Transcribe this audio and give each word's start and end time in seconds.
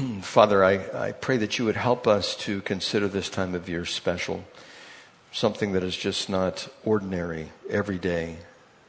Father, 0.22 0.64
I, 0.64 1.08
I 1.08 1.12
pray 1.12 1.36
that 1.38 1.58
you 1.58 1.64
would 1.64 1.76
help 1.76 2.06
us 2.06 2.36
to 2.36 2.60
consider 2.62 3.08
this 3.08 3.28
time 3.28 3.54
of 3.54 3.68
year 3.68 3.84
special, 3.84 4.44
something 5.32 5.72
that 5.72 5.82
is 5.82 5.96
just 5.96 6.28
not 6.28 6.68
ordinary 6.84 7.50
every 7.68 7.98
day, 7.98 8.36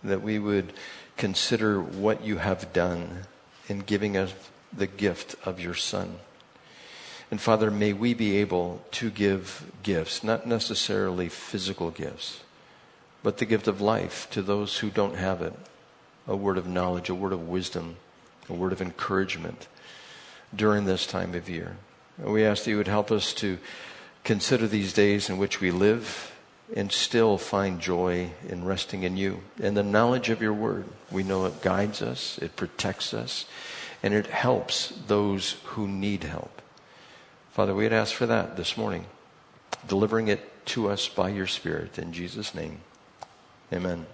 that 0.03 0.21
we 0.21 0.39
would 0.39 0.73
consider 1.17 1.81
what 1.81 2.23
you 2.23 2.37
have 2.37 2.73
done 2.73 3.21
in 3.67 3.79
giving 3.79 4.15
us 4.17 4.33
the 4.71 4.87
gift 4.87 5.35
of 5.45 5.59
your 5.59 5.73
Son. 5.73 6.15
And 7.29 7.39
Father, 7.39 7.71
may 7.71 7.93
we 7.93 8.13
be 8.13 8.37
able 8.37 8.83
to 8.91 9.09
give 9.09 9.71
gifts, 9.83 10.23
not 10.23 10.45
necessarily 10.45 11.29
physical 11.29 11.91
gifts, 11.91 12.41
but 13.23 13.37
the 13.37 13.45
gift 13.45 13.67
of 13.67 13.81
life 13.81 14.29
to 14.31 14.41
those 14.41 14.79
who 14.79 14.89
don't 14.89 15.15
have 15.15 15.41
it 15.41 15.53
a 16.27 16.35
word 16.35 16.57
of 16.57 16.67
knowledge, 16.67 17.09
a 17.09 17.15
word 17.15 17.33
of 17.33 17.49
wisdom, 17.49 17.97
a 18.47 18.53
word 18.53 18.71
of 18.71 18.81
encouragement 18.81 19.67
during 20.55 20.85
this 20.85 21.05
time 21.05 21.33
of 21.33 21.49
year. 21.49 21.77
We 22.17 22.45
ask 22.45 22.63
that 22.63 22.71
you 22.71 22.77
would 22.77 22.87
help 22.87 23.11
us 23.11 23.33
to 23.35 23.57
consider 24.23 24.67
these 24.67 24.93
days 24.93 25.29
in 25.29 25.37
which 25.37 25.59
we 25.61 25.71
live 25.71 26.31
and 26.75 26.91
still 26.91 27.37
find 27.37 27.79
joy 27.79 28.31
in 28.47 28.63
resting 28.63 29.03
in 29.03 29.17
you 29.17 29.41
and 29.61 29.75
the 29.75 29.83
knowledge 29.83 30.29
of 30.29 30.41
your 30.41 30.53
word. 30.53 30.85
We 31.11 31.23
know 31.23 31.45
it 31.45 31.61
guides 31.61 32.01
us, 32.01 32.37
it 32.37 32.55
protects 32.55 33.13
us, 33.13 33.45
and 34.03 34.13
it 34.13 34.27
helps 34.27 34.93
those 35.07 35.57
who 35.63 35.87
need 35.87 36.23
help. 36.23 36.61
Father, 37.51 37.75
we 37.75 37.83
had 37.83 37.93
asked 37.93 38.15
for 38.15 38.25
that 38.25 38.55
this 38.55 38.77
morning, 38.77 39.05
delivering 39.87 40.27
it 40.29 40.65
to 40.67 40.89
us 40.89 41.07
by 41.07 41.29
your 41.29 41.47
Spirit. 41.47 41.97
In 41.99 42.13
Jesus' 42.13 42.55
name, 42.55 42.79
amen. 43.73 44.05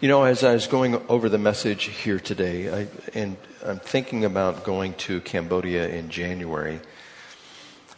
You 0.00 0.08
know, 0.08 0.24
as 0.24 0.44
I 0.44 0.54
was 0.54 0.66
going 0.66 0.94
over 1.08 1.28
the 1.28 1.38
message 1.38 1.84
here 1.84 2.18
today, 2.18 2.72
I, 2.72 2.88
and 3.14 3.36
I'm 3.64 3.80
thinking 3.80 4.24
about 4.24 4.64
going 4.64 4.94
to 4.94 5.20
Cambodia 5.20 5.88
in 5.88 6.08
January, 6.08 6.80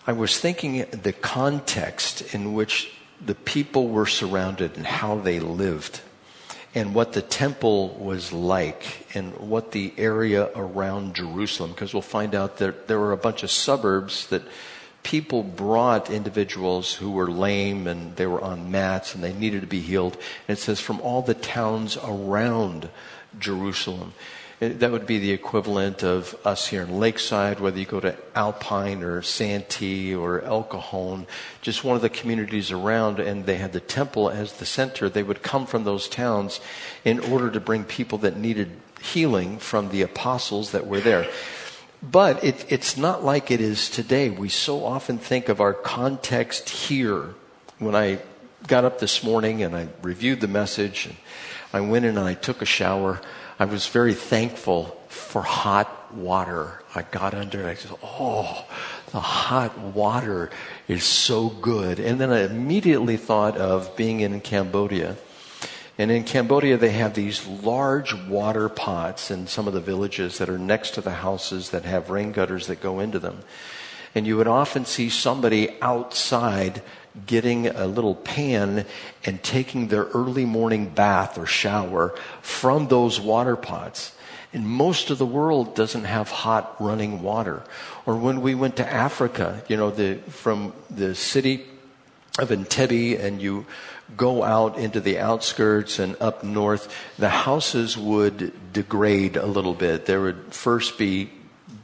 I 0.07 0.13
was 0.13 0.39
thinking 0.39 0.85
the 0.91 1.13
context 1.13 2.35
in 2.35 2.55
which 2.55 2.93
the 3.25 3.37
people 3.37 3.89
were 3.89 4.07
surrounded 4.07 4.77
and 4.77 4.87
how 4.87 5.19
they 5.19 5.39
lived 5.39 6.01
and 6.75 6.95
what 6.95 7.13
the 7.13 7.23
temple 7.23 7.91
was 7.91 8.33
like 8.33 9.07
and 9.15 9.37
what 9.39 9.73
the 9.73 9.93
area 9.99 10.51
around 10.57 11.15
Jerusalem, 11.15 11.71
because 11.71 11.93
we'll 11.93 12.03
find 12.03 12.35
out 12.35 12.57
that 12.57 12.89
there 12.89 12.99
were 12.99 13.13
a 13.13 13.17
bunch 13.17 13.43
of 13.43 13.51
suburbs 13.51 14.27
that 14.29 14.43
people 15.03 15.43
brought 15.43 16.11
individuals 16.11 16.95
who 16.95 17.11
were 17.11 17.31
lame 17.31 17.87
and 17.87 18.17
they 18.17 18.27
were 18.27 18.41
on 18.41 18.71
mats 18.71 19.15
and 19.15 19.23
they 19.23 19.33
needed 19.33 19.61
to 19.61 19.67
be 19.67 19.81
healed. 19.81 20.17
And 20.47 20.57
it 20.57 20.61
says 20.61 20.81
from 20.81 21.01
all 21.01 21.23
the 21.23 21.35
towns 21.35 21.97
around 21.97 22.89
Jerusalem. 23.39 24.15
Uh, 24.61 24.71
that 24.75 24.93
would 24.93 25.07
be 25.07 25.19
the 25.19 25.33
equivalent 25.33 26.05
of 26.05 26.37
us 26.45 26.69
here 26.69 26.83
in 26.83 27.01
Lakeside, 27.01 27.59
whether 27.59 27.79
you 27.79 27.87
go 27.87 27.99
to 27.99 28.17
Alpine 28.37 29.03
or 29.03 29.21
Santee 29.23 30.15
or 30.15 30.41
El 30.43 30.63
Cajon, 30.63 31.27
just 31.63 31.83
one 31.83 31.97
of 31.97 32.03
the 32.03 32.09
communities 32.09 32.71
around, 32.71 33.19
and 33.19 33.45
they 33.45 33.57
had 33.57 33.73
the 33.73 33.81
temple 33.81 34.31
as 34.31 34.55
the 34.55 34.67
center. 34.67 35.09
They 35.09 35.25
would 35.25 35.43
come 35.43 35.67
from 35.67 35.83
those 35.83 36.09
towns 36.09 36.61
in 37.05 37.19
order 37.19 37.51
to 37.51 37.59
bring 37.59 37.85
people 37.85 38.19
that 38.19 38.37
needed 38.37 38.71
healing 39.01 39.59
from 39.59 39.89
the 39.89 40.03
apostles 40.03 40.71
that 40.71 40.87
were 40.87 41.01
there. 41.01 41.27
But 42.03 42.43
it, 42.43 42.67
it's 42.69 42.97
not 42.97 43.25
like 43.25 43.51
it 43.51 43.61
is 43.61 43.89
today. 43.89 44.29
We 44.29 44.49
so 44.49 44.85
often 44.85 45.19
think 45.19 45.49
of 45.49 45.61
our 45.61 45.73
context 45.73 46.69
here. 46.69 47.35
When 47.79 47.95
I 47.95 48.19
got 48.67 48.85
up 48.85 48.99
this 48.99 49.23
morning 49.23 49.63
and 49.63 49.77
I 49.77 49.89
reviewed 50.03 50.41
the 50.41 50.49
message, 50.49 51.07
and 51.07 51.17
I 51.73 51.81
went 51.81 52.05
in 52.05 52.19
and 52.19 52.27
I 52.27 52.35
took 52.35 52.61
a 52.61 52.67
shower, 52.67 53.21
I 53.59 53.67
was 53.67 53.87
very 53.87 54.15
thankful 54.15 55.01
for 55.09 55.43
hot 55.43 56.13
water. 56.13 56.83
I 56.95 57.03
got 57.03 57.35
under 57.35 57.61
it. 57.61 57.67
I 57.67 57.75
said, 57.75 57.97
Oh, 58.03 58.65
the 59.13 59.21
hot 59.21 59.79
water 59.79 60.51
is 60.89 61.05
so 61.05 61.51
good. 61.51 62.01
And 62.01 62.21
then 62.21 62.33
I 62.33 62.45
immediately 62.45 63.17
thought 63.17 63.57
of 63.57 63.95
being 63.97 64.21
in 64.21 64.41
Cambodia 64.41 65.17
and 65.99 66.11
in 66.11 66.25
Cambodia, 66.25 66.77
they 66.77 66.91
have 66.91 67.15
these 67.15 67.47
large 67.47 68.15
water 68.15 68.69
pots 68.69 69.31
in 69.31 69.47
some 69.47 69.69
of 69.69 69.75
the 69.75 69.81
villages 69.81 70.39
that 70.39 70.49
are 70.49 70.59
next 70.59 70.93
to 70.93 71.01
the 71.01 71.11
houses 71.11 71.71
that 71.71 71.85
have 71.85 72.11
rain 72.11 72.33
gutters 72.33 72.67
that 72.69 72.81
go 72.81 72.99
into 73.01 73.19
them. 73.19 73.41
And 74.15 74.27
you 74.27 74.37
would 74.37 74.49
often 74.49 74.85
see 74.85 75.11
somebody 75.11 75.81
outside 75.81 76.83
getting 77.27 77.67
a 77.67 77.87
little 77.87 78.15
pan 78.15 78.87
and 79.25 79.43
taking 79.43 79.89
their 79.89 80.05
early 80.05 80.47
morning 80.47 80.89
bath 80.89 81.37
or 81.37 81.47
shower 81.47 82.15
from 82.41 82.89
those 82.89 83.21
water 83.21 83.57
pots. 83.57 84.15
And 84.55 84.67
most 84.67 85.11
of 85.11 85.19
the 85.19 85.27
world 85.27 85.75
doesn't 85.75 86.05
have 86.05 86.31
hot 86.31 86.77
running 86.81 87.23
water. 87.23 87.63
Or 88.05 88.17
when 88.17 88.43
we 88.43 88.55
went 88.55 88.77
to 88.77 88.91
Africa, 88.91 89.63
you 89.69 89.77
know, 89.77 89.91
the, 89.91 90.17
from 90.29 90.73
the 90.91 91.15
city 91.15 91.67
of 92.39 92.51
Entebbe 92.51 93.19
and 93.19 93.41
you 93.41 93.67
go 94.17 94.43
out 94.43 94.79
into 94.79 95.01
the 95.01 95.19
outskirts 95.19 95.99
and 95.99 96.17
up 96.21 96.45
north, 96.45 96.95
the 97.19 97.29
houses 97.29 97.97
would 97.97 98.73
degrade 98.73 99.37
a 99.37 99.47
little 99.47 99.75
bit. 99.75 100.07
There 100.07 100.21
would 100.21 100.55
first 100.55 100.99
be 100.99 101.31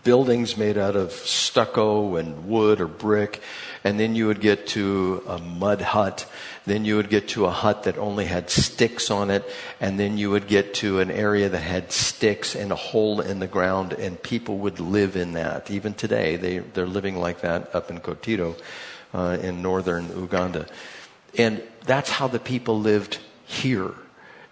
buildings 0.05 0.57
made 0.57 0.79
out 0.79 0.97
of 0.97 1.13
stucco 1.13 2.17
and 2.17 2.49
wood 2.49 2.81
or 2.81 2.87
brick, 2.87 3.43
and 3.85 3.99
then 4.01 4.15
you 4.15 4.27
would 4.27 4.41
get 4.41 4.67
to 4.67 5.23
a 5.27 5.39
mud 5.39 5.81
hut. 5.81 6.27
Then 6.65 6.85
you 6.85 6.97
would 6.97 7.11
get 7.11 7.29
to 7.29 7.47
a 7.47 7.51
hut 7.51 7.83
that 7.85 7.99
only 7.99 8.25
had 8.25 8.51
sticks 8.51 9.11
on 9.11 9.31
it, 9.31 9.45
and 9.81 9.99
then 9.99 10.19
you 10.19 10.31
would 10.31 10.47
get 10.47 10.75
to 10.75 11.01
an 11.01 11.11
area 11.11 11.49
that 11.49 11.61
had 11.61 11.93
sticks 11.93 12.55
and 12.55 12.73
a 12.73 12.77
hole 12.77 13.21
in 13.21 13.39
the 13.39 13.47
ground, 13.47 13.93
and 13.93 14.23
people 14.23 14.59
would 14.59 14.81
live 14.81 15.17
in 15.17 15.33
that. 15.33 15.71
Even 15.71 15.95
today, 15.95 16.37
they, 16.37 16.59
they're 16.59 16.87
living 16.87 17.17
like 17.17 17.41
that 17.41 17.75
up 17.75 17.91
in 17.91 18.01
Kotito 18.01 18.59
uh, 19.13 19.39
in 19.41 19.63
northern 19.63 20.09
Uganda. 20.09 20.67
And 21.39 21.63
that's 21.87 22.11
how 22.11 22.29
the 22.29 22.41
people 22.41 22.81
lived 22.81 23.19
here. 23.47 23.95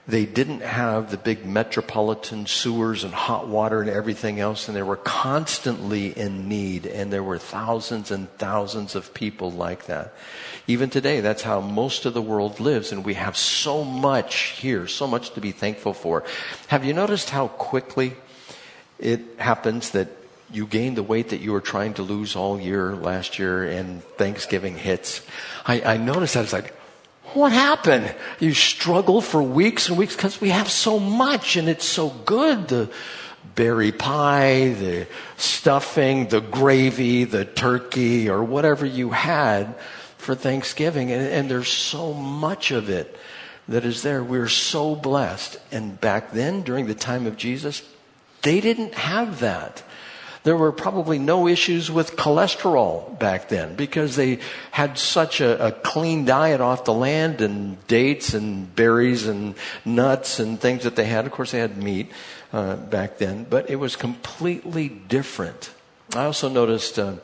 They 0.09 0.25
didn't 0.25 0.61
have 0.61 1.11
the 1.11 1.17
big 1.17 1.45
metropolitan 1.45 2.47
sewers 2.47 3.03
and 3.03 3.13
hot 3.13 3.49
water 3.49 3.81
and 3.81 3.91
everything 3.91 4.39
else, 4.39 4.69
and 4.69 4.77
they 4.77 4.83
were 4.83 4.97
constantly 4.97 6.17
in 6.17 6.49
need, 6.49 6.87
and 6.87 7.13
there 7.13 7.25
were 7.25 7.39
thousands 7.39 8.13
and 8.13 8.31
thousands 8.39 8.95
of 8.95 9.13
people 9.13 9.51
like 9.51 9.87
that. 9.87 10.15
Even 10.69 10.91
today, 10.91 11.21
that's 11.21 11.43
how 11.43 11.61
most 11.61 12.07
of 12.07 12.15
the 12.15 12.23
world 12.23 12.61
lives, 12.61 12.93
and 12.93 13.05
we 13.05 13.15
have 13.15 13.37
so 13.37 13.83
much 13.83 14.55
here, 14.61 14.87
so 14.87 15.09
much 15.09 15.33
to 15.35 15.41
be 15.41 15.51
thankful 15.51 15.93
for. 15.93 16.23
Have 16.69 16.85
you 16.85 16.95
noticed 16.95 17.31
how 17.31 17.49
quickly 17.49 18.15
it 19.01 19.21
happens 19.39 19.91
that 19.91 20.09
you 20.53 20.67
gain 20.67 20.95
the 20.95 21.03
weight 21.03 21.31
that 21.31 21.41
you 21.41 21.53
were 21.53 21.61
trying 21.61 21.95
to 21.95 22.03
lose 22.03 22.37
all 22.37 22.61
year 22.61 22.95
last 22.95 23.39
year 23.39 23.65
and 23.65 24.03
Thanksgiving 24.17 24.77
hits. 24.77 25.23
I, 25.65 25.81
I 25.83 25.97
noticed 25.97 26.35
that. 26.35 26.45
It's 26.45 26.53
like, 26.53 26.73
what 27.35 27.53
happened? 27.53 28.15
You 28.41 28.55
struggle 28.55 29.21
for 29.21 29.43
weeks 29.43 29.89
and 29.89 29.99
weeks 29.99 30.17
because 30.17 30.41
we 30.41 30.51
have 30.51 30.71
so 30.71 30.99
much 30.99 31.57
and 31.57 31.69
it's 31.69 31.85
so 31.85 32.11
good. 32.11 32.69
The 32.69 32.91
berry 33.55 33.93
pie, 33.93 34.69
the 34.71 35.07
stuffing, 35.37 36.29
the 36.29 36.41
gravy, 36.41 37.25
the 37.25 37.45
turkey, 37.45 38.29
or 38.29 38.45
whatever 38.45 38.87
you 38.87 39.11
had 39.11 39.75
for 40.19 40.35
Thanksgiving. 40.35 41.11
And, 41.11 41.27
and 41.27 41.51
there's 41.51 41.69
so 41.69 42.13
much 42.13 42.71
of 42.71 42.91
it 42.91 43.19
that 43.69 43.85
is 43.85 44.03
there. 44.03 44.23
We're 44.23 44.49
so 44.49 44.95
blessed. 44.95 45.59
And 45.73 46.01
back 46.01 46.33
then, 46.33 46.63
during 46.63 46.87
the 46.87 46.95
time 46.95 47.27
of 47.27 47.37
Jesus, 47.37 47.83
they 48.43 48.61
didn't 48.61 48.95
have 48.95 49.41
that 49.41 49.83
there 50.47 50.57
were 50.57 50.71
probably 50.71 51.19
no 51.19 51.49
issues 51.49 51.91
with 51.91 52.15
cholesterol 52.15 53.19
back 53.19 53.49
then 53.49 53.75
because 53.75 54.15
they 54.15 54.39
had 54.71 54.97
such 54.97 55.41
a, 55.41 55.67
a, 55.67 55.73
clean 55.73 56.25
diet 56.25 56.61
off 56.61 56.85
the 56.85 56.93
land 56.93 57.41
and 57.41 57.85
dates 57.89 58.33
and 58.33 58.73
berries 58.77 59.27
and 59.27 59.57
nuts 59.85 60.39
and 60.39 60.61
things 60.61 60.85
that 60.85 60.95
they 60.95 61.05
had. 61.05 61.27
Of 61.27 61.33
course, 61.33 61.51
they 61.51 61.59
had 61.59 61.77
meat 61.77 62.13
uh, 62.53 62.77
back 62.77 63.19
then, 63.19 63.43
but 63.51 63.69
it 63.69 63.75
was 63.75 63.97
completely 63.97 64.89
different. 64.89 65.73
I 66.15 66.27
also 66.27 66.49
noticed 66.49 67.01
uh, 67.01 67.15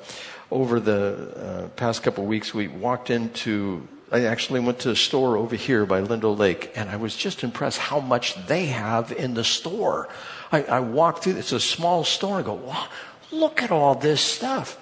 over 0.50 0.80
the 0.80 1.62
uh, 1.64 1.68
past 1.76 2.02
couple 2.02 2.24
of 2.24 2.28
weeks, 2.28 2.52
we 2.52 2.66
walked 2.66 3.08
into 3.08 3.86
I 4.10 4.26
actually 4.26 4.60
went 4.60 4.80
to 4.80 4.90
a 4.90 4.96
store 4.96 5.38
over 5.38 5.56
here 5.56 5.86
by 5.86 6.02
Lindo 6.02 6.36
Lake, 6.36 6.70
and 6.76 6.90
I 6.90 6.96
was 6.96 7.16
just 7.16 7.42
impressed 7.42 7.78
how 7.78 7.98
much 7.98 8.34
they 8.46 8.66
have 8.66 9.10
in 9.10 9.32
the 9.32 9.42
store. 9.42 10.06
I, 10.52 10.64
I 10.64 10.80
walked 10.80 11.24
through, 11.24 11.36
it's 11.36 11.52
a 11.52 11.58
small 11.58 12.04
store, 12.04 12.38
and 12.38 12.44
I 12.44 12.46
go, 12.46 12.52
wow, 12.52 12.88
Look 13.32 13.62
at 13.62 13.70
all 13.70 13.94
this 13.94 14.20
stuff. 14.20 14.78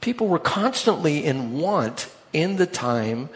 People 0.00 0.26
were 0.26 0.38
constantly 0.38 1.24
in 1.24 1.52
want 1.52 2.08
in 2.32 2.56
the 2.56 2.66
time 2.66 3.28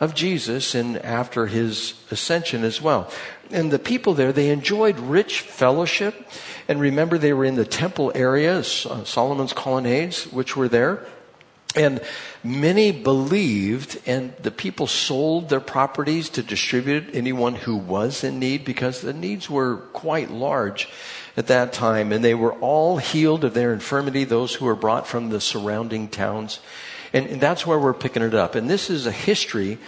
of 0.00 0.14
Jesus 0.14 0.74
and 0.74 0.98
after 0.98 1.46
his 1.46 1.94
ascension 2.10 2.64
as 2.64 2.82
well. 2.82 3.10
And 3.50 3.70
the 3.70 3.78
people 3.78 4.14
there, 4.14 4.32
they 4.32 4.50
enjoyed 4.50 4.98
rich 4.98 5.40
fellowship. 5.40 6.28
And 6.68 6.80
remember, 6.80 7.18
they 7.18 7.32
were 7.32 7.44
in 7.44 7.54
the 7.54 7.64
temple 7.64 8.10
areas, 8.14 8.86
uh, 8.86 9.04
Solomon's 9.04 9.52
colonnades, 9.52 10.24
which 10.24 10.56
were 10.56 10.68
there. 10.68 11.06
And 11.76 12.00
many 12.42 12.90
believed, 12.90 14.00
and 14.04 14.34
the 14.42 14.50
people 14.50 14.88
sold 14.88 15.48
their 15.48 15.60
properties 15.60 16.28
to 16.30 16.42
distribute 16.42 17.10
anyone 17.14 17.54
who 17.54 17.76
was 17.76 18.24
in 18.24 18.40
need 18.40 18.64
because 18.64 19.02
the 19.02 19.12
needs 19.12 19.48
were 19.48 19.76
quite 19.92 20.30
large. 20.30 20.88
At 21.40 21.48
that 21.48 21.72
time, 21.72 22.12
and 22.12 22.22
they 22.22 22.34
were 22.34 22.52
all 22.60 22.98
healed 22.98 23.44
of 23.44 23.54
their 23.54 23.72
infirmity, 23.72 24.24
those 24.24 24.54
who 24.54 24.66
were 24.66 24.76
brought 24.76 25.08
from 25.08 25.30
the 25.30 25.40
surrounding 25.40 26.06
towns. 26.06 26.60
And, 27.14 27.26
and 27.26 27.40
that's 27.40 27.66
where 27.66 27.78
we're 27.78 27.94
picking 27.94 28.22
it 28.22 28.34
up. 28.34 28.54
And 28.54 28.68
this 28.68 28.90
is 28.90 29.06
a 29.06 29.10
history 29.10 29.78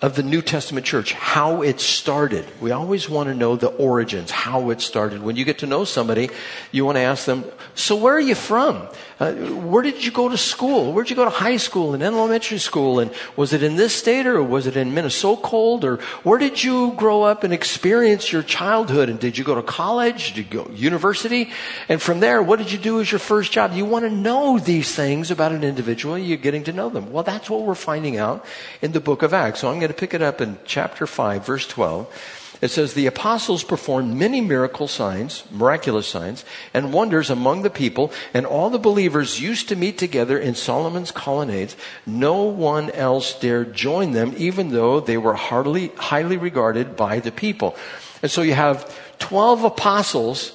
of 0.00 0.14
the 0.14 0.22
New 0.22 0.40
Testament 0.40 0.86
church, 0.86 1.12
how 1.12 1.62
it 1.62 1.80
started. 1.80 2.46
We 2.60 2.70
always 2.70 3.10
want 3.10 3.28
to 3.28 3.34
know 3.34 3.56
the 3.56 3.66
origins, 3.66 4.30
how 4.30 4.70
it 4.70 4.80
started. 4.80 5.20
When 5.20 5.36
you 5.36 5.44
get 5.44 5.58
to 5.58 5.66
know 5.66 5.84
somebody, 5.84 6.30
you 6.70 6.86
want 6.86 6.96
to 6.96 7.02
ask 7.02 7.26
them, 7.26 7.44
so 7.74 7.96
where 7.96 8.14
are 8.14 8.20
you 8.20 8.36
from? 8.36 8.86
Uh, 9.20 9.34
where 9.34 9.82
did 9.82 10.02
you 10.02 10.10
go 10.10 10.30
to 10.30 10.38
school? 10.38 10.94
Where 10.94 11.04
did 11.04 11.10
you 11.10 11.16
go 11.16 11.24
to 11.24 11.30
high 11.30 11.58
school 11.58 11.92
and 11.92 12.02
elementary 12.02 12.56
school? 12.56 13.00
And 13.00 13.10
was 13.36 13.52
it 13.52 13.62
in 13.62 13.76
this 13.76 13.94
state 13.94 14.26
or 14.26 14.42
was 14.42 14.66
it 14.66 14.78
in 14.78 14.94
Minnesota 14.94 15.42
cold? 15.42 15.84
Or 15.84 15.96
where 16.22 16.38
did 16.38 16.64
you 16.64 16.92
grow 16.92 17.22
up 17.22 17.44
and 17.44 17.52
experience 17.52 18.32
your 18.32 18.42
childhood? 18.42 19.10
And 19.10 19.20
did 19.20 19.36
you 19.36 19.44
go 19.44 19.54
to 19.54 19.62
college? 19.62 20.32
Did 20.32 20.38
you 20.38 20.62
go 20.62 20.64
to 20.64 20.72
university? 20.72 21.52
And 21.90 22.00
from 22.00 22.20
there, 22.20 22.42
what 22.42 22.58
did 22.58 22.72
you 22.72 22.78
do 22.78 22.98
as 23.02 23.12
your 23.12 23.18
first 23.18 23.52
job? 23.52 23.74
You 23.74 23.84
want 23.84 24.06
to 24.06 24.10
know 24.10 24.58
these 24.58 24.94
things 24.94 25.30
about 25.30 25.52
an 25.52 25.64
individual. 25.64 26.16
You're 26.16 26.38
getting 26.38 26.64
to 26.64 26.72
know 26.72 26.88
them. 26.88 27.12
Well, 27.12 27.22
that's 27.22 27.50
what 27.50 27.60
we're 27.62 27.74
finding 27.74 28.16
out 28.16 28.46
in 28.80 28.92
the 28.92 29.00
book 29.00 29.22
of 29.22 29.34
Acts. 29.34 29.60
So 29.60 29.68
I'm 29.68 29.80
going 29.80 29.88
to 29.88 29.94
pick 29.94 30.14
it 30.14 30.22
up 30.22 30.40
in 30.40 30.58
chapter 30.64 31.06
5, 31.06 31.44
verse 31.44 31.66
12. 31.66 32.39
It 32.60 32.70
says, 32.70 32.92
The 32.92 33.06
apostles 33.06 33.64
performed 33.64 34.14
many 34.14 34.40
miracle 34.40 34.86
signs, 34.86 35.44
miraculous 35.50 36.06
signs, 36.06 36.44
and 36.74 36.92
wonders 36.92 37.30
among 37.30 37.62
the 37.62 37.70
people, 37.70 38.12
and 38.34 38.44
all 38.44 38.68
the 38.68 38.78
believers 38.78 39.40
used 39.40 39.68
to 39.68 39.76
meet 39.76 39.96
together 39.96 40.38
in 40.38 40.54
Solomon's 40.54 41.10
colonnades. 41.10 41.76
No 42.04 42.42
one 42.42 42.90
else 42.90 43.38
dared 43.38 43.74
join 43.74 44.12
them, 44.12 44.34
even 44.36 44.70
though 44.70 45.00
they 45.00 45.16
were 45.16 45.34
hardly, 45.34 45.88
highly 45.96 46.36
regarded 46.36 46.96
by 46.96 47.20
the 47.20 47.32
people. 47.32 47.76
And 48.22 48.30
so 48.30 48.42
you 48.42 48.54
have 48.54 48.94
12 49.20 49.64
apostles, 49.64 50.52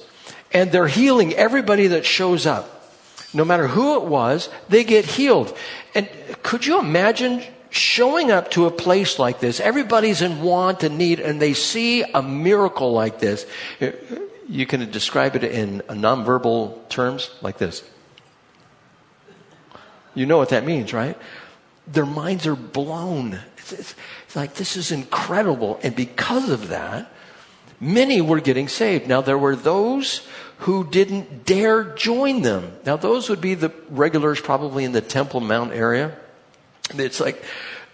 and 0.52 0.70
they're 0.70 0.86
healing 0.86 1.34
everybody 1.34 1.88
that 1.88 2.06
shows 2.06 2.46
up. 2.46 2.72
No 3.34 3.44
matter 3.44 3.66
who 3.66 3.96
it 3.96 4.04
was, 4.04 4.48
they 4.68 4.84
get 4.84 5.04
healed. 5.04 5.56
And 5.94 6.08
could 6.44 6.64
you 6.64 6.78
imagine 6.78 7.42
showing 7.76 8.30
up 8.30 8.50
to 8.52 8.66
a 8.66 8.70
place 8.70 9.18
like 9.18 9.38
this, 9.38 9.60
everybody's 9.60 10.22
in 10.22 10.42
want 10.42 10.82
and 10.82 10.98
need, 10.98 11.20
and 11.20 11.40
they 11.40 11.52
see 11.52 12.02
a 12.02 12.22
miracle 12.22 12.92
like 12.92 13.20
this. 13.20 13.46
You 14.48 14.66
can 14.66 14.90
describe 14.90 15.36
it 15.36 15.44
in 15.44 15.82
nonverbal 15.88 16.88
terms 16.88 17.30
like 17.42 17.58
this. 17.58 17.88
You 20.14 20.26
know 20.26 20.38
what 20.38 20.48
that 20.48 20.64
means, 20.64 20.92
right? 20.92 21.18
Their 21.86 22.06
minds 22.06 22.46
are 22.46 22.56
blown. 22.56 23.40
It's, 23.58 23.72
it's, 23.72 23.94
it's 24.24 24.36
like, 24.36 24.54
this 24.54 24.76
is 24.76 24.90
incredible. 24.90 25.78
And 25.82 25.94
because 25.94 26.48
of 26.48 26.68
that, 26.68 27.12
many 27.80 28.20
were 28.20 28.40
getting 28.40 28.68
saved. 28.68 29.06
Now, 29.06 29.20
there 29.20 29.38
were 29.38 29.54
those 29.54 30.26
who 30.60 30.88
didn't 30.88 31.44
dare 31.44 31.84
join 31.84 32.40
them. 32.42 32.72
Now, 32.86 32.96
those 32.96 33.28
would 33.28 33.42
be 33.42 33.54
the 33.54 33.72
regulars 33.90 34.40
probably 34.40 34.84
in 34.84 34.92
the 34.92 35.02
Temple 35.02 35.40
Mount 35.40 35.72
area 35.72 36.16
it's 36.94 37.20
like 37.20 37.42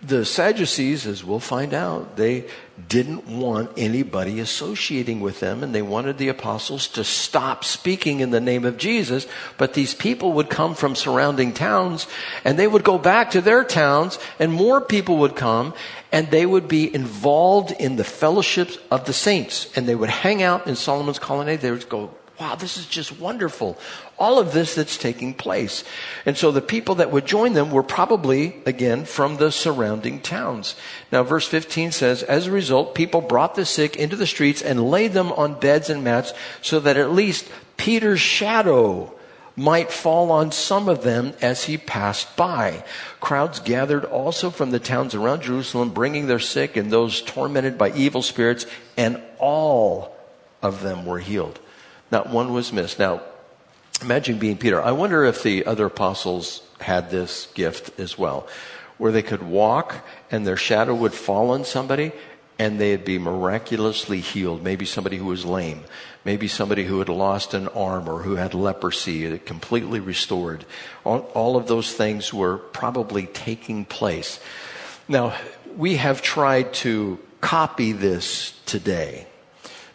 the 0.05 0.25
Sadducees, 0.25 1.06
as 1.06 1.23
we'll 1.23 1.39
find 1.39 1.73
out, 1.73 2.17
they 2.17 2.47
didn't 2.89 3.29
want 3.29 3.71
anybody 3.77 4.41
associating 4.41 5.21
with 5.21 5.39
them 5.39 5.62
and 5.62 5.73
they 5.73 5.83
wanted 5.83 6.19
the 6.19 6.29
apostles 6.29 6.89
to 6.89 7.05
stop 7.05 7.62
speaking 7.62 8.19
in 8.19 8.31
the 8.31 8.41
name 8.41 8.65
of 8.65 8.77
Jesus. 8.77 9.29
But 9.59 9.75
these 9.75 9.94
people 9.94 10.33
would 10.33 10.50
come 10.50 10.75
from 10.75 10.97
surrounding 10.97 11.53
towns 11.53 12.09
and 12.44 12.59
they 12.59 12.67
would 12.67 12.83
go 12.83 12.99
back 12.99 13.31
to 13.31 13.41
their 13.41 13.62
towns 13.62 14.19
and 14.41 14.53
more 14.53 14.81
people 14.81 15.19
would 15.19 15.37
come 15.37 15.73
and 16.11 16.29
they 16.31 16.47
would 16.47 16.67
be 16.67 16.93
involved 16.93 17.71
in 17.71 17.95
the 17.95 18.05
fellowships 18.05 18.79
of 18.91 19.05
the 19.05 19.12
saints 19.12 19.71
and 19.77 19.87
they 19.87 19.95
would 19.95 20.11
hang 20.11 20.43
out 20.43 20.67
in 20.67 20.75
Solomon's 20.75 21.21
colonnade. 21.21 21.61
They 21.61 21.71
would 21.71 21.88
go 21.88 22.11
wow, 22.43 22.56
this 22.56 22.77
is 22.77 22.87
just 22.87 23.21
wonderful. 23.21 23.79
All 24.19 24.41
of 24.41 24.53
this 24.53 24.75
that's 24.75 24.99
taking 24.99 25.33
place. 25.33 25.85
And 26.27 26.37
so 26.37 26.50
the 26.50 26.61
people 26.61 26.97
that 26.97 27.12
would 27.12 27.25
join 27.25 27.53
them 27.53 27.71
were 27.71 27.85
probably, 27.85 28.56
again, 28.67 29.05
from 29.05 29.37
the 29.37 29.53
surrounding 29.53 30.21
towns. 30.21 30.75
Now, 31.12 31.23
verse 31.23 31.47
15 31.47 31.93
says, 31.93 32.25
as 32.25 32.49
a 32.49 32.50
result, 32.50 32.97
people 32.97 33.21
brought 33.21 33.55
the 33.55 33.65
sick 33.65 33.94
into 33.94 34.17
the 34.17 34.27
streets 34.27 34.61
and 34.61 34.91
laid 34.91 35.12
them 35.12 35.31
on 35.31 35.61
beds 35.61 35.89
and 35.89 36.03
mats 36.03 36.35
so 36.62 36.81
that 36.81 36.97
at 36.97 37.12
least 37.12 37.49
Peter's 37.77 38.21
shadow 38.21 39.15
might 39.55 39.93
fall 39.93 40.33
on 40.33 40.50
some 40.50 40.88
of 40.88 41.05
them 41.05 41.35
as 41.41 41.62
he 41.62 41.79
passed 41.79 42.37
by. 42.37 42.83
Crowds 43.21 43.61
gathered 43.61 44.05
also 44.05 44.50
from 44.50 44.73
the 44.73 44.81
towns 44.81 45.15
around 45.15 45.43
Jerusalem, 45.43 45.91
bringing 45.91 46.27
their 46.27 46.41
sick 46.41 46.77
and 46.77 46.91
those 46.91 47.23
tormented 47.23 47.79
by 47.79 47.93
evil 47.93 48.23
spirits, 48.23 48.67
and 48.97 49.23
all 49.38 50.17
of 50.61 50.83
them 50.83 51.06
were 51.06 51.21
healed. 51.21 51.61
Not 52.12 52.29
one 52.29 52.53
was 52.53 52.75
missed. 52.75 52.99
Now, 52.99 53.23
imagine 54.03 54.38
being 54.38 54.59
Peter. 54.59 54.82
I 54.82 54.93
wonder 54.93 55.25
if 55.25 55.43
the 55.43 55.64
other 55.64 55.87
apostles 55.87 56.62
had 56.79 57.11
this 57.11 57.49
gift 57.55 57.99
as 57.99 58.19
well, 58.19 58.47
where 58.99 59.12
they 59.12 59.23
could 59.23 59.43
walk 59.43 59.94
and 60.31 60.47
their 60.47 60.59
shadow 60.59 60.94
would 60.94 61.14
fall 61.14 61.50
on 61.50 61.64
somebody 61.64 62.12
and 62.59 62.79
they'd 62.79 63.06
be 63.06 63.19
miraculously 63.19 64.20
healed. 64.20 64.62
Maybe 64.62 64.85
somebody 64.85 65.17
who 65.17 65.25
was 65.25 65.47
lame, 65.47 65.85
maybe 66.23 66.49
somebody 66.49 66.85
who 66.85 66.99
had 66.99 67.09
lost 67.09 67.55
an 67.55 67.67
arm 67.69 68.06
or 68.06 68.23
who 68.23 68.37
had 68.37 68.53
leprosy, 68.53 69.26
uh, 69.26 69.38
completely 69.47 69.99
restored. 69.99 70.67
All, 71.05 71.20
all 71.32 71.56
of 71.56 71.67
those 71.67 71.94
things 71.94 72.32
were 72.32 72.59
probably 72.59 73.26
taking 73.26 73.87
place. 73.87 74.38
Now, 75.09 75.35
we 75.79 75.97
have 75.97 76.20
tried 76.20 76.75
to 76.75 77.19
copy 77.41 77.93
this 77.93 78.53
today 78.67 79.26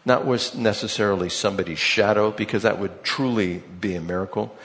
not 0.07 0.25
was 0.25 0.56
necessarily 0.56 1.30
somebody's 1.30 1.80
shadow, 1.80 2.31
because 2.31 2.63
that 2.63 2.80
would 2.80 3.04
truly 3.04 3.62
be 3.80 3.94
a 3.94 4.01
miracle. 4.01 4.56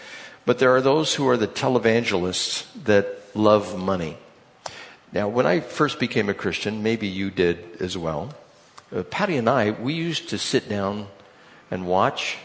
But 0.47 0.59
there 0.59 0.75
are 0.75 0.81
those 0.81 1.15
who 1.15 1.29
are 1.29 1.37
the 1.37 1.49
televangelists 1.49 2.65
that 2.85 3.07
love 3.35 3.77
money. 3.77 4.17
Now, 5.13 5.29
when 5.29 5.45
I 5.45 5.61
first 5.61 5.99
became 5.99 6.29
a 6.29 6.35
Christian, 6.35 6.83
maybe 6.83 7.09
you 7.09 7.31
did 7.31 7.59
as 7.81 7.99
well, 7.99 8.33
uh, 8.95 9.03
Patty 9.03 9.37
and 9.37 9.49
I, 9.49 9.73
we 9.73 9.95
used 9.95 10.29
to 10.31 10.39
sit 10.39 10.69
down 10.69 11.09
and 11.71 11.87
watch 11.87 12.39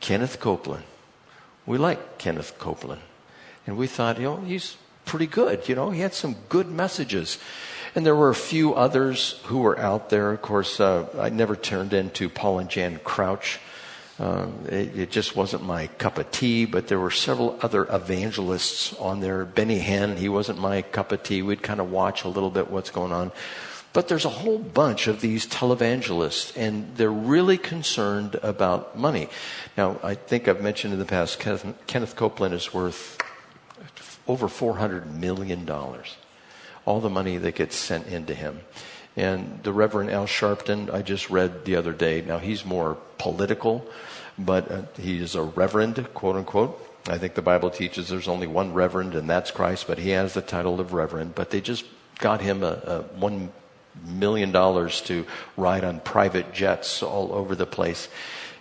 Kenneth 0.00 0.38
Copeland. 0.38 0.84
We 1.66 1.78
like 1.78 2.18
Kenneth 2.18 2.58
Copeland. 2.58 3.02
And 3.66 3.76
we 3.76 3.86
thought, 3.86 4.18
you 4.18 4.24
know, 4.24 4.36
he's 4.36 4.76
pretty 5.04 5.26
good. 5.26 5.68
You 5.68 5.74
know, 5.74 5.90
he 5.90 6.00
had 6.00 6.14
some 6.14 6.36
good 6.48 6.68
messages. 6.68 7.38
And 7.98 8.06
there 8.06 8.14
were 8.14 8.28
a 8.28 8.34
few 8.52 8.74
others 8.74 9.40
who 9.46 9.58
were 9.58 9.76
out 9.76 10.08
there. 10.08 10.30
Of 10.30 10.40
course, 10.40 10.78
uh, 10.78 11.08
I 11.18 11.30
never 11.30 11.56
turned 11.56 11.92
into 11.92 12.28
Paul 12.28 12.60
and 12.60 12.70
Jan 12.70 13.00
Crouch. 13.02 13.58
Uh, 14.20 14.46
it, 14.66 14.96
it, 14.96 15.10
just 15.10 15.34
wasn't 15.34 15.64
my 15.64 15.88
cup 15.88 16.16
of 16.16 16.30
tea, 16.30 16.64
but 16.64 16.86
there 16.86 17.00
were 17.00 17.10
several 17.10 17.58
other 17.60 17.92
evangelists 17.92 18.94
on 19.00 19.18
there. 19.18 19.44
Benny 19.44 19.80
Hinn, 19.80 20.16
he 20.16 20.28
wasn't 20.28 20.60
my 20.60 20.82
cup 20.82 21.10
of 21.10 21.24
tea. 21.24 21.42
We'd 21.42 21.60
kind 21.60 21.80
of 21.80 21.90
watch 21.90 22.22
a 22.22 22.28
little 22.28 22.50
bit 22.50 22.70
what's 22.70 22.90
going 22.90 23.10
on. 23.10 23.32
But 23.92 24.06
there's 24.06 24.24
a 24.24 24.28
whole 24.28 24.60
bunch 24.60 25.08
of 25.08 25.20
these 25.20 25.48
televangelists, 25.48 26.56
and 26.56 26.96
they're 26.96 27.10
really 27.10 27.58
concerned 27.58 28.36
about 28.44 28.96
money. 28.96 29.28
Now, 29.76 29.98
I 30.04 30.14
think 30.14 30.46
I've 30.46 30.62
mentioned 30.62 30.92
in 30.92 31.00
the 31.00 31.04
past, 31.04 31.40
Kenneth, 31.40 31.66
Kenneth 31.88 32.14
Copeland 32.14 32.54
is 32.54 32.72
worth 32.72 33.20
over 34.28 34.46
$400 34.46 35.12
million 35.14 35.66
all 36.88 37.00
the 37.00 37.10
money 37.10 37.36
that 37.36 37.54
gets 37.54 37.76
sent 37.76 38.06
into 38.06 38.34
him. 38.34 38.60
And 39.14 39.60
the 39.62 39.74
Reverend 39.74 40.10
Al 40.10 40.26
Sharpton, 40.26 40.90
I 40.90 41.02
just 41.02 41.28
read 41.28 41.66
the 41.66 41.76
other 41.76 41.92
day. 41.92 42.22
Now 42.22 42.38
he's 42.38 42.64
more 42.64 42.96
political, 43.18 43.84
but 44.38 44.70
uh, 44.70 44.82
he 44.96 45.18
is 45.18 45.34
a 45.34 45.42
reverend, 45.42 46.14
quote 46.14 46.36
unquote. 46.36 46.82
I 47.06 47.18
think 47.18 47.34
the 47.34 47.42
Bible 47.42 47.68
teaches 47.68 48.08
there's 48.08 48.26
only 48.26 48.46
one 48.46 48.72
reverend, 48.72 49.14
and 49.14 49.28
that's 49.28 49.50
Christ, 49.50 49.86
but 49.86 49.98
he 49.98 50.10
has 50.10 50.32
the 50.32 50.40
title 50.40 50.80
of 50.80 50.94
reverend. 50.94 51.34
But 51.34 51.50
they 51.50 51.60
just 51.60 51.84
got 52.20 52.40
him 52.40 52.62
a, 52.62 52.80
a 52.86 53.02
one 53.18 53.52
million 54.06 54.50
dollars 54.50 55.02
to 55.02 55.26
ride 55.58 55.84
on 55.84 56.00
private 56.00 56.54
jets 56.54 57.02
all 57.02 57.32
over 57.32 57.54
the 57.54 57.66
place. 57.66 58.08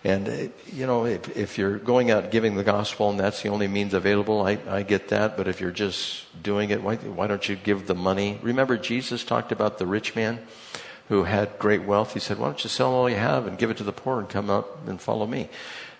And, 0.08 0.30
uh, 0.30 0.32
you 0.72 0.88
know, 0.88 1.06
if, 1.06 1.36
if, 1.36 1.58
you're 1.58 1.78
going 1.78 2.12
out 2.12 2.32
giving 2.32 2.56
the 2.56 2.64
gospel 2.64 3.10
and 3.10 3.20
that's 3.20 3.42
the 3.42 3.50
only 3.50 3.68
means 3.68 3.94
available, 3.94 4.42
I, 4.42 4.58
I 4.70 4.84
get 4.84 5.10
that. 5.10 5.36
But 5.36 5.50
if 5.50 5.60
you're 5.60 5.70
just 5.70 6.24
doing 6.42 6.70
it, 6.70 6.82
why, 6.82 6.96
why 6.96 7.28
don't 7.28 7.50
you 7.50 7.58
give 7.58 7.88
the 7.88 7.94
money? 7.94 8.40
Remember, 8.42 8.78
Jesus 8.78 9.26
talked 9.26 9.52
about 9.52 9.80
the 9.80 9.86
rich 9.86 10.16
man 10.16 10.40
who 11.10 11.24
had 11.24 11.60
great 11.60 11.84
wealth. 11.84 12.14
He 12.14 12.22
said, 12.22 12.38
why 12.40 12.46
don't 12.46 12.64
you 12.64 12.70
sell 12.70 12.94
all 12.94 13.10
you 13.10 13.18
have 13.18 13.48
and 13.48 13.58
give 13.58 13.70
it 13.70 13.76
to 13.78 13.84
the 13.84 13.92
poor 13.92 14.20
and 14.20 14.30
come 14.30 14.50
up 14.50 14.88
and 14.88 15.02
follow 15.02 15.28
me? 15.28 15.50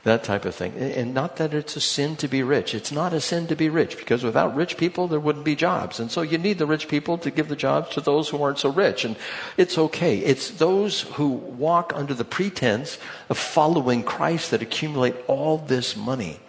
That 0.08 0.24
type 0.24 0.46
of 0.46 0.56
thing. 0.56 0.74
And 0.76 1.14
not 1.14 1.38
that 1.38 1.54
it's 1.54 1.76
a 1.76 1.82
sin 1.82 2.16
to 2.18 2.28
be 2.28 2.42
rich. 2.42 2.74
It's 2.74 2.92
not 2.92 3.14
a 3.14 3.22
sin 3.22 3.48
to 3.48 3.56
be 3.56 3.70
rich 3.70 3.98
because 3.98 4.24
without 4.24 4.56
rich 4.56 4.76
people, 4.76 5.08
there 5.08 5.20
wouldn't 5.20 5.46
be 5.46 5.56
jobs. 5.56 6.00
And 6.00 6.10
so 6.10 6.22
you 6.22 6.38
need 6.38 6.58
the 6.58 6.66
rich 6.66 6.88
people 6.88 7.18
to 7.20 7.30
give 7.30 7.48
the 7.48 7.56
jobs 7.56 7.90
to 7.92 8.02
those 8.02 8.30
who 8.30 8.42
aren't 8.42 8.60
so 8.60 8.70
rich. 8.70 9.06
And 9.06 9.16
it's 9.56 9.78
okay. 9.78 10.18
It's 10.20 10.50
those 10.50 11.02
who 11.02 11.30
walk 11.30 11.94
under 11.96 12.14
the 12.14 12.26
pretense 12.26 12.98
of 13.30 13.38
following 13.38 14.04
Christ 14.04 14.52
that 14.52 14.62
accumulate 14.62 15.16
all 15.28 15.60
this 15.60 15.96
money. 15.96 16.40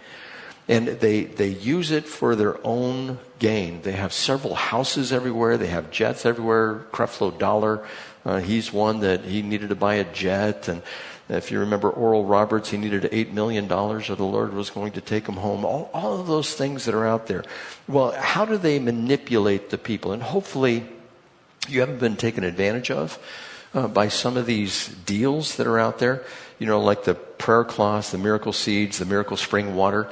And 0.68 0.88
they, 0.88 1.24
they 1.24 1.48
use 1.48 1.90
it 1.90 2.04
for 2.04 2.36
their 2.36 2.64
own 2.66 3.18
gain. 3.38 3.82
They 3.82 3.92
have 3.92 4.12
several 4.12 4.54
houses 4.54 5.12
everywhere. 5.12 5.56
They 5.56 5.68
have 5.68 5.90
jets 5.90 6.26
everywhere. 6.26 6.86
Creflo 6.92 7.36
Dollar, 7.38 7.86
uh, 8.24 8.40
he's 8.40 8.72
one 8.72 9.00
that 9.00 9.24
he 9.24 9.42
needed 9.42 9.70
to 9.70 9.74
buy 9.74 9.94
a 9.94 10.04
jet 10.04 10.68
and 10.68 10.82
If 11.28 11.50
you 11.50 11.61
remember 11.61 11.90
Oral 11.90 12.25
Roberts, 12.25 12.70
he 12.70 12.78
needed 12.78 13.02
$8 13.02 13.32
million 13.32 13.70
or 13.70 14.00
the 14.00 14.25
Lord 14.25 14.54
was 14.54 14.70
going 14.70 14.92
to 14.92 15.02
take 15.02 15.28
him 15.28 15.37
home. 15.37 15.64
All, 15.64 15.90
all 15.92 16.18
of 16.18 16.26
those 16.26 16.54
things 16.54 16.87
that 16.87 16.94
are 16.94 17.06
out 17.06 17.26
there. 17.26 17.44
Well, 17.87 18.12
how 18.12 18.47
do 18.47 18.56
they 18.56 18.78
manipulate 18.78 19.68
the 19.68 19.76
people? 19.76 20.12
And 20.12 20.23
hopefully 20.23 20.87
you 21.68 21.80
haven't 21.80 22.00
been 22.00 22.16
taken 22.16 22.44
advantage 22.44 22.90
of 22.90 23.18
uh, 23.75 23.88
by 23.88 24.08
some 24.08 24.38
of 24.38 24.47
these 24.47 24.88
deals 24.88 25.56
that 25.56 25.66
are 25.66 25.78
out 25.78 25.99
there. 25.99 26.25
You 26.58 26.66
know, 26.66 26.80
like 26.80 27.04
the 27.04 27.14
prayer 27.14 27.64
cloths, 27.64 28.11
the 28.11 28.18
miracle 28.18 28.54
seeds, 28.54 28.99
the 28.99 29.04
miracle 29.04 29.37
spring 29.37 29.75
water. 29.75 30.08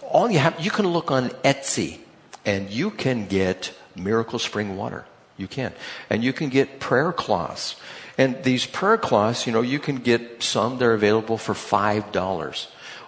All 0.00 0.30
you 0.30 0.38
have, 0.38 0.58
you 0.60 0.70
can 0.70 0.86
look 0.86 1.10
on 1.10 1.28
Etsy 1.44 1.98
and 2.46 2.70
you 2.70 2.90
can 2.90 3.26
get 3.26 3.74
miracle 3.94 4.38
spring 4.38 4.76
water. 4.76 5.04
You 5.36 5.48
can. 5.48 5.72
And 6.08 6.22
you 6.22 6.32
can 6.32 6.48
get 6.48 6.80
prayer 6.80 7.12
cloths. 7.12 7.76
And 8.16 8.42
these 8.44 8.66
prayer 8.66 8.98
cloths, 8.98 9.46
you 9.46 9.52
know, 9.52 9.62
you 9.62 9.78
can 9.78 9.96
get 9.96 10.42
some, 10.42 10.78
they're 10.78 10.94
available 10.94 11.38
for 11.38 11.54
$5. 11.54 12.12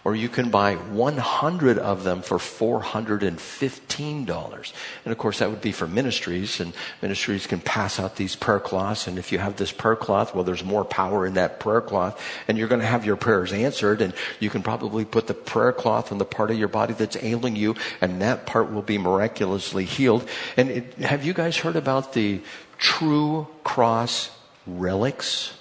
Or 0.06 0.14
you 0.14 0.28
can 0.28 0.50
buy 0.50 0.76
100 0.76 1.78
of 1.78 2.04
them 2.04 2.22
for 2.22 2.38
$415. 2.38 4.72
And 5.04 5.12
of 5.12 5.18
course, 5.18 5.40
that 5.40 5.50
would 5.50 5.60
be 5.60 5.72
for 5.72 5.88
ministries, 5.88 6.60
and 6.60 6.72
ministries 7.02 7.48
can 7.48 7.58
pass 7.58 7.98
out 7.98 8.14
these 8.14 8.36
prayer 8.36 8.60
cloths. 8.60 9.08
And 9.08 9.18
if 9.18 9.32
you 9.32 9.40
have 9.40 9.56
this 9.56 9.72
prayer 9.72 9.96
cloth, 9.96 10.32
well, 10.32 10.44
there's 10.44 10.62
more 10.62 10.84
power 10.84 11.26
in 11.26 11.34
that 11.34 11.58
prayer 11.58 11.80
cloth, 11.80 12.22
and 12.46 12.56
you're 12.56 12.68
going 12.68 12.82
to 12.82 12.86
have 12.86 13.04
your 13.04 13.16
prayers 13.16 13.52
answered. 13.52 14.00
And 14.00 14.14
you 14.38 14.48
can 14.48 14.62
probably 14.62 15.04
put 15.04 15.26
the 15.26 15.34
prayer 15.34 15.72
cloth 15.72 16.12
on 16.12 16.18
the 16.18 16.24
part 16.24 16.52
of 16.52 16.56
your 16.56 16.68
body 16.68 16.94
that's 16.94 17.16
ailing 17.20 17.56
you, 17.56 17.74
and 18.00 18.22
that 18.22 18.46
part 18.46 18.72
will 18.72 18.82
be 18.82 18.98
miraculously 18.98 19.86
healed. 19.86 20.28
And 20.56 20.70
it, 20.70 20.94
have 20.98 21.24
you 21.24 21.32
guys 21.32 21.56
heard 21.56 21.74
about 21.74 22.12
the 22.12 22.42
true 22.78 23.48
cross 23.64 24.30
relics, 24.66 25.54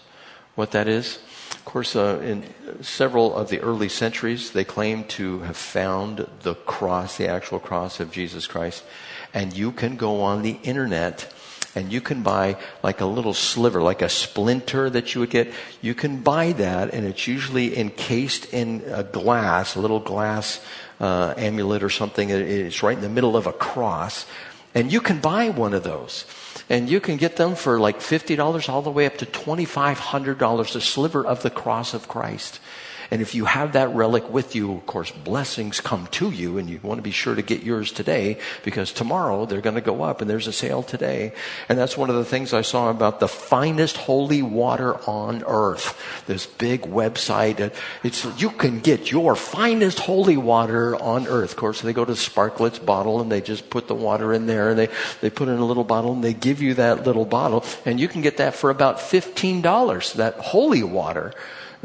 what 0.56 0.72
that 0.72 0.88
is. 0.88 1.20
Of 1.52 1.66
course, 1.66 1.96
uh, 1.96 2.20
in 2.24 2.44
several 2.84 3.36
of 3.36 3.50
the 3.50 3.60
early 3.60 3.90
centuries, 3.90 4.52
they 4.52 4.64
claim 4.64 5.04
to 5.06 5.40
have 5.40 5.58
found 5.58 6.28
the 6.42 6.56
cross, 6.56 7.18
the 7.18 7.28
actual 7.28 7.60
cross 7.60 8.00
of 8.00 8.12
Jesus 8.12 8.48
Christ. 8.48 8.84
And 9.34 9.56
you 9.56 9.72
can 9.72 9.96
go 9.96 10.22
on 10.22 10.42
the 10.42 10.60
internet 10.64 11.32
and 11.76 11.92
you 11.92 12.00
can 12.00 12.24
buy 12.24 12.56
like 12.82 13.02
a 13.02 13.06
little 13.06 13.34
sliver, 13.34 13.82
like 13.82 14.02
a 14.02 14.10
splinter 14.10 14.90
that 14.90 15.14
you 15.14 15.22
would 15.22 15.30
get. 15.30 15.52
You 15.82 15.94
can 15.94 16.22
buy 16.22 16.54
that, 16.54 16.94
and 16.94 17.06
it's 17.06 17.28
usually 17.28 17.78
encased 17.78 18.54
in 18.54 18.84
a 18.88 19.04
glass, 19.04 19.76
a 19.76 19.82
little 19.82 20.00
glass 20.00 20.64
uh, 21.02 21.34
amulet 21.36 21.84
or 21.84 21.90
something. 21.90 22.30
It's 22.30 22.82
right 22.82 22.96
in 22.96 23.04
the 23.04 23.10
middle 23.10 23.36
of 23.36 23.46
a 23.46 23.54
cross. 23.54 24.26
And 24.76 24.92
you 24.92 25.00
can 25.00 25.20
buy 25.20 25.50
one 25.50 25.74
of 25.74 25.84
those. 25.84 26.26
And 26.70 26.90
you 26.90 27.00
can 27.00 27.16
get 27.16 27.38
them 27.38 27.56
for 27.56 27.80
like 27.80 28.00
$50 28.00 28.70
all 28.70 28.82
the 28.82 28.92
way 28.92 29.06
up 29.06 29.18
to 29.18 29.26
$2,500, 29.26 30.76
a 30.76 30.82
sliver 30.82 31.26
of 31.26 31.42
the 31.42 31.50
cross 31.50 31.94
of 31.94 32.10
Christ. 32.10 32.60
And 33.12 33.22
if 33.22 33.36
you 33.36 33.46
have 33.46 33.74
that 33.74 33.90
relic 33.90 34.30
with 34.30 34.56
you, 34.56 34.74
of 34.74 34.86
course, 34.86 35.12
blessings 35.12 35.82
come 35.82 36.08
to 36.08 36.32
you, 36.32 36.58
and 36.58 36.70
you 36.70 36.80
want 36.84 36.98
to 36.98 37.04
be 37.04 37.12
sure 37.12 37.36
to 37.36 37.42
get 37.42 37.64
yours 37.64 37.92
today 37.92 38.38
because 38.64 38.92
tomorrow 38.92 39.46
they're 39.46 39.62
going 39.62 39.76
to 39.76 39.82
go 39.82 40.04
up, 40.04 40.22
and 40.22 40.30
there's 40.30 40.48
a 40.48 40.54
sale 40.54 40.84
today. 40.84 41.34
And 41.70 41.78
that's 41.78 41.98
one 41.98 42.10
of 42.10 42.16
the 42.16 42.26
things 42.26 42.54
I 42.54 42.62
saw 42.62 42.90
about 42.90 43.20
the 43.20 43.28
finest 43.28 43.98
holy 43.98 44.42
water 44.42 44.96
on 45.10 45.44
earth. 45.46 46.02
This 46.28 46.46
big 46.46 46.82
website. 46.82 47.74
It's 48.04 48.26
you 48.42 48.50
can 48.50 48.80
get 48.80 49.12
your 49.12 49.36
finest 49.36 50.00
holy 50.00 50.38
water 50.38 50.96
on 50.96 51.28
earth. 51.28 51.52
Of 51.52 51.58
course, 51.58 51.82
they 51.82 51.94
go 51.94 52.06
to 52.06 52.14
the 52.14 52.18
Sparkletts 52.18 52.84
bottle 52.84 53.22
and 53.22 53.32
they 53.32 53.42
just 53.42 53.70
put 53.70 53.88
the 53.88 53.96
water 53.96 54.34
in 54.34 54.46
there, 54.48 54.70
and 54.70 54.80
they 54.80 54.90
they 55.22 55.30
put 55.30 55.48
in 55.48 55.58
a 55.58 55.66
little 55.66 55.84
bottle, 55.84 56.14
and 56.14 56.24
they 56.24 56.34
give 56.34 56.62
you 56.62 56.74
that 56.76 57.06
little 57.06 57.26
bottle, 57.26 57.64
and 57.86 58.00
you 58.00 58.08
can 58.08 58.22
get 58.22 58.38
that 58.38 58.56
for 58.56 58.70
about 58.70 59.00
fifteen 59.00 59.62
dollars. 59.62 60.14
That 60.14 60.36
holy 60.36 60.84
water 60.84 61.34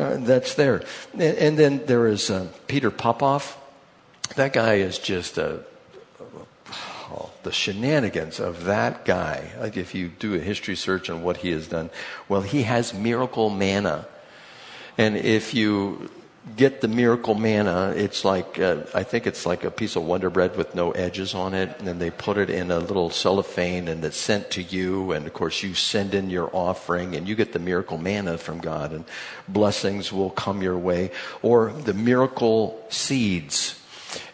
uh, 0.00 0.16
that's 0.18 0.54
there. 0.54 0.82
And, 1.12 1.22
and, 1.22 1.58
then 1.58 1.86
there 1.86 2.06
is 2.06 2.30
uh, 2.30 2.48
Peter 2.66 2.90
Popoff. 2.90 3.58
That 4.36 4.52
guy 4.52 4.74
is 4.74 4.98
just 4.98 5.38
a, 5.38 5.64
oh, 7.10 7.30
the 7.42 7.52
shenanigans 7.52 8.40
of 8.40 8.64
that 8.64 9.04
guy. 9.04 9.52
Like 9.60 9.76
if 9.76 9.94
you 9.94 10.08
do 10.08 10.34
a 10.34 10.38
history 10.38 10.76
search 10.76 11.10
on 11.10 11.22
what 11.22 11.38
he 11.38 11.50
has 11.50 11.68
done, 11.68 11.90
well, 12.28 12.42
he 12.42 12.62
has 12.62 12.94
miracle 12.94 13.50
manna. 13.50 14.06
And 14.96 15.16
if 15.16 15.54
you 15.54 16.10
get 16.56 16.80
the 16.80 16.88
miracle 16.88 17.34
manna. 17.34 17.92
It's 17.96 18.24
like, 18.24 18.58
uh, 18.58 18.82
I 18.94 19.02
think 19.02 19.26
it's 19.26 19.46
like 19.46 19.64
a 19.64 19.70
piece 19.70 19.96
of 19.96 20.04
Wonder 20.04 20.30
Bread 20.30 20.56
with 20.56 20.74
no 20.74 20.90
edges 20.92 21.34
on 21.34 21.54
it. 21.54 21.78
And 21.78 21.88
then 21.88 21.98
they 21.98 22.10
put 22.10 22.38
it 22.38 22.50
in 22.50 22.70
a 22.70 22.78
little 22.78 23.10
cellophane 23.10 23.88
and 23.88 24.04
it's 24.04 24.16
sent 24.16 24.50
to 24.52 24.62
you. 24.62 25.12
And 25.12 25.26
of 25.26 25.32
course, 25.32 25.62
you 25.62 25.74
send 25.74 26.14
in 26.14 26.30
your 26.30 26.50
offering 26.52 27.16
and 27.16 27.26
you 27.28 27.34
get 27.34 27.52
the 27.52 27.58
miracle 27.58 27.98
manna 27.98 28.38
from 28.38 28.58
God 28.58 28.92
and 28.92 29.04
blessings 29.48 30.12
will 30.12 30.30
come 30.30 30.62
your 30.62 30.78
way. 30.78 31.10
Or 31.42 31.72
the 31.72 31.94
miracle 31.94 32.84
seeds 32.90 33.79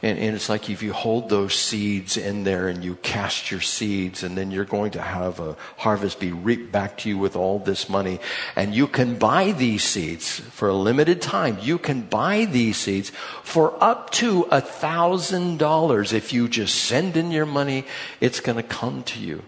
and, 0.02 0.18
and, 0.18 0.36
it's 0.36 0.48
like 0.48 0.68
if 0.68 0.82
you 0.82 0.92
hold 0.92 1.28
those 1.28 1.54
seeds 1.54 2.16
in 2.16 2.44
there 2.44 2.68
and 2.68 2.84
you 2.84 2.96
cast 2.96 3.50
your 3.50 3.60
seeds, 3.60 4.22
and 4.22 4.36
then 4.36 4.50
you're 4.50 4.64
going 4.64 4.90
to 4.92 5.00
have 5.00 5.40
a 5.40 5.56
harvest 5.78 6.20
be 6.20 6.32
reaped 6.32 6.70
back 6.70 6.98
to 6.98 7.08
you 7.08 7.16
with 7.16 7.34
all 7.34 7.58
this 7.58 7.88
money. 7.88 8.20
And 8.56 8.74
you 8.74 8.86
can 8.86 9.18
buy 9.18 9.52
these 9.52 9.84
seeds 9.84 10.40
for 10.40 10.68
a 10.68 10.74
limited 10.74 11.22
time. 11.22 11.58
You 11.62 11.78
can 11.78 12.02
buy 12.02 12.44
these 12.44 12.76
seeds 12.76 13.10
for 13.42 13.82
up 13.82 14.10
to 14.10 14.42
a 14.50 14.60
thousand 14.60 15.58
dollars. 15.58 16.12
If 16.12 16.32
you 16.32 16.48
just 16.48 16.74
send 16.74 17.16
in 17.16 17.30
your 17.30 17.46
money, 17.46 17.84
it's 18.20 18.40
going 18.40 18.56
to 18.56 18.62
come 18.62 19.02
to 19.04 19.18
you. 19.18 19.42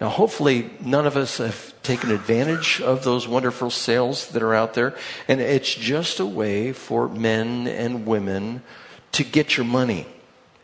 Now, 0.00 0.08
hopefully, 0.08 0.70
none 0.80 1.06
of 1.06 1.18
us 1.18 1.36
have 1.36 1.74
taken 1.82 2.10
advantage 2.10 2.80
of 2.80 3.04
those 3.04 3.28
wonderful 3.28 3.68
sales 3.68 4.28
that 4.28 4.42
are 4.42 4.54
out 4.54 4.72
there. 4.72 4.96
And 5.28 5.42
it's 5.42 5.74
just 5.74 6.20
a 6.20 6.26
way 6.26 6.72
for 6.72 7.06
men 7.06 7.68
and 7.68 8.06
women 8.06 8.62
to 9.12 9.24
get 9.24 9.56
your 9.56 9.66
money. 9.66 10.06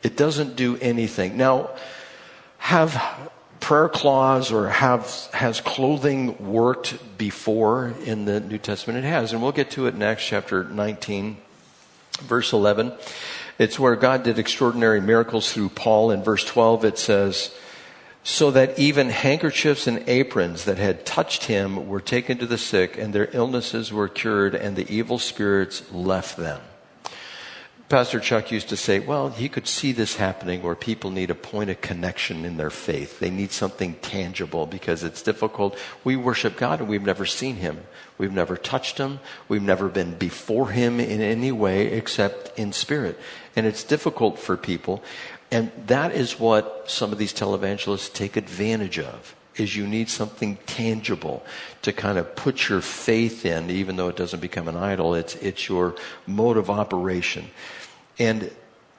It 0.03 0.17
doesn't 0.17 0.57
do 0.57 0.77
anything. 0.79 1.37
Now, 1.37 1.71
have 2.59 3.31
prayer 3.61 3.89
cloths 3.89 4.53
or 4.53 4.69
have 4.69 5.09
has 5.33 5.61
clothing 5.61 6.53
worked 6.53 7.19
before 7.19 7.95
in 8.05 8.25
the 8.25 8.41
New 8.41 8.59
Testament? 8.59 9.05
It 9.05 9.09
has, 9.09 9.33
and 9.33 9.43
we'll 9.43 9.53
get 9.53 9.71
to 9.73 9.87
it 9.87 9.95
next, 9.95 10.27
chapter 10.27 10.65
19, 10.65 11.37
verse 12.21 12.53
11. 12.53 12.93
It's 13.59 13.79
where 13.79 13.97
God 13.97 14.23
did 14.23 14.39
extraordinary 14.39 15.01
miracles 15.01 15.53
through 15.53 15.71
Paul. 15.71 16.11
In 16.11 16.23
verse 16.23 16.45
12, 16.45 16.85
it 16.85 16.99
says, 16.99 17.55
so 18.23 18.51
that 18.51 18.77
even 18.79 19.09
handkerchiefs 19.09 19.87
and 19.87 20.03
aprons 20.09 20.65
that 20.65 20.79
had 20.79 21.07
touched 21.07 21.45
him 21.45 21.89
were 21.89 22.01
taken 22.01 22.39
to 22.39 22.47
the 22.47 22.59
sick, 22.59 22.99
and 22.99 23.15
their 23.15 23.29
illnesses 23.33 23.93
were 23.93 24.09
cured, 24.09 24.55
and 24.55 24.75
the 24.75 24.93
evil 24.93 25.19
spirits 25.19 25.83
left 25.93 26.37
them. 26.37 26.61
Pastor 27.89 28.19
Chuck 28.19 28.51
used 28.51 28.71
to 28.71 28.77
say, 28.77 28.99
well, 28.99 29.29
he 29.29 29.49
could 29.49 29.69
see 29.69 29.93
this 29.93 30.17
happening 30.17 30.61
where 30.61 30.75
people 30.75 31.13
need 31.13 31.31
a 31.31 31.37
point 31.37 31.71
of 31.71 31.81
connection 31.81 32.45
in 32.45 32.57
their 32.57 32.71
faith. 32.71 33.21
They 33.21 33.31
need 33.31 33.53
something 33.53 33.95
tangible 34.03 34.67
because 34.67 35.05
it's 35.05 35.23
difficult. 35.23 35.79
We 36.03 36.17
worship 36.17 36.57
God 36.57 36.81
and 36.81 36.89
we've 36.89 37.05
never 37.05 37.25
seen 37.25 37.57
him. 37.57 37.79
We've 38.19 38.33
never 38.33 38.57
touched 38.57 38.99
him. 38.99 39.21
We've 39.49 39.63
never 39.63 39.89
been 39.89 40.17
before 40.17 40.71
him 40.71 40.99
in 40.99 41.21
any 41.21 41.53
way 41.53 41.87
except 41.93 42.59
in 42.59 42.73
spirit. 42.73 43.21
And 43.55 43.67
it's 43.67 43.85
difficult 43.85 44.41
for 44.41 44.57
people. 44.57 45.05
And 45.53 45.71
that 45.87 46.13
is 46.13 46.41
what 46.41 46.91
some 46.91 47.13
of 47.13 47.19
these 47.19 47.33
televangelists 47.33 48.13
take 48.13 48.37
advantage 48.37 48.99
of 48.99 49.37
is 49.55 49.77
you 49.77 49.87
need 49.87 50.09
something 50.09 50.59
tangible 50.67 51.45
to 51.83 51.93
kind 51.93 52.19
of 52.19 52.37
put 52.37 52.69
your 52.69 52.81
faith 52.81 53.47
in, 53.47 53.71
even 53.71 53.97
though 53.97 54.09
it 54.09 54.17
doesn't 54.17 54.41
become 54.41 54.69
an 54.69 54.77
idol. 54.77 55.15
It's, 55.15 55.35
it's 55.37 55.69
your 55.69 55.95
mode 56.27 56.57
of 56.57 56.69
operation. 56.69 57.51
And 58.19 58.51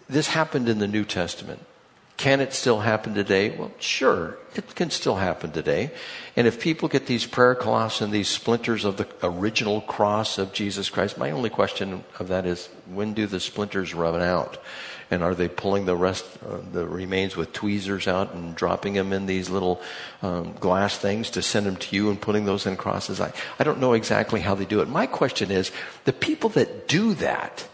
this 0.10 0.28
happened 0.28 0.70
in 0.70 0.80
the 0.80 0.88
New 0.88 1.06
Testament. 1.06 1.60
Can 2.18 2.40
it 2.40 2.52
still 2.52 2.80
happen 2.80 3.14
today? 3.14 3.56
Well, 3.56 3.72
sure, 3.80 4.40
it 4.56 4.74
can 4.74 4.90
still 4.90 5.18
happen 5.18 5.52
today. 5.52 5.92
And 6.36 6.48
if 6.48 6.60
people 6.60 6.90
get 6.90 7.06
these 7.06 7.28
prayer 7.28 7.54
cloths 7.54 8.02
and 8.02 8.12
these 8.12 8.28
splinters 8.28 8.86
of 8.86 8.98
the 8.98 9.08
original 9.22 9.82
cross 9.82 10.40
of 10.40 10.52
Jesus 10.52 10.90
Christ, 10.90 11.20
my 11.20 11.30
only 11.30 11.52
question 11.52 12.04
of 12.18 12.28
that 12.30 12.48
is 12.48 12.70
when 12.92 13.14
do 13.14 13.28
the 13.28 13.40
splinters 13.40 13.94
run 13.94 14.20
out? 14.20 14.58
And 15.12 15.24
are 15.24 15.36
they 15.36 15.48
pulling 15.48 15.86
the 15.86 15.96
rest, 15.96 16.26
uh, 16.46 16.58
the 16.74 16.86
remains 16.88 17.38
with 17.38 17.54
tweezers 17.54 18.08
out 18.08 18.34
and 18.34 18.56
dropping 18.56 18.94
them 18.94 19.14
in 19.14 19.26
these 19.28 19.50
little 19.50 19.80
um, 20.22 20.54
glass 20.60 20.98
things 20.98 21.30
to 21.32 21.42
send 21.42 21.66
them 21.66 21.78
to 21.78 21.96
you 21.96 22.10
and 22.10 22.20
putting 22.20 22.46
those 22.46 22.66
in 22.66 22.78
crosses? 22.78 23.22
I, 23.22 23.32
I 23.60 23.64
don't 23.64 23.80
know 23.80 23.94
exactly 23.94 24.42
how 24.42 24.56
they 24.56 24.66
do 24.66 24.82
it. 24.82 24.90
My 24.90 25.06
question 25.06 25.52
is 25.52 25.72
the 26.06 26.14
people 26.14 26.50
that 26.50 26.88
do 26.88 27.14
that, 27.14 27.68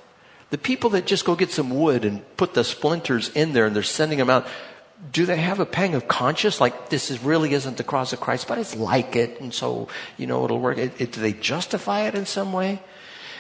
the 0.54 0.60
people 0.60 0.92
that 0.92 1.08
just 1.08 1.26
go 1.26 1.36
get 1.36 1.50
some 1.50 1.72
wood 1.72 2.06
and 2.06 2.22
put 2.38 2.54
the 2.54 2.64
splinters 2.64 3.30
in 3.30 3.54
there 3.54 3.66
and 3.66 3.76
they're 3.76 3.82
sending 3.82 4.20
them 4.20 4.30
out, 4.30 4.46
do 5.12 5.26
they 5.26 5.38
have 5.38 5.60
a 5.60 5.66
pang 5.66 5.96
of 5.96 6.08
conscience 6.08 6.62
like 6.62 6.90
this 6.90 7.10
is 7.10 7.24
really 7.24 7.56
isn't 7.56 7.78
the 7.78 7.84
cross 7.84 8.14
of 8.14 8.20
Christ, 8.20 8.48
but 8.48 8.60
it's 8.60 8.76
like 8.76 9.16
it, 9.16 9.42
and 9.42 9.52
so 9.52 9.88
you 10.16 10.28
know 10.28 10.46
it'll 10.46 10.60
work? 10.60 10.78
It, 10.78 11.02
it, 11.02 11.12
do 11.12 11.22
they 11.22 11.34
justify 11.34 12.02
it 12.02 12.14
in 12.14 12.28
some 12.28 12.54
way? 12.54 12.84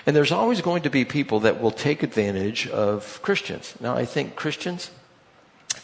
And 0.08 0.16
there's 0.16 0.32
always 0.32 0.62
going 0.62 0.82
to 0.82 0.90
be 0.90 1.06
people 1.06 1.42
that 1.42 1.62
will 1.62 1.70
take 1.70 2.02
advantage 2.02 2.68
of 2.68 3.22
Christians. 3.22 3.76
Now, 3.80 3.96
I 3.96 4.06
think 4.06 4.36
Christians 4.36 4.90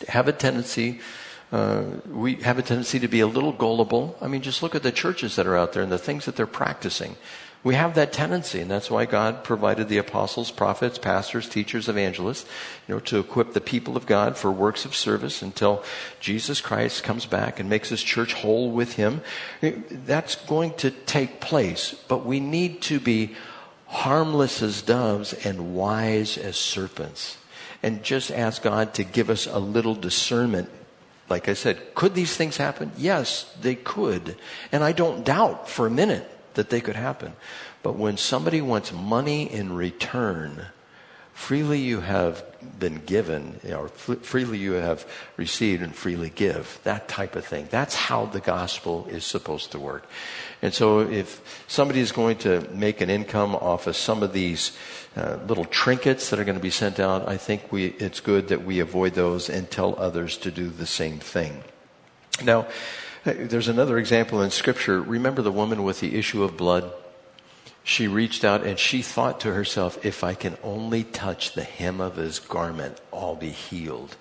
have 0.08 0.28
a 0.28 0.34
tendency, 0.34 1.00
uh, 1.52 1.84
we 2.10 2.38
have 2.38 2.58
a 2.58 2.64
tendency 2.64 2.98
to 3.02 3.08
be 3.08 3.20
a 3.20 3.28
little 3.28 3.54
gullible. 3.54 4.18
I 4.20 4.28
mean, 4.28 4.42
just 4.42 4.64
look 4.64 4.74
at 4.74 4.82
the 4.82 4.92
churches 4.92 5.36
that 5.36 5.46
are 5.46 5.56
out 5.56 5.74
there 5.74 5.84
and 5.84 5.92
the 5.92 6.00
things 6.00 6.26
that 6.26 6.36
they're 6.36 6.48
practicing. 6.48 7.18
We 7.62 7.76
have 7.76 7.96
that 7.96 8.14
tendency, 8.14 8.62
and 8.62 8.72
that's 8.72 8.90
why 8.90 9.06
God 9.06 9.44
provided 9.44 9.90
the 9.90 9.98
apostles, 9.98 10.50
prophets, 10.50 10.98
pastors, 10.98 11.50
teachers, 11.50 11.90
evangelists, 11.90 12.46
you 12.88 12.96
know, 12.96 13.02
to 13.02 13.20
equip 13.20 13.52
the 13.52 13.60
people 13.60 13.98
of 13.98 14.06
God 14.06 14.38
for 14.38 14.50
works 14.50 14.86
of 14.86 14.96
service 14.96 15.42
until 15.42 15.84
Jesus 16.22 16.62
Christ 16.62 17.04
comes 17.04 17.26
back 17.26 17.60
and 17.60 17.70
makes 17.70 17.90
his 17.90 18.02
church 18.02 18.34
whole 18.34 18.72
with 18.72 18.94
him. 18.94 19.22
That's 19.62 20.36
going 20.36 20.74
to 20.76 20.92
take 20.92 21.42
place, 21.42 21.94
but 22.08 22.26
we 22.26 22.40
need 22.40 22.82
to 22.84 23.00
be 23.00 23.36
harmless 23.88 24.62
as 24.62 24.82
doves 24.82 25.34
and 25.34 25.76
wise 25.76 26.38
as 26.38 26.56
serpents. 26.56 27.38
And 27.84 28.04
just 28.04 28.32
ask 28.32 28.62
God 28.62 28.94
to 28.94 29.04
give 29.04 29.30
us 29.30 29.48
a 29.48 29.60
little 29.60 29.96
discernment 29.96 30.70
like 31.30 31.48
I 31.48 31.54
said, 31.54 31.94
could 31.94 32.16
these 32.16 32.36
things 32.36 32.58
happen? 32.58 32.92
Yes, 32.98 33.56
they 33.62 33.76
could. 33.76 34.36
And 34.72 34.84
I 34.84 34.94
don't 34.94 35.24
doubt 35.24 35.70
for 35.70 35.86
a 35.86 35.92
minute 35.92 36.28
that 36.60 36.70
they 36.70 36.82
could 36.82 36.98
happen. 36.98 37.32
But 37.84 37.96
when 37.96 38.18
somebody 38.18 38.60
wants 38.60 38.92
money 38.92 39.50
in 39.50 39.72
return, 39.72 40.66
freely 41.34 41.80
you 41.80 42.02
have 42.02 42.44
been 42.78 43.00
given, 43.06 43.62
or 43.64 43.88
freely 43.88 44.58
you 44.58 44.74
have 44.74 45.08
received 45.38 45.82
and 45.82 45.96
freely 45.96 46.30
give. 46.30 46.82
That 46.84 47.08
type 47.08 47.38
of 47.38 47.46
thing. 47.46 47.70
That's 47.72 47.96
how 47.96 48.26
the 48.26 48.42
gospel 48.42 49.08
is 49.10 49.24
supposed 49.24 49.72
to 49.72 49.80
work. 49.80 50.04
And 50.62 50.74
so 50.74 51.00
if 51.00 51.64
somebody 51.70 52.02
is 52.02 52.12
going 52.12 52.40
to 52.40 52.68
make 52.74 53.00
an 53.00 53.10
income 53.10 53.56
off 53.56 53.88
of 53.88 53.96
some 53.96 54.22
of 54.22 54.34
these 54.34 54.78
uh, 55.16 55.38
little 55.48 55.64
trinkets 55.64 56.30
that 56.30 56.40
are 56.40 56.44
going 56.44 56.60
to 56.60 56.62
be 56.62 56.76
sent 56.76 57.00
out, 57.00 57.26
I 57.26 57.38
think 57.38 57.72
we, 57.72 57.96
it's 58.00 58.20
good 58.20 58.50
that 58.50 58.66
we 58.66 58.82
avoid 58.82 59.14
those 59.14 59.50
and 59.50 59.72
tell 59.72 59.96
others 59.98 60.36
to 60.40 60.52
do 60.52 60.68
the 60.68 60.86
same 60.86 61.20
thing. 61.20 61.64
Now, 62.44 62.68
there's 63.24 63.68
another 63.68 63.98
example 63.98 64.42
in 64.42 64.52
Scripture. 64.52 65.02
Remember 65.02 65.42
the 65.42 65.52
woman 65.52 65.84
with 65.84 66.00
the 66.00 66.16
issue 66.16 66.44
of 66.44 66.58
blood? 66.58 66.92
She 67.84 68.08
reached 68.08 68.44
out 68.44 68.66
and 68.66 68.78
she 68.78 69.02
thought 69.02 69.40
to 69.42 69.54
herself, 69.54 70.06
if 70.06 70.24
I 70.24 70.34
can 70.34 70.58
only 70.64 71.04
touch 71.04 71.54
the 71.54 71.64
hem 71.64 72.00
of 72.00 72.18
his 72.18 72.40
garment, 72.40 73.00
I'll 73.12 73.36
be 73.36 73.50
healed. 73.50 74.16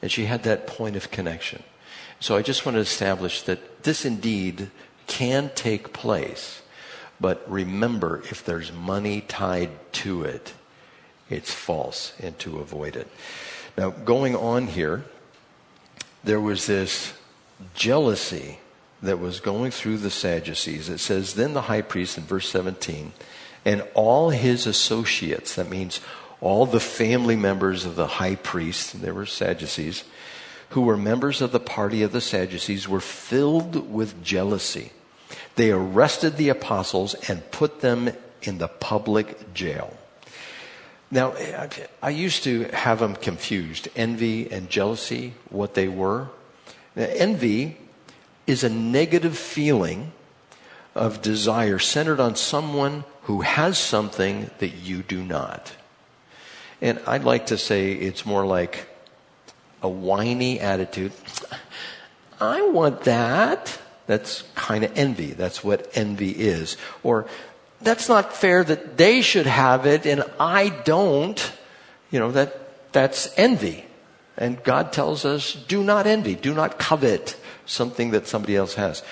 And 0.00 0.10
she 0.10 0.24
had 0.24 0.42
that 0.42 0.66
point 0.66 0.96
of 0.96 1.10
connection. 1.10 1.62
So 2.20 2.36
I 2.36 2.42
just 2.42 2.66
want 2.66 2.76
to 2.76 2.80
establish 2.80 3.42
that 3.42 3.84
this 3.84 4.04
indeed 4.04 4.70
can 5.06 5.50
take 5.54 5.92
place. 5.92 6.62
But 7.20 7.48
remember, 7.50 8.22
if 8.30 8.44
there's 8.44 8.72
money 8.72 9.20
tied 9.20 9.70
to 9.92 10.24
it, 10.24 10.54
it's 11.30 11.52
false 11.52 12.12
and 12.20 12.38
to 12.40 12.58
avoid 12.58 12.96
it. 12.96 13.08
Now, 13.76 13.90
going 13.90 14.34
on 14.34 14.66
here, 14.66 15.04
there 16.24 16.40
was 16.40 16.66
this 16.66 17.14
jealousy 17.74 18.58
that 19.02 19.18
was 19.18 19.40
going 19.40 19.70
through 19.70 19.98
the 19.98 20.10
Sadducees. 20.10 20.88
It 20.88 20.98
says, 20.98 21.34
Then 21.34 21.54
the 21.54 21.62
high 21.62 21.82
priest 21.82 22.16
in 22.16 22.24
verse 22.24 22.48
17 22.48 23.12
and 23.64 23.84
all 23.94 24.30
his 24.30 24.66
associates, 24.66 25.54
that 25.54 25.70
means 25.70 26.00
all 26.40 26.66
the 26.66 26.80
family 26.80 27.36
members 27.36 27.84
of 27.84 27.94
the 27.94 28.06
high 28.06 28.34
priest, 28.34 29.00
they 29.00 29.12
were 29.12 29.26
Sadducees, 29.26 30.04
who 30.70 30.82
were 30.82 30.96
members 30.96 31.40
of 31.40 31.52
the 31.52 31.60
party 31.60 32.02
of 32.02 32.12
the 32.12 32.20
Sadducees, 32.20 32.88
were 32.88 33.00
filled 33.00 33.90
with 33.92 34.22
jealousy. 34.24 34.90
They 35.54 35.70
arrested 35.70 36.36
the 36.36 36.48
apostles 36.48 37.14
and 37.28 37.48
put 37.50 37.80
them 37.80 38.10
in 38.42 38.58
the 38.58 38.68
public 38.68 39.54
jail. 39.54 39.96
Now, 41.10 41.34
I 42.02 42.10
used 42.10 42.44
to 42.44 42.64
have 42.72 42.98
them 42.98 43.14
confused 43.14 43.88
envy 43.94 44.50
and 44.50 44.70
jealousy, 44.70 45.34
what 45.50 45.74
they 45.74 45.86
were. 45.86 46.28
Envy 46.96 47.78
is 48.46 48.64
a 48.64 48.68
negative 48.68 49.36
feeling 49.36 50.12
of 50.94 51.22
desire 51.22 51.78
centered 51.78 52.20
on 52.20 52.36
someone 52.36 53.04
who 53.22 53.40
has 53.40 53.78
something 53.78 54.50
that 54.58 54.74
you 54.74 55.02
do 55.02 55.22
not. 55.22 55.72
And 56.80 57.00
I'd 57.06 57.24
like 57.24 57.46
to 57.46 57.58
say 57.58 57.92
it's 57.92 58.26
more 58.26 58.44
like 58.44 58.88
a 59.82 59.88
whiny 59.88 60.60
attitude. 60.60 61.12
I 62.40 62.62
want 62.62 63.02
that. 63.02 63.78
That's 64.06 64.42
kind 64.54 64.84
of 64.84 64.98
envy. 64.98 65.30
That's 65.30 65.62
what 65.62 65.88
envy 65.94 66.30
is. 66.30 66.76
Or 67.02 67.26
that's 67.80 68.08
not 68.08 68.32
fair 68.32 68.64
that 68.64 68.96
they 68.96 69.22
should 69.22 69.46
have 69.46 69.86
it 69.86 70.06
and 70.06 70.24
I 70.38 70.70
don't. 70.70 71.52
You 72.10 72.18
know, 72.18 72.32
that, 72.32 72.92
that's 72.92 73.32
envy. 73.38 73.86
And 74.36 74.62
God 74.62 74.92
tells 74.92 75.24
us, 75.24 75.52
do 75.52 75.82
not 75.84 76.06
envy, 76.06 76.34
do 76.34 76.54
not 76.54 76.78
covet 76.78 77.36
something 77.66 78.12
that 78.12 78.26
somebody 78.26 78.56
else 78.56 78.74
has. 78.74 79.02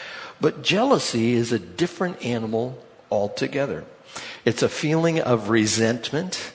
But 0.41 0.63
jealousy 0.63 1.35
is 1.35 1.53
a 1.53 1.59
different 1.59 2.25
animal 2.25 2.83
altogether. 3.11 3.85
It's 4.45 4.63
a 4.63 4.69
feeling 4.69 5.21
of 5.21 5.51
resentment, 5.51 6.53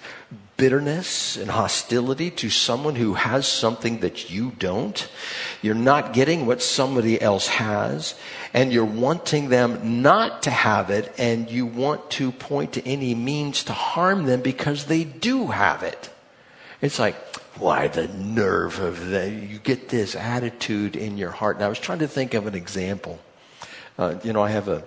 bitterness, 0.58 1.38
and 1.38 1.52
hostility 1.52 2.32
to 2.32 2.50
someone 2.50 2.96
who 2.96 3.14
has 3.14 3.48
something 3.48 4.00
that 4.00 4.32
you 4.32 4.52
don't. 4.58 5.08
You're 5.62 5.76
not 5.76 6.14
getting 6.14 6.48
what 6.48 6.64
somebody 6.64 7.22
else 7.22 7.48
has, 7.48 8.16
and 8.54 8.74
you're 8.74 8.86
wanting 8.86 9.50
them 9.50 10.02
not 10.02 10.44
to 10.44 10.50
have 10.50 10.90
it, 10.90 11.14
and 11.18 11.52
you 11.52 11.66
want 11.68 12.10
to 12.12 12.32
point 12.32 12.74
to 12.74 12.88
any 12.88 13.14
means 13.14 13.66
to 13.66 13.74
harm 13.74 14.26
them 14.26 14.42
because 14.42 14.86
they 14.86 15.04
do 15.04 15.48
have 15.48 15.84
it. 15.84 16.10
It's 16.82 16.98
like, 17.00 17.16
why 17.58 17.88
the 17.88 18.08
nerve 18.08 18.80
of 18.80 19.08
that? 19.10 19.32
You 19.32 19.60
get 19.60 19.90
this 19.90 20.16
attitude 20.16 20.96
in 20.96 21.18
your 21.18 21.32
heart. 21.32 21.58
And 21.58 21.66
I 21.66 21.70
was 21.70 21.80
trying 21.80 22.00
to 22.00 22.08
think 22.08 22.34
of 22.34 22.48
an 22.48 22.56
example. 22.56 23.20
Uh, 23.98 24.16
you 24.24 24.34
know, 24.34 24.42
I 24.42 24.50
have 24.50 24.68
a, 24.68 24.84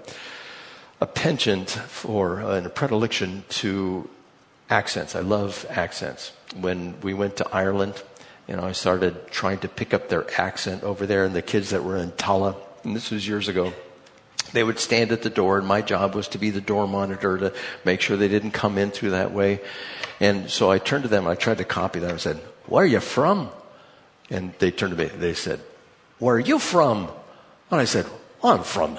a 1.00 1.06
penchant 1.06 1.70
for 1.70 2.40
uh, 2.40 2.56
and 2.56 2.66
a 2.66 2.70
predilection 2.70 3.44
to 3.48 4.08
accents. 4.68 5.16
I 5.16 5.20
love 5.20 5.64
accents. 5.70 6.32
When 6.56 7.00
we 7.00 7.14
went 7.14 7.36
to 7.36 7.48
Ireland, 7.54 8.02
you 8.46 8.56
know, 8.56 8.64
I 8.64 8.72
started 8.72 9.30
trying 9.30 9.58
to 9.60 9.68
pick 9.68 9.94
up 9.94 10.08
their 10.08 10.26
accent 10.40 10.82
over 10.82 11.06
there, 11.06 11.24
and 11.24 11.34
the 11.34 11.42
kids 11.42 11.70
that 11.70 11.84
were 11.84 11.96
in 11.96 12.12
Tallaght, 12.12 12.56
and 12.84 12.96
this 12.96 13.10
was 13.10 13.26
years 13.26 13.48
ago, 13.48 13.72
they 14.52 14.64
would 14.64 14.78
stand 14.78 15.12
at 15.12 15.22
the 15.22 15.30
door, 15.30 15.58
and 15.58 15.66
my 15.66 15.82
job 15.82 16.14
was 16.14 16.28
to 16.28 16.38
be 16.38 16.50
the 16.50 16.60
door 16.60 16.86
monitor 16.86 17.36
to 17.36 17.52
make 17.84 18.00
sure 18.00 18.16
they 18.16 18.28
didn't 18.28 18.52
come 18.52 18.78
in 18.78 18.90
through 18.90 19.10
that 19.10 19.32
way. 19.32 19.60
And 20.20 20.50
so 20.50 20.70
I 20.70 20.78
turned 20.78 21.04
to 21.04 21.08
them, 21.08 21.24
and 21.24 21.32
I 21.32 21.34
tried 21.34 21.58
to 21.58 21.64
copy 21.64 21.98
them, 21.98 22.14
I 22.14 22.18
said, 22.18 22.40
where 22.68 22.84
are 22.84 22.86
you 22.86 23.00
from? 23.00 23.50
And 24.30 24.52
they 24.58 24.70
turned 24.70 24.96
to 24.96 24.98
me, 24.98 25.06
they 25.06 25.34
said, 25.34 25.60
Where 26.18 26.36
are 26.36 26.40
you 26.40 26.58
from? 26.58 27.08
And 27.70 27.80
I 27.80 27.84
said, 27.84 28.06
I'm 28.42 28.62
from 28.62 28.98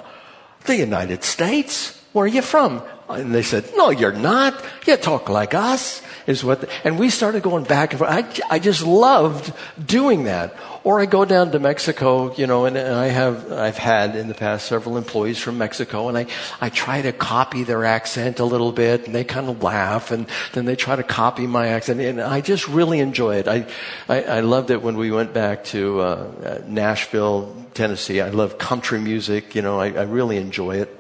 the 0.66 0.76
United 0.76 1.24
States. 1.24 2.02
Where 2.14 2.26
are 2.26 2.28
you 2.28 2.42
from? 2.42 2.82
And 3.10 3.34
they 3.34 3.44
said, 3.44 3.70
No, 3.76 3.90
you're 3.90 4.14
not. 4.14 4.64
You 4.86 4.98
talk 4.98 5.30
like 5.30 5.54
us 5.54 6.02
is 6.30 6.44
what, 6.44 6.62
the, 6.62 6.70
and 6.84 7.00
we 7.00 7.10
started 7.10 7.42
going 7.42 7.64
back 7.64 7.92
and 7.92 8.00
forth. 8.00 8.12
I, 8.12 8.56
I 8.56 8.60
just 8.60 8.86
loved 8.86 9.52
doing 9.84 10.26
that. 10.26 10.56
Or 10.84 11.02
I 11.02 11.08
go 11.08 11.26
down 11.26 11.52
to 11.52 11.60
Mexico, 11.60 12.34
you 12.36 12.48
know, 12.48 12.66
and, 12.66 12.78
and 12.78 12.96
I 12.96 13.08
have, 13.08 13.52
I've 13.52 13.78
had 13.78 14.16
in 14.16 14.28
the 14.28 14.34
past 14.34 14.68
several 14.68 14.96
employees 14.96 15.40
from 15.40 15.58
Mexico 15.58 16.08
and 16.08 16.18
I, 16.18 16.28
I 16.62 16.70
try 16.70 17.02
to 17.02 17.12
copy 17.12 17.64
their 17.64 17.84
accent 17.84 18.40
a 18.40 18.46
little 18.46 18.72
bit 18.72 19.06
and 19.06 19.14
they 19.14 19.24
kind 19.24 19.50
of 19.50 19.62
laugh 19.62 20.12
and 20.12 20.28
then 20.54 20.66
they 20.66 20.76
try 20.76 20.96
to 20.96 21.04
copy 21.04 21.48
my 21.48 21.68
accent 21.68 22.00
and 22.00 22.22
I 22.22 22.42
just 22.42 22.68
really 22.68 23.00
enjoy 23.00 23.36
it. 23.38 23.48
I, 23.48 23.66
I, 24.08 24.24
I 24.24 24.40
loved 24.42 24.70
it 24.72 24.82
when 24.82 24.96
we 24.96 25.12
went 25.12 25.34
back 25.34 25.66
to, 25.66 26.00
uh, 26.00 26.62
Nashville, 26.68 27.56
Tennessee. 27.74 28.22
I 28.22 28.30
love 28.30 28.58
country 28.58 29.00
music, 29.00 29.56
you 29.56 29.62
know, 29.62 29.80
I, 29.80 29.88
I 29.88 30.04
really 30.04 30.38
enjoy 30.38 30.78
it. 30.78 30.99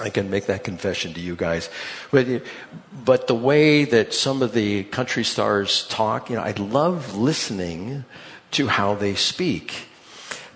I 0.00 0.10
can 0.10 0.30
make 0.30 0.46
that 0.46 0.64
confession 0.64 1.14
to 1.14 1.20
you 1.20 1.36
guys. 1.36 1.70
But, 2.10 2.42
but 3.04 3.26
the 3.26 3.34
way 3.34 3.84
that 3.84 4.12
some 4.12 4.42
of 4.42 4.52
the 4.52 4.84
country 4.84 5.24
stars 5.24 5.86
talk, 5.88 6.30
you 6.30 6.36
know, 6.36 6.42
I 6.42 6.52
love 6.52 7.16
listening 7.16 8.04
to 8.52 8.66
how 8.66 8.94
they 8.94 9.14
speak. 9.14 9.86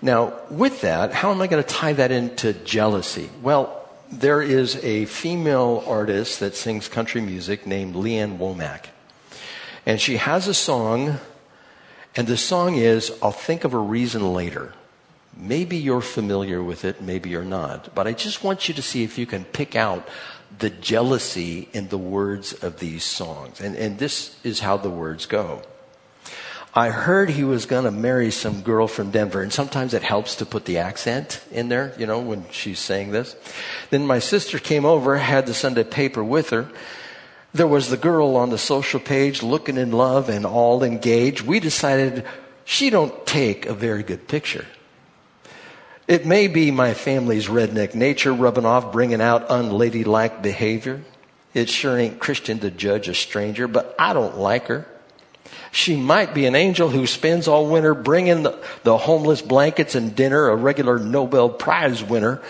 Now, 0.01 0.33
with 0.49 0.81
that, 0.81 1.13
how 1.13 1.31
am 1.31 1.41
I 1.41 1.47
going 1.47 1.63
to 1.63 1.69
tie 1.69 1.93
that 1.93 2.11
into 2.11 2.53
jealousy? 2.53 3.29
Well, 3.41 3.77
there 4.11 4.41
is 4.41 4.75
a 4.83 5.05
female 5.05 5.83
artist 5.87 6.39
that 6.39 6.55
sings 6.55 6.87
country 6.87 7.21
music 7.21 7.65
named 7.65 7.95
Lee 7.95 8.17
Ann 8.17 8.37
Womack. 8.37 8.87
And 9.85 9.99
she 9.99 10.17
has 10.17 10.47
a 10.47 10.53
song, 10.53 11.19
and 12.15 12.27
the 12.27 12.37
song 12.37 12.75
is, 12.75 13.11
I'll 13.21 13.31
think 13.31 13.63
of 13.63 13.73
a 13.73 13.79
reason 13.79 14.33
later. 14.33 14.73
Maybe 15.41 15.75
you're 15.77 16.01
familiar 16.01 16.61
with 16.61 16.85
it, 16.85 17.01
maybe 17.01 17.31
you're 17.31 17.43
not. 17.43 17.95
But 17.95 18.05
I 18.05 18.13
just 18.13 18.43
want 18.43 18.67
you 18.67 18.75
to 18.75 18.81
see 18.83 19.03
if 19.03 19.17
you 19.17 19.25
can 19.25 19.43
pick 19.43 19.75
out 19.75 20.07
the 20.59 20.69
jealousy 20.69 21.67
in 21.73 21.87
the 21.87 21.97
words 21.97 22.53
of 22.53 22.79
these 22.79 23.03
songs. 23.03 23.59
And, 23.59 23.75
and 23.75 23.97
this 23.97 24.37
is 24.43 24.59
how 24.59 24.77
the 24.77 24.91
words 24.91 25.25
go. 25.25 25.63
I 26.75 26.89
heard 26.89 27.31
he 27.31 27.43
was 27.43 27.65
going 27.65 27.85
to 27.85 27.91
marry 27.91 28.29
some 28.29 28.61
girl 28.61 28.87
from 28.87 29.09
Denver, 29.09 29.41
and 29.41 29.51
sometimes 29.51 29.95
it 29.95 30.03
helps 30.03 30.35
to 30.37 30.45
put 30.45 30.65
the 30.65 30.77
accent 30.77 31.43
in 31.51 31.69
there, 31.69 31.93
you 31.97 32.05
know, 32.05 32.19
when 32.19 32.45
she's 32.51 32.79
saying 32.79 33.11
this. 33.11 33.35
Then 33.89 34.05
my 34.05 34.19
sister 34.19 34.59
came 34.59 34.85
over, 34.85 35.17
had 35.17 35.47
the 35.47 35.53
Sunday 35.55 35.83
paper 35.83 36.23
with 36.23 36.51
her. 36.51 36.69
There 37.51 37.67
was 37.67 37.89
the 37.89 37.97
girl 37.97 38.37
on 38.37 38.51
the 38.51 38.57
social 38.57 38.99
page 38.99 39.43
looking 39.43 39.75
in 39.75 39.91
love 39.91 40.29
and 40.29 40.45
all 40.45 40.83
engaged. 40.83 41.41
We 41.41 41.59
decided 41.59 42.25
she 42.63 42.89
don't 42.89 43.25
take 43.25 43.65
a 43.65 43.73
very 43.73 44.03
good 44.03 44.29
picture. 44.29 44.65
It 46.07 46.25
may 46.25 46.47
be 46.47 46.71
my 46.71 46.93
family's 46.93 47.47
redneck 47.47 47.95
nature 47.95 48.33
rubbing 48.33 48.65
off, 48.65 48.91
bringing 48.91 49.21
out 49.21 49.49
unladylike 49.49 50.41
behavior. 50.41 51.01
It 51.53 51.69
sure 51.69 51.97
ain't 51.97 52.19
Christian 52.19 52.59
to 52.59 52.71
judge 52.71 53.07
a 53.07 53.13
stranger, 53.13 53.67
but 53.67 53.95
I 53.99 54.13
don't 54.13 54.37
like 54.37 54.67
her. 54.67 54.87
She 55.71 55.95
might 55.95 56.33
be 56.33 56.45
an 56.45 56.55
angel 56.55 56.89
who 56.89 57.07
spends 57.07 57.47
all 57.47 57.67
winter 57.67 57.93
bringing 57.93 58.43
the, 58.43 58.61
the 58.83 58.97
homeless 58.97 59.41
blankets 59.41 59.95
and 59.95 60.15
dinner, 60.15 60.49
a 60.49 60.55
regular 60.55 60.99
Nobel 60.99 61.49
Prize 61.49 62.03
winner, 62.03 62.41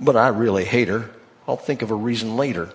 but 0.00 0.16
I 0.16 0.28
really 0.28 0.64
hate 0.64 0.88
her. 0.88 1.10
I'll 1.46 1.56
think 1.56 1.82
of 1.82 1.90
a 1.90 1.94
reason 1.94 2.36
later. 2.36 2.70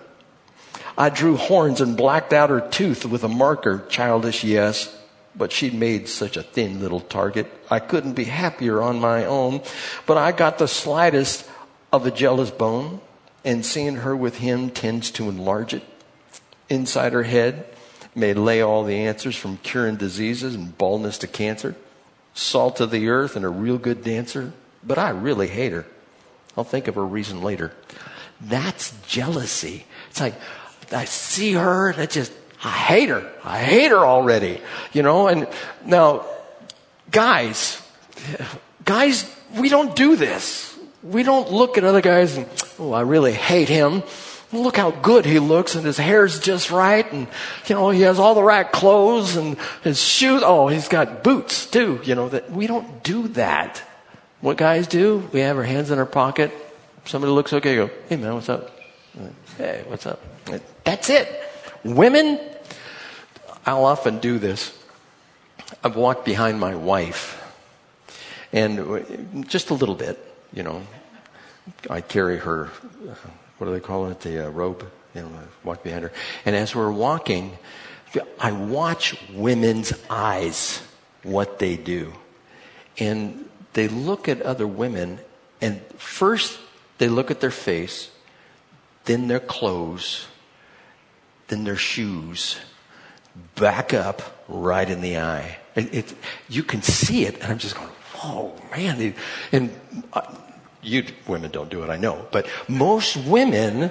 I 0.96 1.08
drew 1.08 1.36
horns 1.36 1.80
and 1.80 1.96
blacked 1.96 2.32
out 2.32 2.50
her 2.50 2.60
tooth 2.60 3.04
with 3.04 3.24
a 3.24 3.28
marker, 3.28 3.84
childish, 3.88 4.44
yes, 4.44 4.96
but 5.34 5.52
she'd 5.52 5.74
made 5.74 6.08
such 6.08 6.36
a 6.36 6.42
thin 6.42 6.80
little 6.80 7.00
target. 7.00 7.46
I 7.70 7.78
couldn't 7.78 8.14
be 8.14 8.24
happier 8.24 8.82
on 8.82 9.00
my 9.00 9.24
own, 9.24 9.62
but 10.06 10.16
I 10.16 10.32
got 10.32 10.58
the 10.58 10.68
slightest 10.68 11.48
of 11.92 12.06
a 12.06 12.10
jealous 12.10 12.50
bone, 12.50 13.00
and 13.44 13.64
seeing 13.64 13.96
her 13.96 14.14
with 14.14 14.38
him 14.38 14.70
tends 14.70 15.10
to 15.12 15.28
enlarge 15.28 15.74
it. 15.74 15.82
Inside 16.68 17.12
her 17.12 17.22
head 17.22 17.66
may 18.14 18.34
lay 18.34 18.60
all 18.60 18.84
the 18.84 18.96
answers 18.96 19.36
from 19.36 19.56
curing 19.58 19.96
diseases 19.96 20.54
and 20.54 20.76
baldness 20.76 21.18
to 21.18 21.26
cancer, 21.26 21.74
salt 22.34 22.80
of 22.80 22.90
the 22.90 23.08
earth 23.08 23.36
and 23.36 23.44
a 23.44 23.48
real 23.48 23.78
good 23.78 24.04
dancer, 24.04 24.52
but 24.84 24.98
I 24.98 25.10
really 25.10 25.48
hate 25.48 25.72
her. 25.72 25.86
I'll 26.56 26.64
think 26.64 26.88
of 26.88 26.96
her 26.96 27.06
reason 27.06 27.42
later. 27.42 27.72
That's 28.40 28.94
jealousy. 29.06 29.84
It's 30.10 30.20
like, 30.20 30.34
I 30.92 31.04
see 31.04 31.52
her 31.52 31.90
and 31.90 32.00
I 32.00 32.06
just, 32.06 32.32
I 32.62 32.70
hate 32.70 33.08
her. 33.08 33.30
I 33.44 33.58
hate 33.58 33.90
her 33.90 33.98
already. 33.98 34.60
You 34.92 35.02
know, 35.02 35.28
and 35.28 35.48
now, 35.84 36.26
guys, 37.10 37.80
guys, 38.84 39.24
we 39.56 39.68
don't 39.68 39.96
do 39.96 40.16
this. 40.16 40.78
We 41.02 41.22
don't 41.22 41.50
look 41.50 41.78
at 41.78 41.84
other 41.84 42.02
guys 42.02 42.36
and, 42.36 42.46
oh, 42.78 42.92
I 42.92 43.00
really 43.02 43.32
hate 43.32 43.68
him. 43.68 44.02
Look 44.52 44.76
how 44.76 44.90
good 44.90 45.24
he 45.24 45.38
looks 45.38 45.76
and 45.76 45.86
his 45.86 45.96
hair's 45.96 46.40
just 46.40 46.70
right 46.70 47.10
and, 47.12 47.28
you 47.66 47.74
know, 47.74 47.90
he 47.90 48.02
has 48.02 48.18
all 48.18 48.34
the 48.34 48.42
right 48.42 48.70
clothes 48.70 49.36
and 49.36 49.56
his 49.82 50.02
shoes. 50.02 50.42
Oh, 50.44 50.68
he's 50.68 50.88
got 50.88 51.22
boots 51.22 51.66
too, 51.66 52.00
you 52.02 52.14
know, 52.16 52.28
that 52.28 52.50
we 52.50 52.66
don't 52.66 53.02
do 53.02 53.28
that. 53.28 53.82
What 54.40 54.56
guys 54.56 54.86
do, 54.86 55.28
we 55.32 55.40
have 55.40 55.56
our 55.56 55.62
hands 55.62 55.90
in 55.90 55.98
our 55.98 56.06
pocket. 56.06 56.52
Somebody 57.04 57.32
looks 57.32 57.52
okay, 57.52 57.76
go, 57.76 57.90
hey 58.08 58.16
man, 58.16 58.34
what's 58.34 58.48
up? 58.48 58.76
Hey, 59.56 59.84
what's 59.86 60.06
up? 60.06 60.20
That's 60.84 61.08
it. 61.10 61.28
Women, 61.84 62.40
I'll 63.66 63.84
often 63.84 64.18
do 64.18 64.38
this. 64.38 64.76
I've 65.84 65.96
walked 65.96 66.24
behind 66.24 66.58
my 66.58 66.74
wife 66.74 67.40
and 68.52 69.46
just 69.48 69.70
a 69.70 69.74
little 69.74 69.94
bit, 69.94 70.18
you 70.52 70.62
know, 70.62 70.82
I 71.88 72.00
carry 72.00 72.38
her, 72.38 72.66
what 73.58 73.66
do 73.66 73.72
they 73.72 73.80
call 73.80 74.08
it? 74.08 74.20
The 74.20 74.46
uh, 74.46 74.50
robe, 74.50 74.90
you 75.14 75.22
know, 75.22 75.28
I 75.28 75.66
walk 75.66 75.84
behind 75.84 76.02
her. 76.04 76.12
And 76.44 76.56
as 76.56 76.74
we're 76.74 76.90
walking, 76.90 77.56
I 78.40 78.52
watch 78.52 79.16
women's 79.32 79.92
eyes, 80.08 80.82
what 81.22 81.58
they 81.58 81.76
do. 81.76 82.12
And 82.98 83.48
they 83.74 83.86
look 83.86 84.28
at 84.28 84.42
other 84.42 84.66
women 84.66 85.20
and 85.60 85.80
first 85.96 86.58
they 86.98 87.08
look 87.08 87.30
at 87.30 87.40
their 87.40 87.50
face, 87.50 88.10
then 89.04 89.28
their 89.28 89.40
clothes, 89.40 90.26
then 91.48 91.64
their 91.64 91.76
shoes, 91.76 92.58
back 93.54 93.94
up 93.94 94.22
right 94.48 94.88
in 94.88 95.00
the 95.00 95.18
eye. 95.18 95.58
It, 95.74 95.94
it, 95.94 96.14
you 96.48 96.62
can 96.62 96.82
see 96.82 97.24
it, 97.24 97.40
and 97.40 97.44
I'm 97.44 97.58
just 97.58 97.76
going, 97.76 97.90
oh 98.24 98.54
man. 98.72 99.14
And 99.52 99.74
uh, 100.12 100.34
you 100.82 101.04
women 101.28 101.50
don't 101.50 101.70
do 101.70 101.82
it, 101.82 101.90
I 101.90 101.96
know, 101.96 102.26
but 102.32 102.48
most 102.68 103.16
women, 103.16 103.90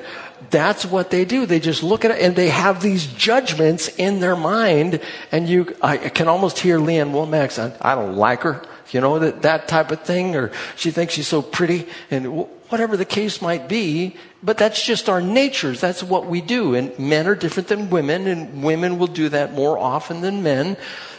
that's 0.50 0.86
what 0.86 1.12
they 1.12 1.24
do. 1.24 1.46
They 1.46 1.60
just 1.60 1.84
look 1.84 2.04
at 2.04 2.12
it 2.12 2.22
and 2.22 2.36
they 2.36 2.50
have 2.50 2.82
these 2.82 3.06
judgments 3.06 3.90
in 3.98 4.20
their 4.20 4.36
mind. 4.36 5.00
And 5.32 5.48
you, 5.48 5.76
I 5.82 5.98
can 5.98 6.28
almost 6.28 6.58
hear 6.60 6.80
Lee 6.80 6.98
Ann 6.98 7.12
Womack, 7.12 7.60
I, 7.60 7.92
I 7.92 7.96
don't 7.96 8.16
like 8.16 8.42
her, 8.42 8.64
you 8.92 9.02
know, 9.02 9.20
that, 9.20 9.44
that 9.44 9.68
type 9.68 9.92
of 9.92 10.02
thing, 10.02 10.36
or 10.36 10.52
she 10.76 10.92
thinks 10.92 11.14
she's 11.14 11.28
so 11.28 11.42
pretty, 11.42 11.88
and 12.10 12.48
whatever 12.70 12.98
the 12.98 13.06
case 13.06 13.42
might 13.42 13.68
be. 13.68 14.16
But 14.42 14.58
that's 14.58 14.84
just 14.86 15.10
our 15.10 15.22
natures. 15.22 15.82
That's 15.82 16.02
what 16.02 16.26
we 16.28 16.40
do. 16.40 16.76
And 16.76 16.98
men 16.98 17.28
are 17.28 17.36
different 17.36 17.68
than 17.68 17.90
women, 17.90 18.28
and 18.28 18.64
women 18.64 18.98
will 18.98 19.08
do 19.08 19.30
that 19.30 19.54
more 19.54 19.78
often 19.78 20.22
than 20.22 20.44
men. 20.44 20.78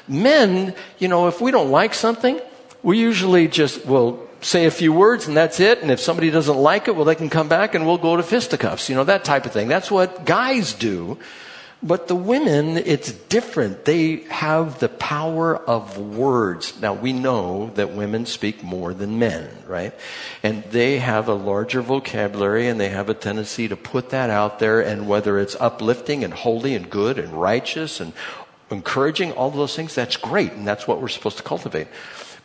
Men, 0.08 0.74
you 0.98 1.08
know, 1.08 1.28
if 1.28 1.40
we 1.40 1.50
don't 1.50 1.70
like 1.70 1.94
something, 1.94 2.40
we 2.82 2.98
usually 2.98 3.46
just 3.46 3.84
will 3.84 4.26
say 4.40 4.64
a 4.64 4.70
few 4.70 4.92
words 4.92 5.28
and 5.28 5.36
that's 5.36 5.60
it. 5.60 5.82
And 5.82 5.90
if 5.90 6.00
somebody 6.00 6.30
doesn't 6.30 6.56
like 6.56 6.88
it, 6.88 6.96
well, 6.96 7.04
they 7.04 7.14
can 7.14 7.30
come 7.30 7.48
back 7.48 7.74
and 7.74 7.86
we'll 7.86 7.98
go 7.98 8.16
to 8.16 8.22
fisticuffs, 8.22 8.88
you 8.88 8.94
know, 8.94 9.04
that 9.04 9.24
type 9.24 9.46
of 9.46 9.52
thing. 9.52 9.68
That's 9.68 9.90
what 9.90 10.24
guys 10.24 10.72
do. 10.72 11.18
But 11.82 12.08
the 12.08 12.14
women, 12.14 12.76
it's 12.76 13.10
different. 13.10 13.86
They 13.86 14.16
have 14.28 14.80
the 14.80 14.90
power 14.90 15.56
of 15.56 15.96
words. 15.96 16.78
Now 16.78 16.92
we 16.92 17.14
know 17.14 17.70
that 17.74 17.92
women 17.94 18.26
speak 18.26 18.62
more 18.62 18.92
than 18.92 19.18
men, 19.18 19.48
right? 19.66 19.94
And 20.42 20.62
they 20.64 20.98
have 20.98 21.28
a 21.28 21.34
larger 21.34 21.80
vocabulary 21.80 22.68
and 22.68 22.78
they 22.78 22.90
have 22.90 23.08
a 23.08 23.14
tendency 23.14 23.66
to 23.68 23.76
put 23.76 24.10
that 24.10 24.28
out 24.28 24.58
there 24.58 24.82
and 24.82 25.08
whether 25.08 25.38
it's 25.38 25.56
uplifting 25.58 26.22
and 26.22 26.34
holy 26.34 26.74
and 26.74 26.90
good 26.90 27.18
and 27.18 27.32
righteous 27.32 27.98
and 27.98 28.12
encouraging, 28.70 29.32
all 29.32 29.50
those 29.50 29.74
things, 29.74 29.94
that's 29.94 30.16
great. 30.18 30.52
And 30.52 30.68
that's 30.68 30.86
what 30.86 31.00
we're 31.00 31.08
supposed 31.08 31.38
to 31.38 31.42
cultivate. 31.42 31.88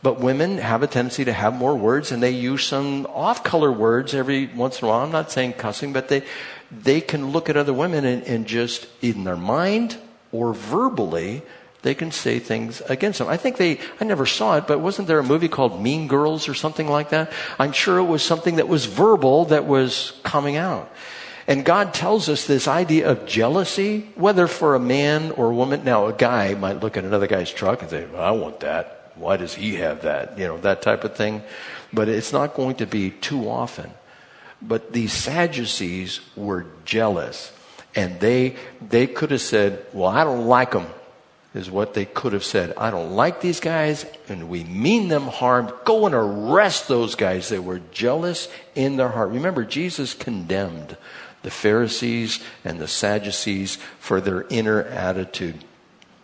But 0.06 0.20
women 0.20 0.60
have 0.60 0.84
a 0.84 0.88
tendency 0.88 1.26
to 1.26 1.34
have 1.34 1.56
more 1.56 1.76
words 1.76 2.12
and 2.12 2.22
they 2.22 2.30
use 2.30 2.64
some 2.64 3.08
off 3.08 3.44
color 3.44 3.72
words 3.72 4.14
every 4.14 4.46
once 4.46 4.80
in 4.80 4.86
a 4.86 4.92
while. 4.92 5.00
I'm 5.00 5.12
not 5.12 5.32
saying 5.32 5.54
cussing, 5.54 5.94
but 5.94 6.10
they, 6.10 6.22
they 6.70 7.02
can 7.02 7.32
look 7.32 7.50
at 7.50 7.58
other 7.58 7.74
women 7.74 8.06
and, 8.06 8.22
and 8.22 8.46
just, 8.46 8.86
in 9.02 9.24
their 9.24 9.36
mind 9.36 9.98
or 10.32 10.54
verbally, 10.54 11.42
they 11.82 11.96
can 11.96 12.12
say 12.12 12.38
things 12.38 12.82
against 12.82 13.18
them. 13.18 13.28
I 13.30 13.38
think 13.38 13.58
they, 13.58 13.80
I 14.00 14.04
never 14.04 14.28
saw 14.28 14.58
it, 14.58 14.68
but 14.68 14.80
wasn't 14.80 15.08
there 15.08 15.18
a 15.18 15.24
movie 15.24 15.48
called 15.48 15.82
Mean 15.82 16.08
Girls 16.08 16.48
or 16.48 16.54
something 16.54 16.88
like 16.88 17.10
that? 17.10 17.32
I'm 17.58 17.72
sure 17.72 17.98
it 17.98 18.04
was 18.04 18.22
something 18.22 18.58
that 18.58 18.68
was 18.68 18.86
verbal 18.86 19.46
that 19.46 19.66
was 19.66 20.14
coming 20.22 20.56
out. 20.56 20.94
And 21.48 21.66
God 21.66 21.96
tells 21.96 22.30
us 22.30 22.46
this 22.46 22.68
idea 22.68 23.10
of 23.10 23.26
jealousy, 23.26 24.08
whether 24.14 24.46
for 24.46 24.76
a 24.76 24.80
man 24.80 25.32
or 25.32 25.50
a 25.50 25.56
woman. 25.56 25.84
Now, 25.84 26.06
a 26.06 26.14
guy 26.14 26.54
might 26.54 26.82
look 26.82 26.96
at 26.96 27.06
another 27.06 27.26
guy's 27.26 27.52
truck 27.52 27.82
and 27.82 27.90
say, 27.90 28.06
well, 28.06 28.22
I 28.22 28.30
want 28.30 28.60
that. 28.60 28.95
Why 29.16 29.38
does 29.38 29.56
he 29.56 29.76
have 29.76 30.02
that? 30.02 30.38
You 30.38 30.48
know, 30.48 30.58
that 30.60 30.82
type 30.82 31.04
of 31.04 31.16
thing. 31.16 31.42
But 31.94 32.10
it's 32.10 32.34
not 32.34 32.54
going 32.54 32.76
to 32.76 32.86
be 32.86 33.12
too 33.12 33.50
often. 33.50 33.92
But 34.62 34.94
these 34.94 35.14
Sadducees 35.14 36.22
were 36.36 36.66
jealous. 36.86 37.52
And 37.96 38.20
they, 38.20 38.56
they 38.82 39.08
could 39.08 39.32
have 39.32 39.42
said, 39.42 39.86
well, 39.94 40.10
I 40.10 40.24
don't 40.24 40.48
like 40.48 40.72
them, 40.72 40.88
is 41.54 41.72
what 41.72 41.94
they 41.94 42.06
could 42.06 42.34
have 42.34 42.44
said. 42.44 42.74
I 42.78 42.92
don't 42.92 43.12
like 43.12 43.40
these 43.40 43.62
guys, 43.62 44.06
and 44.28 44.50
we 44.50 44.66
mean 44.66 45.08
them 45.08 45.28
harm. 45.28 45.72
Go 45.86 46.06
and 46.06 46.14
arrest 46.14 46.90
those 46.90 47.16
guys. 47.16 47.48
They 47.48 47.60
were 47.60 47.80
jealous 47.92 48.50
in 48.76 48.98
their 48.98 49.08
heart. 49.10 49.30
Remember, 49.30 49.64
Jesus 49.64 50.14
condemned 50.14 50.98
the 51.44 51.52
Pharisees 51.52 52.44
and 52.66 52.80
the 52.80 52.88
Sadducees 52.88 53.78
for 54.00 54.20
their 54.20 54.46
inner 54.50 54.82
attitude. 54.82 55.64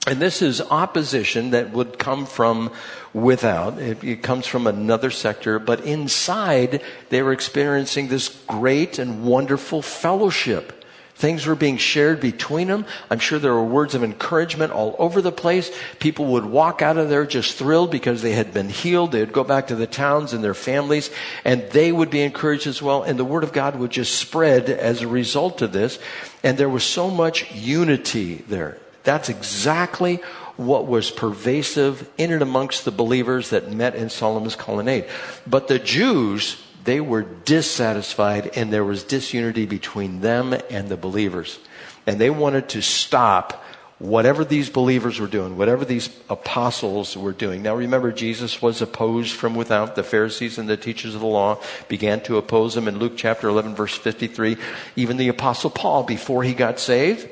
And 0.08 0.20
this 0.20 0.42
is 0.42 0.62
opposition 0.62 1.52
that 1.52 1.72
would 1.72 2.00
come 2.00 2.26
from 2.26 2.72
without. 3.14 3.78
It, 3.78 4.04
it, 4.04 4.24
comes 4.24 4.48
from 4.48 4.66
another 4.66 5.12
sector, 5.12 5.60
but 5.60 5.82
inside 5.82 6.82
they 7.10 7.22
were 7.22 7.34
experiencing 7.34 8.08
this 8.08 8.30
great 8.48 8.98
and 8.98 9.24
wonderful 9.24 9.84
fellowship. 9.84 10.84
Things 11.14 11.46
were 11.46 11.56
being 11.56 11.78
shared 11.78 12.20
between 12.20 12.68
them. 12.68 12.84
I'm 13.12 13.20
sure 13.20 13.38
there 13.38 13.54
were 13.54 13.64
words 13.64 13.94
of 13.94 14.04
encouragement 14.04 14.74
all 14.74 14.96
over 14.98 15.22
the 15.22 15.32
place. 15.32 15.72
People 16.00 16.26
would 16.28 16.46
walk 16.46 16.82
out 16.82 16.98
of 16.98 17.10
there 17.10 17.28
just 17.28 17.60
thrilled 17.60 17.92
because 17.92 18.24
they 18.24 18.32
had 18.32 18.56
been 18.56 18.70
healed. 18.70 19.12
They'd 19.12 19.32
go 19.32 19.44
back 19.44 19.68
to 19.68 19.76
the 19.76 19.86
towns 19.86 20.34
and 20.34 20.44
their 20.44 20.56
families 20.56 21.12
and 21.46 21.62
they 21.70 21.92
would 21.92 22.10
be 22.10 22.22
encouraged 22.22 22.66
as 22.66 22.82
well. 22.82 23.04
And 23.04 23.20
the 23.20 23.26
word 23.26 23.44
of 23.44 23.54
God 23.54 23.76
would 23.76 23.92
just 23.92 24.16
spread 24.16 24.68
as 24.68 25.04
a 25.04 25.08
result 25.08 25.62
of 25.62 25.72
this. 25.72 26.00
And 26.42 26.58
there 26.58 26.70
was 26.70 26.84
so 26.84 27.12
much 27.12 27.54
unity 27.54 28.44
there. 28.48 28.80
That's 29.04 29.30
exactly 29.30 30.18
what 30.58 30.88
was 30.88 31.12
pervasive 31.12 32.10
in 32.18 32.32
and 32.32 32.42
amongst 32.42 32.86
the 32.86 32.92
believers 32.92 33.50
that 33.50 33.72
met 33.72 33.96
in 33.96 34.10
Solomon's 34.10 34.56
colonnade. 34.56 35.06
But 35.48 35.68
the 35.68 35.80
Jews, 35.80 36.62
they 36.84 37.02
were 37.02 37.24
dissatisfied 37.24 38.52
and 38.56 38.72
there 38.72 38.84
was 38.84 39.04
disunity 39.04 39.66
between 39.66 40.22
them 40.22 40.56
and 40.70 40.90
the 40.90 40.98
believers. 40.98 41.60
And 42.06 42.20
they 42.20 42.30
wanted 42.30 42.70
to 42.70 42.82
stop 42.82 43.64
whatever 44.02 44.44
these 44.44 44.70
believers 44.70 45.20
were 45.20 45.28
doing, 45.28 45.56
whatever 45.58 45.86
these 45.86 46.10
apostles 46.28 47.16
were 47.16 47.32
doing. 47.32 47.62
Now 47.62 47.76
remember, 47.76 48.12
Jesus 48.12 48.62
was 48.62 48.82
opposed 48.82 49.36
from 49.36 49.54
without. 49.54 49.96
The 49.96 50.04
Pharisees 50.04 50.58
and 50.58 50.68
the 50.68 50.78
teachers 50.78 51.14
of 51.14 51.22
the 51.22 51.28
law 51.28 51.60
began 51.88 52.22
to 52.22 52.38
oppose 52.38 52.76
him 52.76 52.88
in 52.88 52.98
Luke 52.98 53.14
chapter 53.16 53.48
11 53.48 53.76
verse 53.76 53.96
53. 53.96 54.58
Even 54.96 55.18
the 55.18 55.28
apostle 55.28 55.70
Paul, 55.70 56.04
before 56.04 56.44
he 56.44 56.56
got 56.56 56.80
saved, 56.80 57.30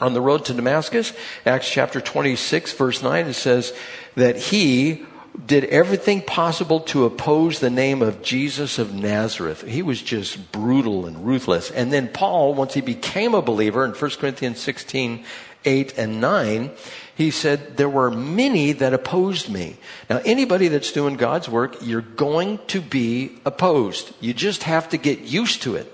on 0.00 0.14
the 0.14 0.20
road 0.20 0.44
to 0.46 0.54
Damascus, 0.54 1.12
Acts 1.46 1.70
chapter 1.70 2.00
26 2.00 2.72
verse 2.72 3.02
9, 3.02 3.26
it 3.26 3.34
says 3.34 3.72
that 4.16 4.36
he 4.36 5.06
did 5.46 5.64
everything 5.64 6.22
possible 6.22 6.80
to 6.80 7.04
oppose 7.04 7.58
the 7.58 7.70
name 7.70 8.02
of 8.02 8.22
Jesus 8.22 8.78
of 8.78 8.94
Nazareth. 8.94 9.62
He 9.62 9.82
was 9.82 10.00
just 10.00 10.52
brutal 10.52 11.06
and 11.06 11.26
ruthless. 11.26 11.70
And 11.70 11.92
then 11.92 12.08
Paul, 12.08 12.54
once 12.54 12.74
he 12.74 12.80
became 12.80 13.34
a 13.34 13.42
believer 13.42 13.84
in 13.84 13.92
1 13.92 14.10
Corinthians 14.12 14.60
16, 14.60 15.24
8 15.64 15.98
and 15.98 16.20
9, 16.20 16.70
he 17.16 17.30
said, 17.30 17.76
there 17.76 17.88
were 17.88 18.10
many 18.10 18.72
that 18.72 18.94
opposed 18.94 19.48
me. 19.48 19.76
Now, 20.10 20.20
anybody 20.24 20.68
that's 20.68 20.92
doing 20.92 21.16
God's 21.16 21.48
work, 21.48 21.76
you're 21.80 22.00
going 22.00 22.58
to 22.68 22.80
be 22.80 23.38
opposed. 23.44 24.12
You 24.20 24.34
just 24.34 24.64
have 24.64 24.88
to 24.90 24.96
get 24.96 25.20
used 25.20 25.62
to 25.62 25.76
it. 25.76 25.93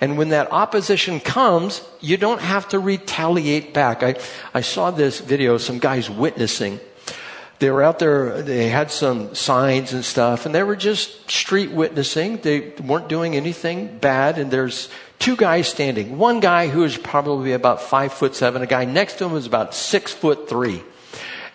And 0.00 0.18
when 0.18 0.30
that 0.30 0.50
opposition 0.52 1.20
comes, 1.20 1.82
you 2.00 2.16
don't 2.16 2.40
have 2.40 2.68
to 2.70 2.78
retaliate 2.78 3.74
back. 3.74 4.02
I, 4.02 4.16
I 4.54 4.60
saw 4.60 4.90
this 4.90 5.20
video, 5.20 5.58
some 5.58 5.78
guys 5.78 6.08
witnessing 6.08 6.80
they 7.62 7.70
were 7.70 7.84
out 7.84 8.00
there, 8.00 8.42
they 8.42 8.68
had 8.68 8.90
some 8.90 9.36
signs 9.36 9.92
and 9.92 10.04
stuff, 10.04 10.46
and 10.46 10.54
they 10.54 10.64
were 10.64 10.74
just 10.74 11.30
street 11.30 11.70
witnessing. 11.70 12.38
They 12.38 12.70
weren't 12.84 13.08
doing 13.08 13.36
anything 13.36 13.98
bad, 13.98 14.40
and 14.40 14.50
there's 14.50 14.88
two 15.20 15.36
guys 15.36 15.68
standing. 15.68 16.18
One 16.18 16.40
guy 16.40 16.66
who 16.66 16.82
is 16.82 16.98
probably 16.98 17.52
about 17.52 17.80
five 17.80 18.12
foot 18.12 18.34
seven, 18.34 18.62
a 18.62 18.66
guy 18.66 18.84
next 18.84 19.18
to 19.18 19.26
him 19.26 19.36
is 19.36 19.46
about 19.46 19.76
six 19.76 20.12
foot 20.12 20.48
three. 20.48 20.82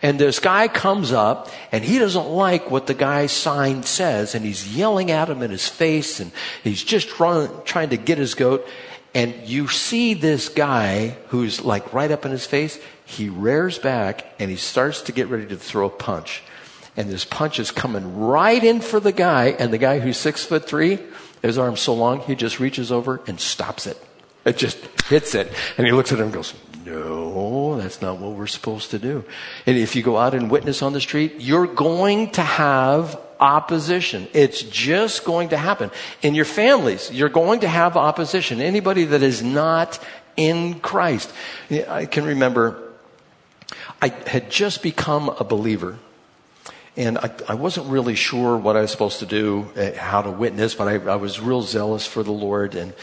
And 0.07 0.17
this 0.17 0.39
guy 0.39 0.69
comes 0.69 1.11
up 1.11 1.49
and 1.69 1.83
he 1.83 1.99
doesn't 1.99 2.29
like 2.29 2.71
what 2.71 2.87
the 2.87 2.93
guy's 2.93 3.33
sign 3.33 3.83
says 3.83 4.35
and 4.35 4.45
he's 4.45 4.73
yelling 4.73 5.11
at 5.11 5.29
him 5.29 5.41
in 5.41 5.51
his 5.51 5.67
face 5.67 6.21
and 6.21 6.31
he's 6.63 6.81
just 6.81 7.09
trying, 7.09 7.49
trying 7.65 7.89
to 7.89 7.97
get 7.97 8.17
his 8.17 8.33
goat. 8.33 8.65
And 9.13 9.35
you 9.43 9.67
see 9.67 10.13
this 10.13 10.47
guy 10.47 11.17
who's 11.27 11.59
like 11.59 11.91
right 11.91 12.09
up 12.09 12.25
in 12.25 12.31
his 12.31 12.45
face 12.45 12.79
he 13.03 13.27
rears 13.27 13.79
back 13.79 14.25
and 14.39 14.49
he 14.49 14.55
starts 14.55 15.01
to 15.01 15.11
get 15.11 15.27
ready 15.27 15.47
to 15.47 15.57
throw 15.57 15.87
a 15.87 15.89
punch. 15.89 16.41
And 16.95 17.09
this 17.09 17.25
punch 17.25 17.59
is 17.59 17.71
coming 17.71 18.17
right 18.17 18.63
in 18.63 18.79
for 18.79 19.01
the 19.01 19.11
guy, 19.11 19.47
and 19.59 19.73
the 19.73 19.77
guy 19.77 19.99
who's 19.99 20.15
six 20.15 20.45
foot 20.45 20.67
three, 20.67 20.99
his 21.41 21.57
arm's 21.57 21.81
so 21.81 21.93
long, 21.93 22.21
he 22.21 22.33
just 22.33 22.61
reaches 22.61 22.93
over 22.93 23.19
and 23.27 23.41
stops 23.41 23.85
it. 23.85 24.01
It 24.45 24.57
just 24.57 24.77
hits 25.09 25.35
it. 25.35 25.51
And 25.77 25.85
he 25.85 25.91
looks 25.91 26.13
at 26.13 26.19
him 26.19 26.25
and 26.25 26.33
goes, 26.33 26.53
no, 26.87 27.77
that's 27.77 28.01
not 28.01 28.19
what 28.19 28.33
we're 28.33 28.47
supposed 28.47 28.91
to 28.91 28.99
do. 28.99 29.23
And 29.65 29.77
if 29.77 29.95
you 29.95 30.03
go 30.03 30.17
out 30.17 30.33
and 30.33 30.49
witness 30.49 30.81
on 30.81 30.93
the 30.93 31.01
street, 31.01 31.35
you're 31.39 31.67
going 31.67 32.31
to 32.31 32.41
have 32.41 33.19
opposition. 33.39 34.27
It's 34.33 34.63
just 34.63 35.25
going 35.25 35.49
to 35.49 35.57
happen. 35.57 35.91
In 36.21 36.33
your 36.35 36.45
families, 36.45 37.11
you're 37.11 37.29
going 37.29 37.61
to 37.61 37.67
have 37.67 37.97
opposition. 37.97 38.61
Anybody 38.61 39.05
that 39.05 39.21
is 39.21 39.43
not 39.43 39.99
in 40.35 40.79
Christ. 40.79 41.33
I 41.69 42.05
can 42.05 42.25
remember 42.25 42.87
I 44.01 44.09
had 44.27 44.49
just 44.49 44.83
become 44.83 45.29
a 45.29 45.43
believer. 45.43 45.97
And 46.95 47.17
I, 47.17 47.31
I, 47.47 47.53
wasn't 47.53 47.87
really 47.87 48.15
sure 48.15 48.57
what 48.57 48.75
I 48.75 48.81
was 48.81 48.91
supposed 48.91 49.19
to 49.19 49.27
do, 49.27 49.69
uh, 49.75 49.91
how 49.95 50.23
to 50.23 50.31
witness, 50.31 50.73
but 50.73 50.87
I, 50.87 50.95
I, 51.11 51.15
was 51.15 51.39
real 51.39 51.61
zealous 51.61 52.07
for 52.07 52.23
the 52.23 52.31
Lord. 52.31 52.73
And 52.73 52.93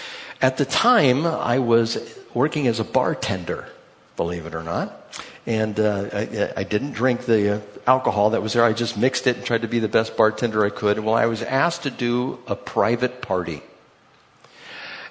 at 0.43 0.57
the 0.57 0.65
time, 0.65 1.25
I 1.27 1.61
was 1.61 2.19
working 2.33 2.67
as 2.67 2.81
a 2.81 2.85
bartender, 2.85 3.69
believe 4.17 4.47
it 4.47 4.55
or 4.55 4.63
not. 4.63 5.13
And 5.47 5.79
uh, 5.79 6.09
I, 6.13 6.53
I, 6.57 6.65
didn't 6.65 6.93
drink 6.93 7.27
the 7.27 7.57
uh, 7.57 7.61
alcohol 7.87 8.31
that 8.31 8.43
was 8.43 8.55
there. 8.55 8.65
I 8.65 8.73
just 8.73 8.97
mixed 8.97 9.27
it 9.27 9.37
and 9.37 9.45
tried 9.45 9.63
to 9.63 9.69
be 9.69 9.79
the 9.79 9.89
best 9.89 10.17
bartender 10.17 10.65
I 10.65 10.71
could. 10.71 10.99
Well, 10.99 11.15
I 11.15 11.27
was 11.27 11.43
asked 11.43 11.83
to 11.83 11.91
do 11.91 12.39
a 12.47 12.57
private 12.57 13.21
party. 13.21 13.63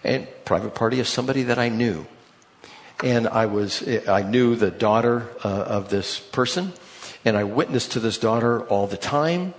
And 0.04 0.28
private 0.44 0.74
party 0.74 1.00
of 1.00 1.08
somebody 1.08 1.44
that 1.44 1.60
I 1.60 1.70
knew 1.70 2.08
and 3.04 3.28
I 3.28 3.48
was, 3.48 3.86
I 4.08 4.22
knew 4.24 4.56
the 4.56 4.72
daughter 4.72 5.30
uh, 5.44 5.50
of 5.50 5.90
this 5.90 6.20
person, 6.20 6.72
and 7.26 7.36
I 7.36 7.44
witnessed 7.44 7.92
to 7.94 8.00
this 8.00 8.18
daughter 8.18 8.62
all 8.68 8.88
the 8.88 8.98
time. 8.98 9.54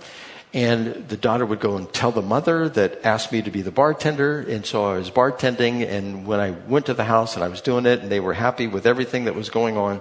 And 0.55 1.09
the 1.09 1.17
daughter 1.17 1.45
would 1.45 1.59
go 1.59 1.75
and 1.75 1.91
tell 1.91 2.13
the 2.13 2.21
mother 2.21 2.69
that 2.69 3.05
asked 3.05 3.33
me 3.33 3.41
to 3.41 3.51
be 3.51 3.61
the 3.61 3.71
bartender. 3.71 4.39
And 4.39 4.65
so 4.65 4.85
I 4.85 4.97
was 4.97 5.11
bartending. 5.11 5.85
And 5.85 6.25
when 6.25 6.39
I 6.39 6.51
went 6.51 6.85
to 6.85 6.93
the 6.93 7.03
house 7.03 7.35
and 7.35 7.43
I 7.43 7.49
was 7.49 7.59
doing 7.59 7.85
it 7.85 7.99
and 7.99 8.09
they 8.09 8.21
were 8.21 8.33
happy 8.33 8.65
with 8.65 8.87
everything 8.87 9.25
that 9.25 9.35
was 9.35 9.49
going 9.49 9.75
on, 9.75 9.99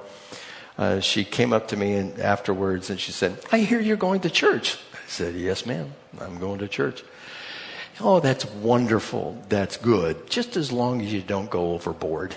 uh, 0.79 1.01
she 1.01 1.25
came 1.25 1.53
up 1.53 1.69
to 1.69 1.77
me 1.77 1.95
and 1.95 2.21
afterwards 2.21 2.89
and 2.89 3.01
she 3.01 3.11
said, 3.11 3.37
I 3.51 3.59
hear 3.59 3.81
you're 3.81 3.97
going 3.97 4.21
to 4.21 4.31
church. 4.31 4.79
I 4.95 5.09
said, 5.09 5.35
yes, 5.35 5.67
ma'am. 5.67 5.93
I'm 6.21 6.39
going 6.39 6.61
to 6.61 6.69
church. 6.69 7.03
Oh, 8.01 8.21
that's 8.21 8.45
wonderful. 8.47 9.43
That's 9.49 9.77
good. 9.77 10.31
Just 10.31 10.57
as 10.57 10.71
long 10.71 11.03
as 11.03 11.13
you 11.13 11.21
don't 11.21 11.51
go 11.51 11.73
overboard. 11.73 12.37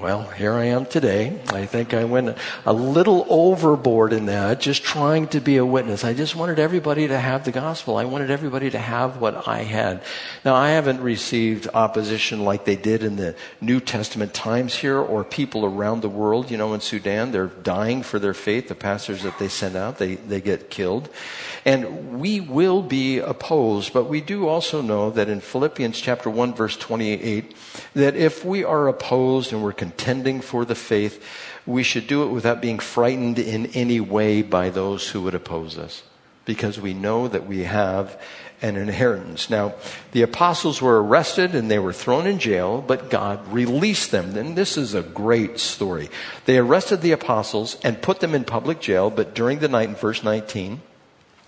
Well, 0.00 0.22
here 0.30 0.52
I 0.52 0.66
am 0.66 0.86
today. 0.86 1.40
I 1.48 1.66
think 1.66 1.92
I 1.92 2.04
went 2.04 2.38
a 2.64 2.72
little 2.72 3.26
overboard 3.28 4.12
in 4.12 4.26
that, 4.26 4.60
just 4.60 4.84
trying 4.84 5.26
to 5.28 5.40
be 5.40 5.56
a 5.56 5.66
witness. 5.66 6.04
I 6.04 6.14
just 6.14 6.36
wanted 6.36 6.60
everybody 6.60 7.08
to 7.08 7.18
have 7.18 7.44
the 7.44 7.50
gospel. 7.50 7.96
I 7.96 8.04
wanted 8.04 8.30
everybody 8.30 8.70
to 8.70 8.78
have 8.78 9.20
what 9.20 9.48
I 9.48 9.64
had. 9.64 10.04
Now, 10.44 10.54
I 10.54 10.70
haven't 10.70 11.00
received 11.00 11.66
opposition 11.74 12.44
like 12.44 12.64
they 12.64 12.76
did 12.76 13.02
in 13.02 13.16
the 13.16 13.34
New 13.60 13.80
Testament 13.80 14.34
times 14.34 14.76
here 14.76 14.98
or 14.98 15.24
people 15.24 15.64
around 15.64 16.02
the 16.02 16.08
world. 16.08 16.48
You 16.52 16.58
know, 16.58 16.74
in 16.74 16.80
Sudan, 16.80 17.32
they're 17.32 17.48
dying 17.48 18.04
for 18.04 18.20
their 18.20 18.34
faith. 18.34 18.68
The 18.68 18.76
pastors 18.76 19.24
that 19.24 19.40
they 19.40 19.48
send 19.48 19.74
out, 19.74 19.98
they, 19.98 20.14
they 20.14 20.40
get 20.40 20.70
killed. 20.70 21.08
And 21.64 22.20
we 22.20 22.38
will 22.38 22.82
be 22.82 23.18
opposed, 23.18 23.92
but 23.92 24.04
we 24.04 24.20
do 24.20 24.46
also 24.46 24.80
know 24.80 25.10
that 25.10 25.28
in 25.28 25.40
Philippians 25.40 25.98
chapter 25.98 26.30
1 26.30 26.54
verse 26.54 26.76
28, 26.76 27.56
that 27.94 28.14
if 28.14 28.44
we 28.44 28.62
are 28.62 28.86
opposed 28.86 29.52
and 29.52 29.60
we're 29.60 29.72
contending 29.88 30.40
for 30.40 30.64
the 30.64 30.74
faith, 30.74 31.24
we 31.66 31.82
should 31.82 32.06
do 32.06 32.22
it 32.22 32.28
without 32.28 32.60
being 32.60 32.78
frightened 32.78 33.38
in 33.38 33.66
any 33.66 34.00
way 34.00 34.42
by 34.42 34.68
those 34.70 35.08
who 35.10 35.22
would 35.22 35.34
oppose 35.34 35.78
us. 35.78 36.02
Because 36.44 36.80
we 36.80 36.94
know 36.94 37.28
that 37.28 37.46
we 37.46 37.64
have 37.64 38.20
an 38.60 38.76
inheritance. 38.76 39.50
Now, 39.50 39.74
the 40.12 40.22
apostles 40.22 40.82
were 40.82 41.02
arrested 41.02 41.54
and 41.54 41.70
they 41.70 41.78
were 41.78 41.92
thrown 41.92 42.26
in 42.26 42.38
jail, 42.38 42.82
but 42.86 43.10
God 43.10 43.52
released 43.52 44.10
them. 44.10 44.36
And 44.36 44.56
this 44.56 44.76
is 44.76 44.94
a 44.94 45.02
great 45.02 45.58
story. 45.58 46.10
They 46.44 46.58
arrested 46.58 47.00
the 47.00 47.12
apostles 47.12 47.76
and 47.82 48.02
put 48.02 48.20
them 48.20 48.34
in 48.34 48.44
public 48.44 48.80
jail, 48.80 49.10
but 49.10 49.34
during 49.34 49.58
the 49.58 49.68
night 49.68 49.88
in 49.88 49.94
verse 49.94 50.22
19, 50.22 50.80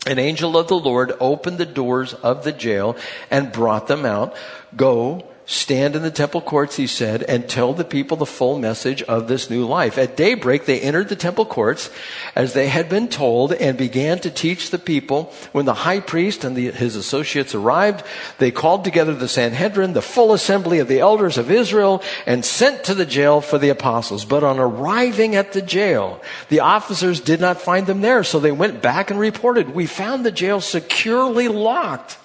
an 0.07 0.19
angel 0.19 0.57
of 0.57 0.69
the 0.69 0.79
Lord 0.79 1.13
opened 1.21 1.59
the 1.59 1.67
doors 1.67 2.15
of 2.15 2.45
the 2.45 2.53
jail 2.53 2.97
and 3.31 3.53
brought 3.53 3.87
them 3.87 4.07
out. 4.07 4.35
Go, 4.75 5.30
Stand 5.51 5.97
in 5.97 6.03
the 6.03 6.13
temple 6.13 6.41
courts, 6.41 6.77
he 6.77 6.87
said, 6.87 7.25
and 7.25 7.49
tell 7.49 7.75
the 7.75 7.83
people 7.83 8.17
the 8.17 8.25
full 8.25 8.57
message 8.57 9.03
of 9.03 9.27
this 9.27 9.51
new 9.51 9.67
life. 9.67 9.99
At 9.99 10.17
daybreak, 10.17 10.65
they 10.65 10.81
entered 10.81 11.09
the 11.09 11.17
temple 11.17 11.45
courts 11.45 11.91
as 12.37 12.53
they 12.53 12.69
had 12.69 12.89
been 12.89 13.09
told 13.09 13.53
and 13.55 13.77
began 13.77 14.21
to 14.21 14.31
teach 14.31 14.71
the 14.71 14.79
people. 14.79 15.33
When 15.51 15.65
the 15.65 15.75
high 15.75 15.99
priest 15.99 16.45
and 16.45 16.55
the, 16.55 16.71
his 16.71 16.95
associates 16.95 17.53
arrived, 17.53 18.05
they 18.39 18.53
called 18.53 18.85
together 18.85 19.13
the 19.13 19.27
Sanhedrin, 19.27 19.93
the 19.93 20.01
full 20.01 20.33
assembly 20.35 20.79
of 20.79 20.87
the 20.87 21.01
elders 21.01 21.37
of 21.37 21.51
Israel, 21.51 22.01
and 22.27 22.45
sent 22.45 22.85
to 22.85 22.95
the 22.95 23.05
jail 23.05 23.41
for 23.41 23.59
the 23.59 23.71
apostles. 23.71 24.25
But 24.25 24.45
on 24.45 24.61
arriving 24.61 25.35
at 25.35 25.53
the 25.53 25.63
jail, 25.63 26.23
the 26.49 26.61
officers 26.61 27.21
did 27.21 27.41
not 27.41 27.61
find 27.61 27.89
them 27.89 28.03
there, 28.03 28.23
so 28.23 28.39
they 28.39 28.53
went 28.53 28.83
back 28.83 29.11
and 29.11 29.19
reported, 29.19 29.75
we 29.75 29.87
found 29.87 30.25
the 30.25 30.31
jail 30.31 30.61
securely 30.61 31.49
locked 31.49 32.19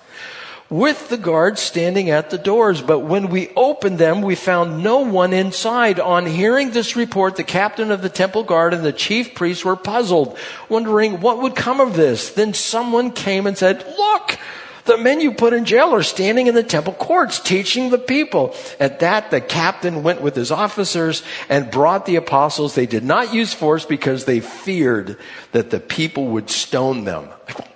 with 0.69 1.09
the 1.09 1.17
guards 1.17 1.61
standing 1.61 2.09
at 2.09 2.29
the 2.29 2.37
doors. 2.37 2.81
But 2.81 2.99
when 2.99 3.29
we 3.29 3.49
opened 3.55 3.97
them, 3.97 4.21
we 4.21 4.35
found 4.35 4.83
no 4.83 4.99
one 4.99 5.33
inside. 5.33 5.99
On 5.99 6.25
hearing 6.25 6.71
this 6.71 6.95
report, 6.95 7.35
the 7.35 7.43
captain 7.43 7.91
of 7.91 8.01
the 8.01 8.09
temple 8.09 8.43
guard 8.43 8.73
and 8.73 8.83
the 8.83 8.93
chief 8.93 9.35
priests 9.35 9.63
were 9.63 9.75
puzzled, 9.75 10.37
wondering 10.69 11.21
what 11.21 11.41
would 11.41 11.55
come 11.55 11.79
of 11.79 11.95
this. 11.95 12.31
Then 12.31 12.53
someone 12.53 13.11
came 13.11 13.45
and 13.47 13.57
said, 13.57 13.85
look, 13.97 14.37
the 14.85 14.97
men 14.97 15.19
you 15.19 15.33
put 15.33 15.53
in 15.53 15.65
jail 15.65 15.95
are 15.95 16.03
standing 16.03 16.45
in 16.47 16.53
the 16.53 16.63
temple 16.63 16.93
courts 16.93 17.39
teaching 17.39 17.89
the 17.89 17.97
people. 17.97 18.55
At 18.79 18.99
that, 18.99 19.31
the 19.31 19.41
captain 19.41 20.03
went 20.03 20.21
with 20.21 20.35
his 20.35 20.51
officers 20.51 21.23
and 21.49 21.71
brought 21.71 22.05
the 22.05 22.17
apostles. 22.17 22.75
They 22.75 22.85
did 22.85 23.03
not 23.03 23.33
use 23.33 23.53
force 23.53 23.83
because 23.83 24.25
they 24.25 24.39
feared 24.39 25.17
that 25.53 25.71
the 25.71 25.79
people 25.79 26.27
would 26.27 26.51
stone 26.51 27.03
them. 27.03 27.29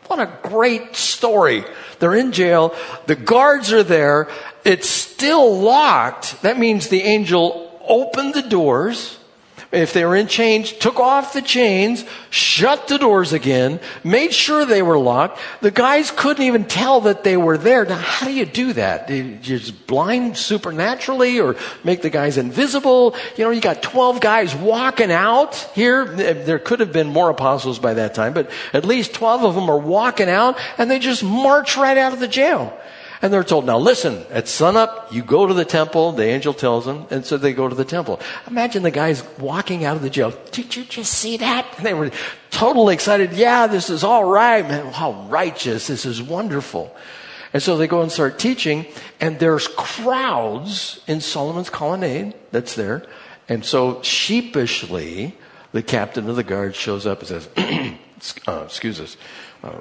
What 0.10 0.20
a 0.20 0.50
great 0.50 0.96
story. 0.96 1.64
They're 2.00 2.16
in 2.16 2.32
jail. 2.32 2.76
The 3.06 3.16
guards 3.16 3.72
are 3.72 3.84
there. 3.84 4.28
It's 4.66 4.90
still 4.90 5.60
locked. 5.60 6.42
That 6.42 6.58
means 6.58 6.88
the 6.88 7.04
angel 7.04 7.80
opened 7.88 8.34
the 8.34 8.42
doors 8.42 9.19
if 9.72 9.94
they 9.94 10.04
were 10.04 10.16
in 10.16 10.28
chains, 10.28 10.72
took 10.72 11.00
off 11.00 11.34
the 11.34 11.42
chains, 11.44 12.04
shut 12.32 12.88
the 12.88 12.98
doors 12.98 13.34
again, 13.34 13.80
made 14.04 14.34
sure 14.34 14.66
they 14.66 14.82
were 14.82 14.98
locked. 14.98 15.40
The 15.62 15.70
guys 15.70 16.10
couldn't 16.10 16.44
even 16.44 16.66
tell 16.66 17.02
that 17.02 17.24
they 17.24 17.38
were 17.38 17.58
there. 17.58 17.86
Now, 17.86 17.98
how 17.98 18.26
do 18.26 18.34
you 18.34 18.46
do 18.46 18.74
that? 18.74 19.08
Do 19.08 19.14
you 19.14 19.36
just 19.36 19.86
blind 19.86 20.38
supernaturally 20.38 21.40
or 21.40 21.56
make 21.84 22.02
the 22.02 22.10
guys 22.10 22.38
invisible? 22.38 23.16
You 23.38 23.44
know, 23.44 23.52
you 23.52 23.62
got 23.62 23.84
12 23.84 24.20
guys 24.22 24.56
walking 24.56 25.12
out 25.12 25.56
here. 25.76 26.06
There 26.06 26.60
could 26.60 26.80
have 26.80 26.92
been 26.92 27.08
more 27.08 27.30
apostles 27.30 27.78
by 27.78 27.94
that 27.94 28.16
time, 28.16 28.34
but 28.34 28.50
at 28.74 28.86
least 28.86 29.14
12 29.14 29.44
of 29.44 29.56
them 29.56 29.70
are 29.70 29.78
walking 29.78 30.30
out 30.30 30.58
and 30.80 30.90
they 30.90 30.98
just 30.98 31.24
march 31.24 31.78
right 31.78 31.98
out 31.98 32.14
of 32.14 32.20
the 32.20 32.28
jail. 32.28 32.76
And 33.22 33.34
they're 33.34 33.44
told, 33.44 33.66
now 33.66 33.78
listen, 33.78 34.24
at 34.30 34.48
sunup, 34.48 35.12
you 35.12 35.24
go 35.24 35.46
to 35.46 35.54
the 35.54 35.66
temple. 35.66 36.14
The 36.14 36.24
angel 36.24 36.54
tells 36.54 36.86
them. 36.86 37.06
And 37.10 37.26
so 37.26 37.36
they 37.36 37.52
go 37.52 37.68
to 37.68 37.76
the 37.76 37.84
temple. 37.84 38.22
Imagine 38.48 38.82
the 38.82 38.92
guys 38.92 39.24
walking 39.38 39.84
out 39.84 39.98
of 39.98 40.02
the 40.02 40.10
jail. 40.10 40.34
Did 40.52 40.76
you 40.76 40.86
just 40.86 41.12
see 41.12 41.36
that? 41.38 41.68
And 41.78 41.86
they 41.86 41.94
were 41.94 42.12
totally 42.50 42.94
excited. 42.94 43.34
Yeah, 43.34 43.68
this 43.68 43.90
is 43.90 44.06
all 44.06 44.24
right, 44.24 44.66
man. 44.66 44.86
How 44.94 45.12
righteous. 45.30 45.88
This 45.88 46.06
is 46.06 46.24
wonderful. 46.24 46.96
And 47.54 47.62
so 47.62 47.78
they 47.78 47.88
go 47.88 48.02
and 48.02 48.12
start 48.12 48.38
teaching, 48.38 48.86
and 49.20 49.40
there's 49.40 49.68
crowds 49.68 51.02
in 51.08 51.20
Solomon's 51.20 51.70
colonnade 51.70 52.36
that's 52.52 52.76
there. 52.76 53.06
And 53.48 53.66
so 53.66 54.02
sheepishly, 54.04 55.36
the 55.72 55.82
captain 55.82 56.30
of 56.30 56.36
the 56.36 56.44
guard 56.44 56.76
shows 56.76 57.08
up 57.08 57.20
and 57.20 57.28
says, 57.28 57.50
uh, 58.48 58.64
Excuse 58.66 59.00
us, 59.00 59.18
uh, 59.64 59.72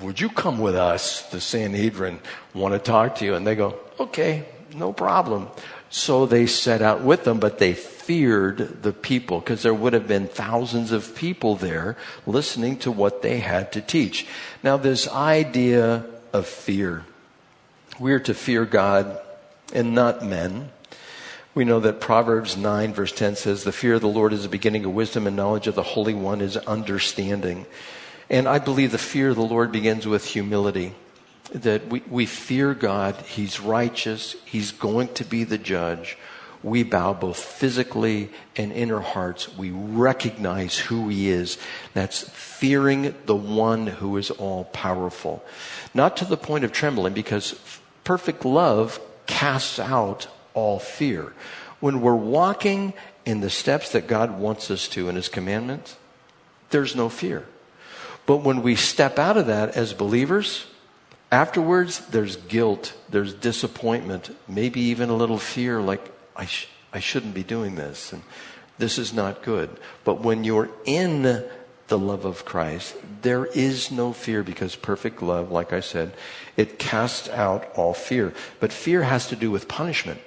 would 0.00 0.20
you 0.20 0.28
come 0.28 0.58
with 0.58 0.76
us? 0.76 1.22
The 1.30 1.40
Sanhedrin 1.40 2.20
want 2.54 2.74
to 2.74 2.78
talk 2.78 3.16
to 3.16 3.24
you. 3.24 3.34
And 3.34 3.46
they 3.46 3.54
go, 3.54 3.78
Okay, 3.98 4.46
no 4.74 4.92
problem. 4.92 5.48
So 5.90 6.26
they 6.26 6.46
set 6.46 6.82
out 6.82 7.02
with 7.02 7.24
them, 7.24 7.40
but 7.40 7.58
they 7.58 7.72
feared 7.74 8.82
the 8.82 8.92
people 8.92 9.40
because 9.40 9.62
there 9.62 9.74
would 9.74 9.92
have 9.92 10.06
been 10.06 10.28
thousands 10.28 10.92
of 10.92 11.14
people 11.14 11.56
there 11.56 11.96
listening 12.26 12.78
to 12.78 12.92
what 12.92 13.22
they 13.22 13.38
had 13.38 13.72
to 13.72 13.80
teach. 13.80 14.26
Now, 14.62 14.76
this 14.76 15.08
idea 15.08 16.04
of 16.32 16.46
fear. 16.46 17.04
We 17.98 18.12
are 18.12 18.20
to 18.20 18.34
fear 18.34 18.64
God 18.64 19.18
and 19.72 19.94
not 19.94 20.24
men. 20.24 20.70
We 21.54 21.64
know 21.64 21.80
that 21.80 22.00
Proverbs 22.00 22.56
9, 22.56 22.92
verse 22.92 23.12
10 23.12 23.36
says, 23.36 23.64
The 23.64 23.72
fear 23.72 23.94
of 23.94 24.00
the 24.00 24.08
Lord 24.08 24.32
is 24.32 24.42
the 24.42 24.48
beginning 24.48 24.84
of 24.84 24.92
wisdom, 24.92 25.26
and 25.26 25.34
knowledge 25.34 25.66
of 25.66 25.74
the 25.74 25.82
Holy 25.82 26.14
One 26.14 26.40
is 26.40 26.56
understanding. 26.56 27.66
And 28.30 28.46
I 28.46 28.58
believe 28.58 28.92
the 28.92 28.98
fear 28.98 29.30
of 29.30 29.36
the 29.36 29.42
Lord 29.42 29.72
begins 29.72 30.06
with 30.06 30.24
humility. 30.24 30.94
That 31.52 31.88
we, 31.88 32.02
we 32.10 32.26
fear 32.26 32.74
God, 32.74 33.16
He's 33.22 33.58
righteous, 33.58 34.36
He's 34.44 34.70
going 34.70 35.08
to 35.14 35.24
be 35.24 35.44
the 35.44 35.58
judge. 35.58 36.18
We 36.62 36.82
bow 36.82 37.14
both 37.14 37.38
physically 37.38 38.30
and 38.56 38.72
in 38.72 38.90
our 38.90 39.00
hearts. 39.00 39.56
We 39.56 39.70
recognize 39.70 40.76
who 40.76 41.08
He 41.08 41.30
is. 41.30 41.56
That's 41.94 42.28
fearing 42.28 43.14
the 43.26 43.36
one 43.36 43.86
who 43.86 44.16
is 44.16 44.30
all 44.30 44.64
powerful. 44.64 45.42
Not 45.94 46.16
to 46.18 46.24
the 46.24 46.36
point 46.36 46.64
of 46.64 46.72
trembling, 46.72 47.14
because 47.14 47.58
perfect 48.04 48.44
love 48.44 49.00
casts 49.26 49.78
out 49.78 50.26
all 50.52 50.78
fear. 50.78 51.32
When 51.80 52.00
we're 52.00 52.14
walking 52.14 52.92
in 53.24 53.40
the 53.40 53.50
steps 53.50 53.92
that 53.92 54.08
God 54.08 54.38
wants 54.38 54.70
us 54.70 54.88
to 54.88 55.08
in 55.08 55.14
His 55.14 55.28
commandments, 55.28 55.96
there's 56.70 56.96
no 56.96 57.08
fear. 57.08 57.46
But 58.28 58.42
when 58.42 58.60
we 58.60 58.76
step 58.76 59.18
out 59.18 59.38
of 59.38 59.46
that 59.46 59.74
as 59.74 59.94
believers, 59.94 60.66
afterwards 61.32 62.00
there's 62.08 62.36
guilt, 62.36 62.92
there's 63.08 63.32
disappointment, 63.32 64.36
maybe 64.46 64.80
even 64.80 65.08
a 65.08 65.16
little 65.16 65.38
fear 65.38 65.80
like, 65.80 66.12
I, 66.36 66.44
sh- 66.44 66.68
I 66.92 67.00
shouldn't 67.00 67.32
be 67.32 67.42
doing 67.42 67.76
this. 67.76 68.12
And 68.12 68.20
this 68.76 68.98
is 68.98 69.14
not 69.14 69.42
good. 69.42 69.70
But 70.04 70.20
when 70.20 70.44
you're 70.44 70.68
in 70.84 71.22
the 71.22 71.98
love 71.98 72.26
of 72.26 72.44
Christ, 72.44 72.96
there 73.22 73.46
is 73.46 73.90
no 73.90 74.12
fear 74.12 74.42
because 74.42 74.76
perfect 74.76 75.22
love, 75.22 75.50
like 75.50 75.72
I 75.72 75.80
said, 75.80 76.12
it 76.54 76.78
casts 76.78 77.30
out 77.30 77.66
all 77.76 77.94
fear. 77.94 78.34
But 78.60 78.74
fear 78.74 79.04
has 79.04 79.28
to 79.28 79.36
do 79.36 79.50
with 79.50 79.68
punishment. 79.68 80.20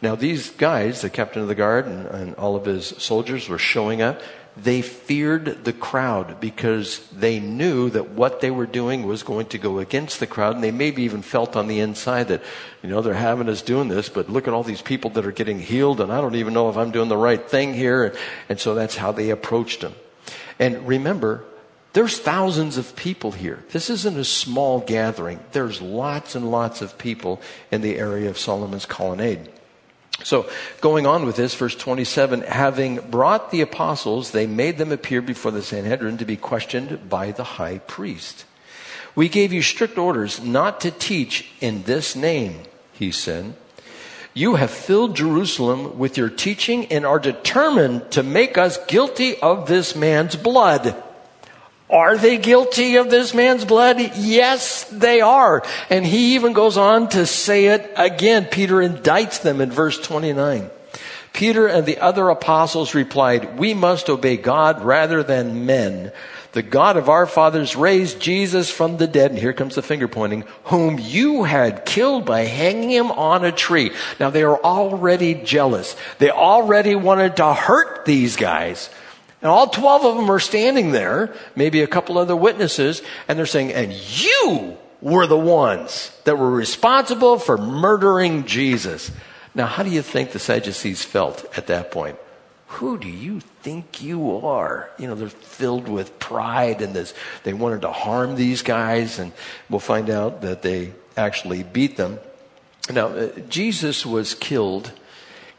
Now, 0.00 0.14
these 0.14 0.50
guys, 0.50 1.00
the 1.00 1.10
captain 1.10 1.42
of 1.42 1.48
the 1.48 1.56
guard 1.56 1.86
and, 1.86 2.06
and 2.06 2.34
all 2.36 2.54
of 2.54 2.64
his 2.64 2.86
soldiers, 2.98 3.48
were 3.48 3.58
showing 3.58 4.02
up 4.02 4.20
they 4.56 4.82
feared 4.82 5.64
the 5.64 5.72
crowd 5.72 6.40
because 6.40 7.06
they 7.10 7.40
knew 7.40 7.88
that 7.90 8.10
what 8.10 8.40
they 8.40 8.50
were 8.50 8.66
doing 8.66 9.06
was 9.06 9.22
going 9.22 9.46
to 9.46 9.58
go 9.58 9.78
against 9.78 10.20
the 10.20 10.26
crowd. 10.26 10.54
And 10.54 10.64
they 10.64 10.70
maybe 10.70 11.02
even 11.02 11.22
felt 11.22 11.56
on 11.56 11.68
the 11.68 11.80
inside 11.80 12.28
that, 12.28 12.42
you 12.82 12.88
know, 12.88 13.00
they're 13.00 13.14
having 13.14 13.48
us 13.48 13.62
doing 13.62 13.88
this, 13.88 14.08
but 14.08 14.28
look 14.28 14.48
at 14.48 14.54
all 14.54 14.62
these 14.62 14.82
people 14.82 15.10
that 15.10 15.26
are 15.26 15.32
getting 15.32 15.60
healed, 15.60 16.00
and 16.00 16.12
I 16.12 16.20
don't 16.20 16.34
even 16.34 16.52
know 16.52 16.68
if 16.68 16.76
I'm 16.76 16.90
doing 16.90 17.08
the 17.08 17.16
right 17.16 17.42
thing 17.42 17.74
here. 17.74 18.14
And 18.48 18.58
so 18.58 18.74
that's 18.74 18.96
how 18.96 19.12
they 19.12 19.30
approached 19.30 19.82
him. 19.82 19.94
And 20.58 20.86
remember, 20.86 21.44
there's 21.92 22.18
thousands 22.18 22.76
of 22.76 22.94
people 22.94 23.32
here. 23.32 23.64
This 23.70 23.90
isn't 23.90 24.16
a 24.16 24.24
small 24.24 24.80
gathering. 24.80 25.40
There's 25.52 25.80
lots 25.80 26.34
and 26.34 26.50
lots 26.50 26.82
of 26.82 26.98
people 26.98 27.40
in 27.70 27.80
the 27.80 27.98
area 27.98 28.30
of 28.30 28.38
Solomon's 28.38 28.86
colonnade. 28.86 29.48
So, 30.22 30.48
going 30.80 31.06
on 31.06 31.24
with 31.24 31.36
this, 31.36 31.54
verse 31.54 31.74
27 31.74 32.42
having 32.42 32.96
brought 32.96 33.50
the 33.50 33.62
apostles, 33.62 34.30
they 34.30 34.46
made 34.46 34.78
them 34.78 34.92
appear 34.92 35.22
before 35.22 35.50
the 35.50 35.62
Sanhedrin 35.62 36.18
to 36.18 36.24
be 36.24 36.36
questioned 36.36 37.08
by 37.08 37.32
the 37.32 37.44
high 37.44 37.78
priest. 37.78 38.44
We 39.14 39.28
gave 39.28 39.52
you 39.52 39.62
strict 39.62 39.98
orders 39.98 40.42
not 40.42 40.80
to 40.82 40.90
teach 40.90 41.50
in 41.60 41.82
this 41.84 42.14
name, 42.14 42.62
he 42.92 43.10
said. 43.10 43.54
You 44.32 44.54
have 44.54 44.70
filled 44.70 45.16
Jerusalem 45.16 45.98
with 45.98 46.16
your 46.16 46.28
teaching 46.28 46.86
and 46.86 47.04
are 47.04 47.18
determined 47.18 48.12
to 48.12 48.22
make 48.22 48.56
us 48.56 48.78
guilty 48.86 49.36
of 49.40 49.66
this 49.66 49.96
man's 49.96 50.36
blood. 50.36 50.94
Are 51.90 52.16
they 52.16 52.38
guilty 52.38 52.96
of 52.96 53.10
this 53.10 53.34
man's 53.34 53.64
blood? 53.64 53.98
Yes, 54.16 54.84
they 54.84 55.20
are. 55.20 55.64
And 55.90 56.06
he 56.06 56.36
even 56.36 56.52
goes 56.52 56.76
on 56.76 57.08
to 57.10 57.26
say 57.26 57.66
it 57.66 57.92
again. 57.96 58.44
Peter 58.44 58.76
indicts 58.76 59.42
them 59.42 59.60
in 59.60 59.70
verse 59.72 59.98
29. 60.00 60.70
Peter 61.32 61.66
and 61.66 61.86
the 61.86 61.98
other 61.98 62.28
apostles 62.28 62.94
replied, 62.94 63.58
We 63.58 63.74
must 63.74 64.08
obey 64.08 64.36
God 64.36 64.82
rather 64.82 65.22
than 65.22 65.66
men. 65.66 66.12
The 66.52 66.62
God 66.62 66.96
of 66.96 67.08
our 67.08 67.26
fathers 67.26 67.76
raised 67.76 68.20
Jesus 68.20 68.70
from 68.70 68.96
the 68.96 69.06
dead, 69.06 69.30
and 69.30 69.38
here 69.38 69.52
comes 69.52 69.76
the 69.76 69.82
finger 69.82 70.08
pointing, 70.08 70.44
whom 70.64 70.98
you 70.98 71.44
had 71.44 71.86
killed 71.86 72.24
by 72.24 72.40
hanging 72.40 72.90
him 72.90 73.12
on 73.12 73.44
a 73.44 73.52
tree. 73.52 73.92
Now 74.18 74.30
they 74.30 74.42
are 74.42 74.58
already 74.58 75.34
jealous. 75.34 75.94
They 76.18 76.30
already 76.30 76.96
wanted 76.96 77.36
to 77.36 77.54
hurt 77.54 78.04
these 78.04 78.34
guys. 78.34 78.90
And 79.42 79.50
all 79.50 79.68
12 79.68 80.04
of 80.04 80.16
them 80.16 80.30
are 80.30 80.40
standing 80.40 80.92
there, 80.92 81.34
maybe 81.56 81.80
a 81.80 81.86
couple 81.86 82.18
other 82.18 82.36
witnesses, 82.36 83.02
and 83.26 83.38
they're 83.38 83.46
saying, 83.46 83.72
and 83.72 83.92
you 83.92 84.76
were 85.00 85.26
the 85.26 85.38
ones 85.38 86.12
that 86.24 86.36
were 86.36 86.50
responsible 86.50 87.38
for 87.38 87.56
murdering 87.56 88.44
Jesus. 88.44 89.10
Now, 89.54 89.66
how 89.66 89.82
do 89.82 89.90
you 89.90 90.02
think 90.02 90.32
the 90.32 90.38
Sadducees 90.38 91.04
felt 91.04 91.46
at 91.56 91.68
that 91.68 91.90
point? 91.90 92.18
Who 92.74 92.98
do 92.98 93.08
you 93.08 93.40
think 93.40 94.02
you 94.02 94.46
are? 94.46 94.90
You 94.98 95.08
know, 95.08 95.14
they're 95.14 95.28
filled 95.28 95.88
with 95.88 96.18
pride 96.18 96.82
and 96.82 96.94
this, 96.94 97.14
they 97.42 97.52
wanted 97.52 97.80
to 97.82 97.90
harm 97.90 98.36
these 98.36 98.62
guys, 98.62 99.18
and 99.18 99.32
we'll 99.68 99.80
find 99.80 100.08
out 100.08 100.42
that 100.42 100.62
they 100.62 100.92
actually 101.16 101.62
beat 101.62 101.96
them. 101.96 102.20
Now, 102.92 103.08
uh, 103.08 103.28
Jesus 103.48 104.06
was 104.06 104.34
killed 104.34 104.92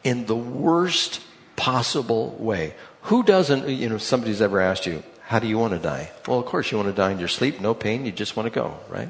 in 0.04 0.26
the 0.26 0.36
worst 0.36 1.22
possible 1.56 2.36
way. 2.39 2.76
Who 3.04 3.24
doesn't, 3.24 3.68
you 3.68 3.90
know, 3.90 3.98
somebody's 3.98 4.42
ever 4.42 4.60
asked 4.60 4.86
you, 4.86 5.04
how 5.24 5.40
do 5.40 5.48
you 5.48 5.58
want 5.58 5.74
to 5.74 5.80
die? 5.80 6.12
Well, 6.28 6.40
of 6.40 6.46
course 6.46 6.72
you 6.72 6.78
want 6.78 6.90
to 6.90 6.96
die 6.96 7.12
in 7.12 7.20
your 7.20 7.28
sleep, 7.28 7.62
no 7.62 7.74
pain, 7.74 8.06
you 8.06 8.12
just 8.12 8.36
want 8.36 8.48
to 8.48 8.60
go, 8.60 8.78
right? 8.90 9.10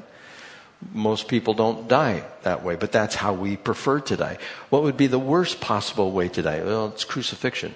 Most 0.92 1.28
people 1.28 1.54
don't 1.54 1.88
die 1.88 2.24
that 2.42 2.64
way, 2.64 2.76
but 2.76 2.90
that's 2.90 3.14
how 3.14 3.32
we 3.34 3.56
prefer 3.56 4.00
to 4.00 4.16
die. 4.16 4.38
What 4.70 4.82
would 4.82 4.96
be 4.96 5.06
the 5.06 5.18
worst 5.18 5.60
possible 5.60 6.10
way 6.10 6.28
to 6.30 6.42
die? 6.42 6.62
Well, 6.62 6.88
it's 6.88 7.04
crucifixion. 7.04 7.74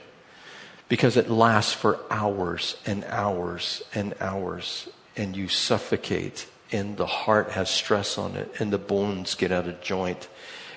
Because 0.88 1.16
it 1.16 1.29
lasts 1.29 1.72
for 1.72 1.98
hours 2.11 2.76
and 2.87 3.05
hours 3.05 3.83
and 3.94 4.14
hours, 4.20 4.88
and 5.16 5.37
you 5.37 5.48
suffocate, 5.48 6.46
and 6.72 6.96
the 6.96 7.07
heart 7.07 7.50
has 7.50 7.70
stress 7.70 8.18
on 8.18 8.37
it, 8.37 8.52
and 8.61 8.72
the 8.72 8.79
bones 8.79 9.35
get 9.35 9.50
out 9.50 9.68
of 9.68 9.81
joint, 9.81 10.29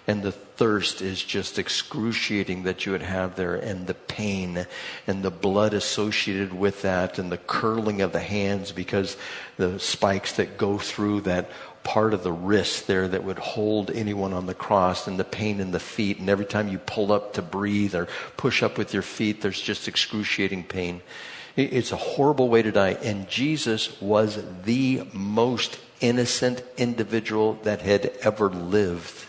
and 0.10 0.24
the 0.24 0.32
thirst 0.32 1.04
is 1.04 1.22
just 1.22 1.60
excruciating 1.60 2.63
that 2.63 2.84
you 2.84 2.93
would 2.93 3.04
have 3.04 3.36
there, 3.36 3.54
and 3.54 3.86
the 3.86 3.93
pain 3.93 4.65
and 5.06 5.22
the 5.22 5.30
blood 5.30 5.72
associated 5.72 6.52
with 6.52 6.82
that, 6.82 7.19
and 7.19 7.32
the 7.32 7.38
curling 7.38 8.02
of 8.02 8.12
the 8.12 8.19
hands 8.19 8.72
because 8.72 9.17
the 9.58 9.80
spikes 9.80 10.34
that 10.34 10.58
go 10.58 10.80
through 10.80 11.22
that 11.22 11.48
part 11.84 12.15
of 12.15 12.24
the 12.24 12.32
wrist 12.32 12.88
there 12.88 13.08
that 13.08 13.24
would 13.24 13.38
hold 13.38 13.91
anyone 13.91 14.34
on 14.34 14.48
the 14.48 14.56
cross, 14.56 15.06
and 15.08 15.19
the 15.19 15.24
pain 15.24 15.60
in 15.60 15.69
the 15.69 15.80
feet, 15.80 16.17
and 16.17 16.28
every 16.28 16.45
time 16.45 16.67
you 16.67 16.80
pull 16.80 17.12
up 17.12 17.34
to 17.34 17.43
breathe 17.43 17.93
or 17.93 18.08
push 18.36 18.63
up 18.63 18.80
with 18.80 18.91
your 18.91 19.04
feet, 19.04 19.41
there's 19.41 19.62
just 19.62 19.88
excruciating 19.88 20.63
pain. 20.63 21.04
It's 21.56 21.91
a 21.91 21.98
horrible 21.98 22.50
way 22.50 22.63
to 22.63 22.72
die, 22.72 22.98
and 23.04 23.30
Jesus 23.30 24.02
was 24.02 24.43
the 24.63 25.04
most 25.13 25.80
innocent 26.02 26.63
individual 26.78 27.60
that 27.62 27.82
had 27.82 28.08
ever 28.24 28.50
lived. 28.50 29.29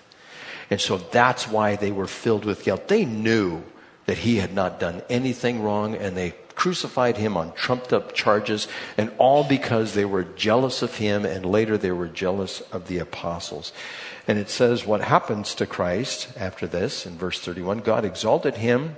And 0.70 0.80
so 0.80 0.98
that's 0.98 1.48
why 1.48 1.76
they 1.76 1.90
were 1.90 2.06
filled 2.06 2.44
with 2.44 2.64
guilt. 2.64 2.88
They 2.88 3.04
knew 3.04 3.62
that 4.06 4.18
he 4.18 4.37
had 4.37 4.54
not 4.54 4.81
done 4.81 5.02
anything 5.08 5.62
wrong 5.62 5.94
and 5.96 6.16
they 6.16 6.35
crucified 6.54 7.16
him 7.16 7.37
on 7.37 7.52
trumped 7.54 7.92
up 7.92 8.12
charges 8.12 8.68
and 8.98 9.10
all 9.18 9.44
because 9.44 9.94
they 9.94 10.04
were 10.04 10.25
jealous 10.25 10.83
of 10.83 10.96
him 10.96 11.25
and 11.25 11.44
later 11.46 11.79
they 11.79 11.90
were 11.90 12.08
jealous 12.08 12.60
of 12.73 12.87
the 12.87 12.98
apostles. 12.98 13.73
And 14.29 14.38
it 14.38 14.50
says 14.50 14.87
what 14.87 15.00
happens 15.00 15.54
to 15.56 15.66
Christ 15.66 16.29
after 16.37 16.66
this 16.66 17.06
in 17.06 17.16
verse 17.16 17.40
31 17.40 17.79
God 17.79 18.04
exalted 18.04 18.56
him 18.56 18.96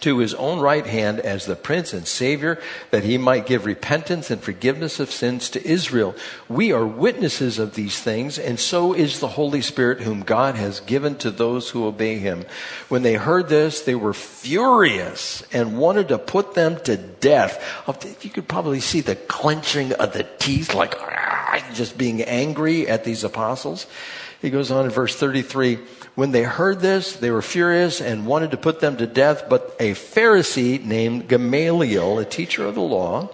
to 0.00 0.18
his 0.18 0.34
own 0.34 0.60
right 0.60 0.86
hand 0.86 1.20
as 1.20 1.46
the 1.46 1.56
prince 1.56 1.92
and 1.92 2.06
savior 2.06 2.60
that 2.90 3.04
he 3.04 3.18
might 3.18 3.46
give 3.46 3.66
repentance 3.66 4.30
and 4.30 4.42
forgiveness 4.42 5.00
of 5.00 5.10
sins 5.10 5.50
to 5.50 5.66
Israel. 5.66 6.14
We 6.48 6.72
are 6.72 6.86
witnesses 6.86 7.58
of 7.58 7.74
these 7.74 8.00
things 8.00 8.38
and 8.38 8.58
so 8.58 8.94
is 8.94 9.20
the 9.20 9.28
Holy 9.28 9.60
Spirit 9.60 10.00
whom 10.00 10.22
God 10.22 10.54
has 10.54 10.80
given 10.80 11.16
to 11.16 11.30
those 11.30 11.70
who 11.70 11.86
obey 11.86 12.18
him. 12.18 12.44
When 12.88 13.02
they 13.02 13.14
heard 13.14 13.48
this, 13.48 13.82
they 13.82 13.94
were 13.94 14.14
furious 14.14 15.42
and 15.52 15.78
wanted 15.78 16.08
to 16.08 16.18
put 16.18 16.54
them 16.54 16.80
to 16.84 16.96
death. 16.96 17.62
You 18.22 18.30
could 18.30 18.48
probably 18.48 18.80
see 18.80 19.00
the 19.00 19.16
clenching 19.16 19.92
of 19.92 20.12
the 20.12 20.26
teeth 20.38 20.74
like 20.74 20.94
just 21.74 21.98
being 21.98 22.22
angry 22.22 22.88
at 22.88 23.04
these 23.04 23.24
apostles. 23.24 23.86
He 24.40 24.50
goes 24.50 24.70
on 24.70 24.86
in 24.86 24.90
verse 24.90 25.14
33. 25.16 25.78
When 26.14 26.32
they 26.32 26.42
heard 26.42 26.80
this, 26.80 27.16
they 27.16 27.30
were 27.30 27.42
furious 27.42 28.00
and 28.00 28.26
wanted 28.26 28.52
to 28.52 28.56
put 28.56 28.80
them 28.80 28.96
to 28.96 29.06
death. 29.06 29.48
But 29.48 29.76
a 29.78 29.92
Pharisee 29.92 30.82
named 30.82 31.28
Gamaliel, 31.28 32.18
a 32.18 32.24
teacher 32.24 32.64
of 32.64 32.74
the 32.74 32.80
law, 32.80 33.28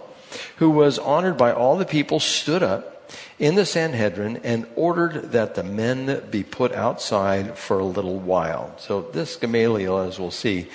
who 0.57 0.69
was 0.69 0.99
honored 0.99 1.37
by 1.37 1.53
all 1.53 1.77
the 1.77 1.85
people, 1.85 2.19
stood 2.19 2.61
up 2.61 3.09
in 3.39 3.55
the 3.55 3.65
Sanhedrin 3.65 4.41
and 4.43 4.67
ordered 4.75 5.31
that 5.31 5.55
the 5.55 5.63
men 5.63 6.23
be 6.29 6.43
put 6.43 6.73
outside 6.73 7.57
for 7.57 7.79
a 7.79 7.85
little 7.85 8.19
while. 8.19 8.75
So 8.77 9.01
this 9.01 9.37
Gamaliel, 9.37 9.99
as 9.99 10.19
we'll 10.19 10.31
see, 10.31 10.67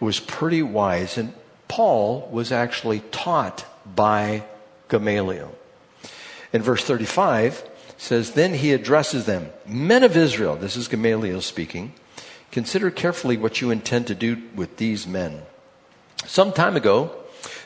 was 0.00 0.20
pretty 0.20 0.62
wise. 0.62 1.16
And 1.16 1.32
Paul 1.66 2.28
was 2.30 2.52
actually 2.52 3.00
taught 3.10 3.64
by 3.86 4.44
Gamaliel. 4.88 5.54
In 6.52 6.62
verse 6.62 6.84
35, 6.84 7.67
says, 7.98 8.32
Then 8.32 8.54
he 8.54 8.72
addresses 8.72 9.26
them, 9.26 9.50
Men 9.66 10.02
of 10.04 10.16
Israel, 10.16 10.56
this 10.56 10.76
is 10.76 10.88
Gamaliel 10.88 11.42
speaking, 11.42 11.92
consider 12.50 12.90
carefully 12.90 13.36
what 13.36 13.60
you 13.60 13.70
intend 13.70 14.06
to 14.06 14.14
do 14.14 14.42
with 14.54 14.78
these 14.78 15.06
men. 15.06 15.42
Some 16.24 16.52
time 16.52 16.76
ago, 16.76 17.10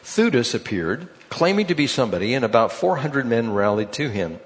Theudas 0.02 0.54
appeared, 0.54 1.08
claiming 1.28 1.66
to 1.66 1.74
be 1.74 1.86
somebody, 1.86 2.34
and 2.34 2.44
about 2.44 2.72
400 2.72 3.24
men 3.26 3.52
rallied 3.52 3.92
to 3.92 4.08
him. 4.08 4.40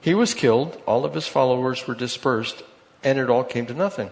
He 0.00 0.14
was 0.14 0.34
killed, 0.34 0.80
all 0.86 1.04
of 1.04 1.14
his 1.14 1.26
followers 1.26 1.86
were 1.86 1.94
dispersed, 1.94 2.62
and 3.04 3.18
it 3.18 3.28
all 3.28 3.44
came 3.44 3.66
to 3.66 3.74
nothing. 3.74 4.10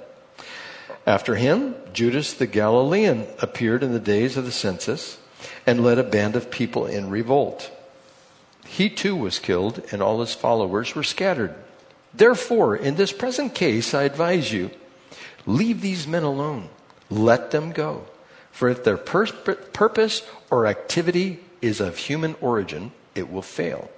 After 1.06 1.36
him, 1.36 1.74
Judas 1.92 2.34
the 2.34 2.46
Galilean 2.46 3.26
appeared 3.40 3.82
in 3.82 3.92
the 3.92 3.98
days 3.98 4.36
of 4.36 4.44
the 4.44 4.52
census 4.52 5.18
and 5.66 5.82
led 5.82 5.98
a 5.98 6.04
band 6.04 6.36
of 6.36 6.50
people 6.50 6.86
in 6.86 7.10
revolt. 7.10 7.70
He 8.70 8.88
too 8.88 9.16
was 9.16 9.40
killed, 9.40 9.82
and 9.90 10.00
all 10.00 10.20
his 10.20 10.32
followers 10.32 10.94
were 10.94 11.02
scattered. 11.02 11.54
Therefore, 12.14 12.76
in 12.76 12.94
this 12.94 13.12
present 13.12 13.52
case, 13.52 13.94
I 13.94 14.04
advise 14.04 14.52
you 14.52 14.70
leave 15.44 15.80
these 15.80 16.06
men 16.06 16.22
alone. 16.22 16.68
Let 17.10 17.50
them 17.50 17.72
go. 17.72 18.06
For 18.52 18.68
if 18.68 18.84
their 18.84 18.96
pur- 18.96 19.26
purpose 19.26 20.22
or 20.50 20.68
activity 20.68 21.40
is 21.60 21.80
of 21.80 21.98
human 21.98 22.36
origin, 22.40 22.92
it 23.16 23.28
will 23.30 23.42
fail. 23.42 23.90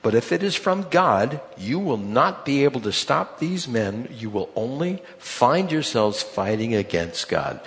But 0.00 0.14
if 0.14 0.32
it 0.32 0.42
is 0.42 0.56
from 0.56 0.88
God, 0.88 1.42
you 1.58 1.78
will 1.78 1.98
not 1.98 2.46
be 2.46 2.64
able 2.64 2.80
to 2.82 2.92
stop 2.92 3.38
these 3.38 3.68
men. 3.68 4.08
You 4.10 4.30
will 4.30 4.48
only 4.56 5.02
find 5.18 5.70
yourselves 5.70 6.22
fighting 6.22 6.74
against 6.74 7.28
God. 7.28 7.60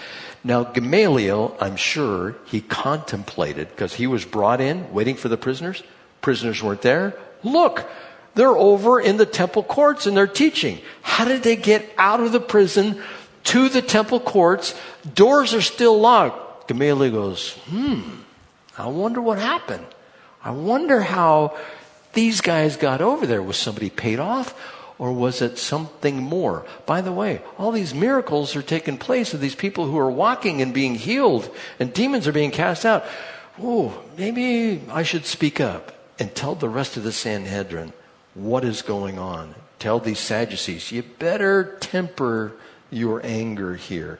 Now, 0.43 0.63
Gamaliel, 0.63 1.55
I'm 1.59 1.75
sure 1.75 2.35
he 2.45 2.61
contemplated, 2.61 3.69
because 3.69 3.93
he 3.93 4.07
was 4.07 4.25
brought 4.25 4.59
in 4.59 4.91
waiting 4.91 5.15
for 5.15 5.29
the 5.29 5.37
prisoners. 5.37 5.83
Prisoners 6.22 6.61
weren't 6.61 6.82
there. 6.82 7.15
Look, 7.43 7.89
they're 8.36 8.55
over 8.55 8.99
in 8.99 9.17
the 9.17 9.26
temple 9.26 9.63
courts 9.63 10.05
and 10.05 10.15
they're 10.15 10.28
teaching. 10.28 10.80
How 11.01 11.26
did 11.26 11.43
they 11.43 11.55
get 11.55 11.89
out 11.97 12.22
of 12.22 12.32
the 12.32 12.39
prison 12.39 13.01
to 13.45 13.69
the 13.69 13.82
temple 13.82 14.19
courts? 14.19 14.76
Doors 15.13 15.53
are 15.53 15.61
still 15.61 15.99
locked. 15.99 16.67
Gamaliel 16.67 17.11
goes, 17.11 17.53
hmm, 17.69 18.01
I 18.78 18.88
wonder 18.88 19.22
what 19.22 19.38
happened. 19.38 19.86
I 20.43 20.51
wonder 20.51 21.01
how 21.01 21.57
these 22.13 22.41
guys 22.41 22.78
got 22.78 23.01
over 23.01 23.26
there. 23.26 23.41
Was 23.41 23.57
somebody 23.57 23.89
paid 23.89 24.19
off? 24.19 24.55
Or 24.97 25.11
was 25.11 25.41
it 25.41 25.57
something 25.57 26.22
more? 26.22 26.63
By 26.86 27.01
the 27.01 27.11
way, 27.11 27.41
all 27.57 27.72
these 27.72 27.93
miracles 27.93 28.55
are 28.55 28.61
taking 28.61 28.99
place 28.99 29.34
of 29.34 29.41
these 29.41 29.55
people 29.55 29.88
who 29.88 29.97
are 29.97 30.11
walking 30.11 30.61
and 30.61 30.76
being 30.76 30.93
healed 30.93 31.49
and 31.80 31.91
demons 31.91 32.28
are 32.28 32.32
being 32.32 32.51
cast 32.51 32.86
out. 32.86 33.03
Oh, 33.59 33.99
maybe 34.15 34.84
I 34.91 35.01
should 35.01 35.26
speak 35.26 35.59
up 35.59 36.00
and 36.22 36.36
tell 36.36 36.53
the 36.53 36.69
rest 36.69 36.97
of 36.97 37.03
the 37.03 37.11
Sanhedrin 37.11 37.91
what 38.36 38.63
is 38.63 38.84
going 38.84 39.17
on. 39.17 39.55
Tell 39.80 39.99
these 39.99 40.19
Sadducees, 40.19 40.91
you 40.91 41.01
better 41.01 41.78
temper 41.80 42.51
your 42.91 43.26
anger 43.26 43.74
here. 43.74 44.19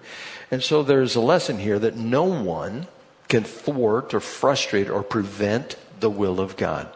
And 0.50 0.64
so 0.64 0.82
there's 0.82 1.16
a 1.16 1.22
lesson 1.22 1.60
here 1.60 1.78
that 1.78 1.96
no 1.96 2.24
one 2.24 2.88
can 3.28 3.44
thwart 3.44 4.16
or 4.16 4.20
frustrate 4.20 4.90
or 4.90 5.04
prevent 5.04 5.76
the 6.00 6.10
will 6.10 6.40
of 6.40 6.58
God. 6.58 6.88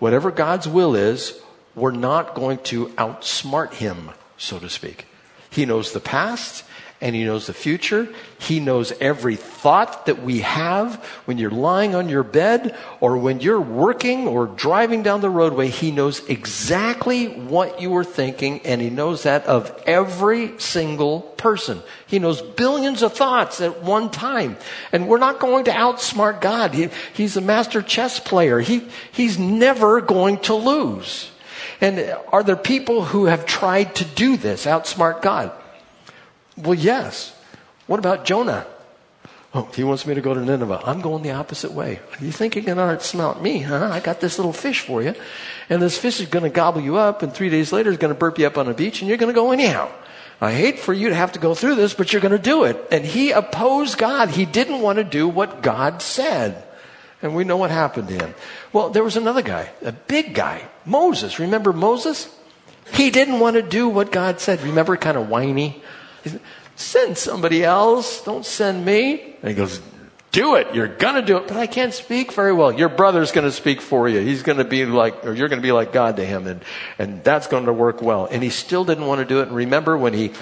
Whatever 0.00 0.32
God's 0.32 0.66
will 0.66 0.96
is, 0.96 1.40
we're 1.76 1.92
not 1.92 2.34
going 2.34 2.58
to 2.64 2.86
outsmart 2.88 3.74
him, 3.74 4.10
so 4.36 4.58
to 4.58 4.68
speak. 4.68 5.06
He 5.50 5.64
knows 5.64 5.92
the 5.92 6.00
past 6.00 6.64
and 7.00 7.14
He 7.14 7.24
knows 7.24 7.46
the 7.46 7.54
future. 7.54 8.08
He 8.38 8.60
knows 8.60 8.92
every 9.00 9.36
thought 9.36 10.06
that 10.06 10.22
we 10.22 10.40
have 10.40 10.96
when 11.24 11.38
you're 11.38 11.50
lying 11.50 11.94
on 11.94 12.08
your 12.08 12.22
bed 12.22 12.76
or 13.00 13.16
when 13.16 13.40
you're 13.40 13.60
working 13.60 14.28
or 14.28 14.46
driving 14.46 15.02
down 15.02 15.20
the 15.20 15.30
roadway. 15.30 15.68
He 15.68 15.90
knows 15.90 16.26
exactly 16.28 17.26
what 17.26 17.80
you 17.80 17.96
are 17.96 18.04
thinking 18.04 18.60
and 18.66 18.80
He 18.80 18.90
knows 18.90 19.22
that 19.22 19.46
of 19.46 19.82
every 19.86 20.58
single 20.58 21.20
person. 21.20 21.82
He 22.06 22.18
knows 22.18 22.42
billions 22.42 23.02
of 23.02 23.14
thoughts 23.14 23.60
at 23.60 23.82
one 23.82 24.10
time. 24.10 24.56
And 24.92 25.08
we're 25.08 25.18
not 25.18 25.40
going 25.40 25.64
to 25.64 25.70
outsmart 25.70 26.40
God. 26.40 26.74
He, 26.74 26.90
he's 27.14 27.36
a 27.36 27.40
master 27.40 27.80
chess 27.82 28.20
player. 28.20 28.60
He, 28.60 28.86
he's 29.12 29.38
never 29.38 30.00
going 30.00 30.38
to 30.40 30.54
lose. 30.54 31.30
And 31.80 32.14
are 32.30 32.42
there 32.42 32.56
people 32.56 33.04
who 33.04 33.24
have 33.24 33.46
tried 33.46 33.94
to 33.96 34.04
do 34.04 34.36
this, 34.36 34.66
outsmart 34.66 35.22
God? 35.22 35.52
Well, 36.62 36.74
yes. 36.74 37.36
What 37.86 37.98
about 37.98 38.24
Jonah? 38.24 38.66
Oh, 39.52 39.68
he 39.74 39.82
wants 39.82 40.06
me 40.06 40.14
to 40.14 40.20
go 40.20 40.32
to 40.32 40.40
Nineveh. 40.40 40.82
I'm 40.84 41.00
going 41.00 41.24
the 41.24 41.32
opposite 41.32 41.72
way. 41.72 41.98
You 42.20 42.30
think 42.30 42.54
you're 42.54 42.64
going 42.64 42.76
to 42.76 42.84
outsmart 42.84 43.42
me, 43.42 43.58
huh? 43.58 43.88
I 43.90 43.98
got 43.98 44.20
this 44.20 44.38
little 44.38 44.52
fish 44.52 44.80
for 44.80 45.02
you. 45.02 45.14
And 45.68 45.82
this 45.82 45.98
fish 45.98 46.20
is 46.20 46.28
going 46.28 46.44
to 46.44 46.50
gobble 46.50 46.80
you 46.80 46.96
up, 46.96 47.22
and 47.22 47.34
three 47.34 47.50
days 47.50 47.72
later, 47.72 47.90
it's 47.90 47.98
going 47.98 48.14
to 48.14 48.18
burp 48.18 48.38
you 48.38 48.46
up 48.46 48.58
on 48.58 48.68
a 48.68 48.74
beach, 48.74 49.00
and 49.00 49.08
you're 49.08 49.18
going 49.18 49.32
to 49.32 49.38
go 49.38 49.50
anyhow. 49.50 49.90
I 50.40 50.52
hate 50.52 50.78
for 50.78 50.94
you 50.94 51.08
to 51.08 51.14
have 51.16 51.32
to 51.32 51.40
go 51.40 51.54
through 51.54 51.74
this, 51.74 51.94
but 51.94 52.12
you're 52.12 52.22
going 52.22 52.30
to 52.30 52.38
do 52.38 52.64
it. 52.64 52.76
And 52.92 53.04
he 53.04 53.32
opposed 53.32 53.98
God. 53.98 54.30
He 54.30 54.46
didn't 54.46 54.80
want 54.80 54.98
to 54.98 55.04
do 55.04 55.28
what 55.28 55.62
God 55.62 56.00
said. 56.00 56.64
And 57.20 57.34
we 57.34 57.44
know 57.44 57.56
what 57.56 57.70
happened 57.70 58.08
to 58.08 58.14
him. 58.14 58.34
Well, 58.72 58.90
there 58.90 59.04
was 59.04 59.16
another 59.16 59.42
guy, 59.42 59.70
a 59.82 59.92
big 59.92 60.32
guy, 60.32 60.66
Moses. 60.86 61.38
Remember 61.38 61.72
Moses? 61.72 62.34
He 62.92 63.10
didn't 63.10 63.40
want 63.40 63.56
to 63.56 63.62
do 63.62 63.88
what 63.88 64.12
God 64.12 64.40
said. 64.40 64.62
Remember, 64.62 64.96
kind 64.96 65.18
of 65.18 65.28
whiny? 65.28 65.82
Send 66.76 67.18
somebody 67.18 67.64
else. 67.64 68.24
Don't 68.24 68.44
send 68.44 68.84
me. 68.84 69.36
And 69.42 69.48
he 69.48 69.54
goes, 69.54 69.80
do 70.32 70.54
it. 70.54 70.74
You're 70.74 70.88
going 70.88 71.16
to 71.16 71.22
do 71.22 71.36
it. 71.38 71.48
But 71.48 71.56
I 71.56 71.66
can't 71.66 71.92
speak 71.92 72.32
very 72.32 72.52
well. 72.52 72.72
Your 72.72 72.88
brother's 72.88 73.32
going 73.32 73.46
to 73.46 73.52
speak 73.52 73.80
for 73.80 74.08
you. 74.08 74.20
He's 74.20 74.42
going 74.42 74.58
to 74.58 74.64
be 74.64 74.86
like, 74.86 75.26
or 75.26 75.34
you're 75.34 75.48
going 75.48 75.60
to 75.60 75.66
be 75.66 75.72
like 75.72 75.92
God 75.92 76.16
to 76.16 76.24
him. 76.24 76.46
And, 76.46 76.64
and 76.98 77.24
that's 77.24 77.48
going 77.48 77.66
to 77.66 77.72
work 77.72 78.00
well. 78.00 78.26
And 78.30 78.42
he 78.42 78.50
still 78.50 78.84
didn't 78.84 79.06
want 79.06 79.20
to 79.20 79.24
do 79.24 79.40
it. 79.40 79.48
And 79.48 79.56
remember 79.56 79.98
when 79.98 80.14
he 80.14 80.32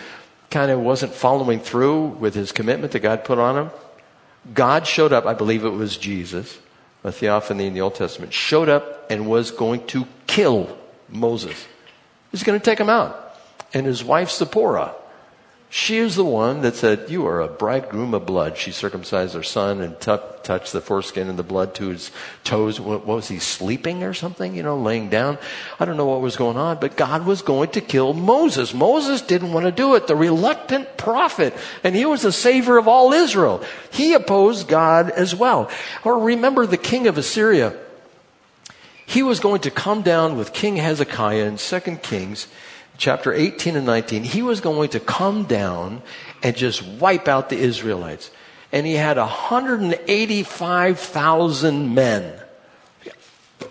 kind 0.51 0.70
of 0.70 0.81
wasn't 0.81 1.12
following 1.12 1.61
through 1.61 2.07
with 2.07 2.35
his 2.35 2.53
commitment 2.53 2.93
that 2.93 3.01
God 3.01 3.24
put 3.24 3.39
on 3.39 3.57
him? 3.57 3.70
God 4.53 4.87
showed 4.87 5.12
up. 5.12 5.26
I 5.26 5.35
believe 5.35 5.64
it 5.64 5.70
was 5.70 5.97
Jesus, 5.97 6.59
a 7.03 7.11
theophany 7.11 7.66
in 7.66 7.74
the 7.74 7.81
Old 7.81 7.95
Testament, 7.95 8.33
showed 8.33 8.68
up 8.68 9.11
and 9.11 9.29
was 9.29 9.51
going 9.51 9.87
to 9.89 10.07
kill 10.26 10.76
Moses. 11.09 11.66
He's 12.31 12.43
going 12.43 12.59
to 12.59 12.64
take 12.64 12.79
him 12.79 12.91
out. 12.91 13.37
And 13.74 13.87
his 13.87 14.05
wife, 14.05 14.31
Zipporah, 14.31 14.95
she 15.71 15.99
is 15.99 16.16
the 16.16 16.25
one 16.25 16.62
that 16.62 16.77
said, 16.77 17.11
You 17.11 17.27
are 17.27 17.43
a 17.43 17.49
bridegroom 17.49 18.14
of 18.14 18.25
blood. 18.25 18.57
She 18.57 18.73
circumcised 18.73 19.35
her 19.35 19.43
son 19.43 19.83
and 19.83 20.01
t- 20.01 20.16
touched 20.43 20.73
the 20.73 20.81
foreskin 20.81 21.29
and 21.29 21.39
the 21.39 21.43
blood 21.43 21.75
to 21.75 21.89
his 21.89 22.11
toes. 22.43 22.81
What, 22.81 23.05
what, 23.05 23.16
was 23.16 23.29
he 23.29 23.39
sleeping 23.39 24.03
or 24.03 24.14
something? 24.14 24.55
You 24.55 24.62
know, 24.62 24.79
laying 24.79 25.11
down? 25.11 25.37
I 25.79 25.85
don't 25.85 25.99
know 25.99 26.07
what 26.07 26.23
was 26.23 26.37
going 26.37 26.57
on, 26.57 26.79
but 26.81 26.97
God 26.97 27.27
was 27.27 27.43
going 27.43 27.71
to 27.73 27.83
kill 27.83 28.14
Moses. 28.14 28.73
Moses 28.73 29.21
didn't 29.21 29.53
want 29.53 29.66
to 29.66 29.73
do 29.73 29.95
it. 29.95 30.07
The 30.07 30.16
reluctant 30.16 30.97
prophet, 30.97 31.53
and 31.85 31.95
he 31.95 32.07
was 32.07 32.23
the 32.23 32.33
savior 32.33 32.79
of 32.79 32.89
all 32.89 33.12
Israel. 33.12 33.62
He 33.91 34.14
opposed 34.14 34.69
God 34.69 35.11
as 35.11 35.35
well. 35.35 35.71
Or 36.03 36.19
remember 36.19 36.64
the 36.64 36.79
king 36.79 37.09
of 37.09 37.19
Assyria. 37.19 37.77
He 39.05 39.23
was 39.23 39.39
going 39.39 39.61
to 39.62 39.71
come 39.71 40.01
down 40.01 40.39
with 40.39 40.55
King 40.55 40.77
Hezekiah 40.77 41.45
in 41.45 41.59
2 41.59 41.81
Kings 41.97 42.47
chapter 42.99 43.32
18 43.32 43.76
and 43.76 43.86
19, 43.86 44.24
he 44.24 44.42
was 44.42 44.61
going 44.61 44.90
to 44.90 45.01
come 45.01 45.44
down 45.44 46.03
and 46.42 46.55
just 46.55 46.82
wipe 46.82 47.28
out 47.28 47.49
the 47.49 47.57
Israelites. 47.57 48.30
And 48.70 48.86
he 48.86 48.92
had 48.94 49.16
185,000 49.16 51.94
men. 51.94 52.38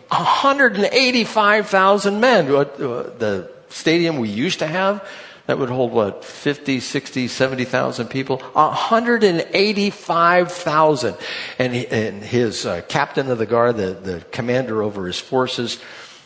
185,000 0.09 2.19
men. 2.19 2.47
Uh, 2.47 2.63
the 2.63 3.51
stadium 3.69 4.17
we 4.17 4.30
used 4.30 4.57
to 4.59 4.67
have, 4.67 5.07
That 5.47 5.57
would 5.59 5.69
hold 5.69 5.91
what, 5.93 6.25
50, 6.25 6.82
60, 6.82 7.30
70,000 7.30 8.07
people? 8.07 8.39
185,000. 8.53 11.15
And, 11.57 11.73
and 11.73 12.23
his 12.23 12.65
uh, 12.65 12.82
captain 12.89 13.32
of 13.32 13.38
the 13.38 13.45
guard, 13.45 13.78
the, 13.78 13.93
the 13.93 14.25
commander 14.32 14.84
over 14.84 15.07
his 15.07 15.19
forces, 15.19 15.80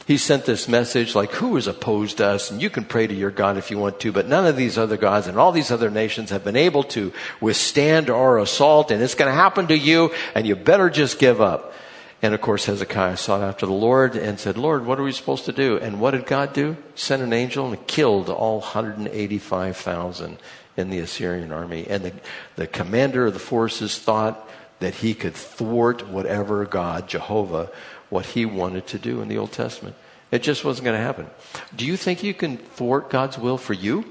he 0.07 0.17
sent 0.17 0.45
this 0.45 0.67
message 0.67 1.15
like, 1.15 1.31
who 1.31 1.57
is 1.57 1.67
opposed 1.67 2.17
to 2.17 2.25
us? 2.25 2.51
And 2.51 2.61
you 2.61 2.69
can 2.69 2.85
pray 2.85 3.07
to 3.07 3.13
your 3.13 3.31
God 3.31 3.57
if 3.57 3.71
you 3.71 3.77
want 3.77 3.99
to, 4.01 4.11
but 4.11 4.27
none 4.27 4.45
of 4.45 4.55
these 4.55 4.77
other 4.77 4.97
gods 4.97 5.27
and 5.27 5.37
all 5.37 5.51
these 5.51 5.71
other 5.71 5.89
nations 5.89 6.31
have 6.31 6.43
been 6.43 6.55
able 6.55 6.83
to 6.83 7.13
withstand 7.39 8.09
our 8.09 8.39
assault, 8.39 8.91
and 8.91 9.01
it's 9.01 9.15
going 9.15 9.29
to 9.29 9.35
happen 9.35 9.67
to 9.67 9.77
you, 9.77 10.11
and 10.35 10.47
you 10.47 10.55
better 10.55 10.89
just 10.89 11.19
give 11.19 11.39
up. 11.39 11.73
And 12.21 12.35
of 12.35 12.41
course, 12.41 12.65
Hezekiah 12.65 13.17
sought 13.17 13.41
after 13.41 13.65
the 13.65 13.71
Lord 13.71 14.15
and 14.15 14.39
said, 14.39 14.57
Lord, 14.57 14.85
what 14.85 14.99
are 14.99 15.03
we 15.03 15.11
supposed 15.11 15.45
to 15.45 15.51
do? 15.51 15.77
And 15.77 15.99
what 15.99 16.11
did 16.11 16.27
God 16.27 16.53
do? 16.53 16.77
Sent 16.93 17.23
an 17.23 17.33
angel 17.33 17.67
and 17.67 17.87
killed 17.87 18.29
all 18.29 18.59
185,000 18.59 20.37
in 20.77 20.89
the 20.89 20.99
Assyrian 20.99 21.51
army. 21.51 21.87
And 21.89 22.05
the, 22.05 22.13
the 22.57 22.67
commander 22.67 23.25
of 23.25 23.33
the 23.33 23.39
forces 23.39 23.97
thought 23.97 24.47
that 24.79 24.95
he 24.95 25.13
could 25.13 25.33
thwart 25.33 26.07
whatever 26.07 26.65
God, 26.65 27.07
Jehovah, 27.07 27.71
what 28.12 28.28
he 28.28 28.45
wanted 28.45 28.86
to 28.86 28.99
do 28.99 29.22
in 29.22 29.30
the 29.30 29.39
Old 29.39 29.51
Testament. 29.51 29.95
It 30.32 30.43
just 30.43 30.64
wasn't 30.64 30.86
going 30.86 30.97
to 30.97 31.03
happen. 31.03 31.28
Do 31.76 31.86
you 31.86 31.97
think 31.97 32.24
you 32.24 32.34
can 32.34 32.57
thwart 32.57 33.09
God's 33.09 33.38
will 33.38 33.57
for 33.57 33.74
you? 33.74 34.05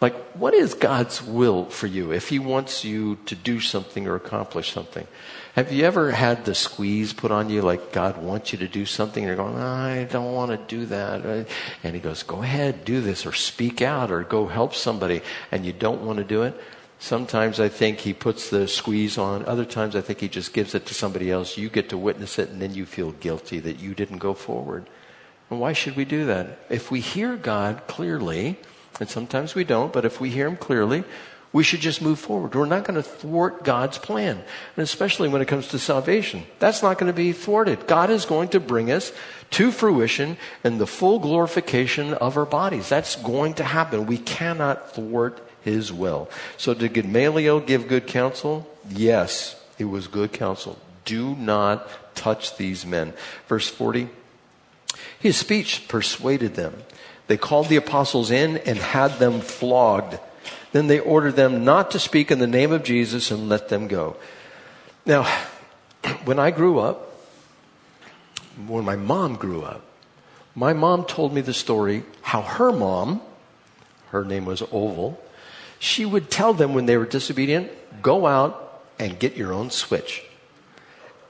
Like, 0.00 0.14
what 0.32 0.54
is 0.54 0.72
God's 0.72 1.22
will 1.22 1.66
for 1.66 1.86
you 1.86 2.10
if 2.10 2.28
He 2.30 2.38
wants 2.38 2.84
you 2.84 3.18
to 3.26 3.34
do 3.34 3.60
something 3.60 4.06
or 4.06 4.14
accomplish 4.14 4.72
something? 4.72 5.06
Have 5.54 5.72
you 5.72 5.84
ever 5.84 6.10
had 6.10 6.46
the 6.46 6.54
squeeze 6.54 7.12
put 7.12 7.30
on 7.30 7.50
you 7.50 7.60
like 7.60 7.92
God 7.92 8.16
wants 8.16 8.52
you 8.52 8.58
to 8.60 8.68
do 8.68 8.86
something 8.86 9.22
and 9.22 9.28
you're 9.28 9.36
going, 9.36 9.60
I 9.60 10.04
don't 10.04 10.32
want 10.32 10.52
to 10.52 10.74
do 10.74 10.86
that. 10.86 11.26
Uh, 11.26 11.44
and 11.84 11.94
He 11.94 12.00
goes, 12.00 12.22
go 12.22 12.42
ahead, 12.42 12.86
do 12.86 13.02
this 13.02 13.26
or 13.26 13.32
speak 13.32 13.82
out 13.82 14.10
or 14.10 14.22
go 14.22 14.46
help 14.46 14.74
somebody 14.74 15.20
and 15.52 15.66
you 15.66 15.74
don't 15.74 16.02
want 16.02 16.16
to 16.18 16.24
do 16.24 16.44
it? 16.44 16.58
Sometimes 17.00 17.58
I 17.58 17.70
think 17.70 17.98
He 18.00 18.12
puts 18.12 18.50
the 18.50 18.68
squeeze 18.68 19.16
on. 19.16 19.44
Other 19.46 19.64
times 19.64 19.96
I 19.96 20.02
think 20.02 20.20
He 20.20 20.28
just 20.28 20.52
gives 20.52 20.74
it 20.74 20.84
to 20.86 20.94
somebody 20.94 21.30
else. 21.30 21.56
You 21.56 21.70
get 21.70 21.88
to 21.88 21.98
witness 21.98 22.38
it 22.38 22.50
and 22.50 22.60
then 22.60 22.74
you 22.74 22.84
feel 22.84 23.12
guilty 23.12 23.58
that 23.58 23.80
you 23.80 23.94
didn't 23.94 24.18
go 24.18 24.34
forward. 24.34 24.86
And 25.48 25.58
why 25.58 25.72
should 25.72 25.96
we 25.96 26.04
do 26.04 26.26
that? 26.26 26.58
If 26.68 26.90
we 26.90 27.00
hear 27.00 27.36
God 27.36 27.82
clearly, 27.88 28.58
and 29.00 29.08
sometimes 29.08 29.54
we 29.54 29.64
don't, 29.64 29.92
but 29.92 30.04
if 30.04 30.20
we 30.20 30.28
hear 30.28 30.46
him 30.46 30.56
clearly, 30.56 31.02
we 31.52 31.64
should 31.64 31.80
just 31.80 32.02
move 32.02 32.18
forward. 32.18 32.54
We're 32.54 32.66
not 32.66 32.84
going 32.84 33.02
to 33.02 33.02
thwart 33.02 33.64
God's 33.64 33.98
plan. 33.98 34.36
And 34.76 34.82
especially 34.82 35.28
when 35.28 35.42
it 35.42 35.48
comes 35.48 35.68
to 35.68 35.78
salvation. 35.78 36.44
That's 36.58 36.82
not 36.82 36.98
going 36.98 37.10
to 37.10 37.16
be 37.16 37.32
thwarted. 37.32 37.86
God 37.88 38.10
is 38.10 38.24
going 38.26 38.50
to 38.50 38.60
bring 38.60 38.92
us 38.92 39.10
to 39.52 39.72
fruition 39.72 40.36
and 40.62 40.78
the 40.78 40.86
full 40.86 41.18
glorification 41.18 42.14
of 42.14 42.36
our 42.36 42.46
bodies. 42.46 42.88
That's 42.88 43.16
going 43.16 43.54
to 43.54 43.64
happen. 43.64 44.06
We 44.06 44.18
cannot 44.18 44.94
thwart 44.94 45.40
his 45.62 45.92
will. 45.92 46.28
So 46.56 46.74
did 46.74 46.94
Gamaliel 46.94 47.60
give 47.60 47.88
good 47.88 48.06
counsel? 48.06 48.68
Yes, 48.88 49.60
it 49.78 49.84
was 49.84 50.06
good 50.06 50.32
counsel. 50.32 50.78
Do 51.04 51.34
not 51.36 51.88
touch 52.14 52.56
these 52.56 52.84
men. 52.84 53.14
Verse 53.48 53.68
40. 53.68 54.08
His 55.18 55.36
speech 55.36 55.88
persuaded 55.88 56.54
them 56.54 56.82
they 57.30 57.36
called 57.36 57.68
the 57.68 57.76
apostles 57.76 58.32
in 58.32 58.56
and 58.56 58.76
had 58.76 59.20
them 59.20 59.40
flogged. 59.40 60.18
Then 60.72 60.88
they 60.88 60.98
ordered 60.98 61.36
them 61.36 61.64
not 61.64 61.92
to 61.92 62.00
speak 62.00 62.32
in 62.32 62.40
the 62.40 62.46
name 62.48 62.72
of 62.72 62.82
Jesus 62.82 63.30
and 63.30 63.48
let 63.48 63.68
them 63.68 63.86
go. 63.86 64.16
Now, 65.06 65.22
when 66.24 66.40
I 66.40 66.50
grew 66.50 66.80
up, 66.80 67.20
when 68.66 68.84
my 68.84 68.96
mom 68.96 69.36
grew 69.36 69.62
up, 69.62 69.84
my 70.56 70.72
mom 70.72 71.04
told 71.04 71.32
me 71.32 71.40
the 71.40 71.54
story 71.54 72.02
how 72.20 72.42
her 72.42 72.72
mom, 72.72 73.22
her 74.08 74.24
name 74.24 74.44
was 74.44 74.62
Oval, 74.72 75.22
she 75.80 76.04
would 76.04 76.30
tell 76.30 76.52
them 76.52 76.74
when 76.74 76.86
they 76.86 76.96
were 76.98 77.06
disobedient, 77.06 77.72
go 78.02 78.26
out 78.26 78.82
and 78.98 79.18
get 79.18 79.34
your 79.34 79.52
own 79.52 79.70
switch. 79.70 80.22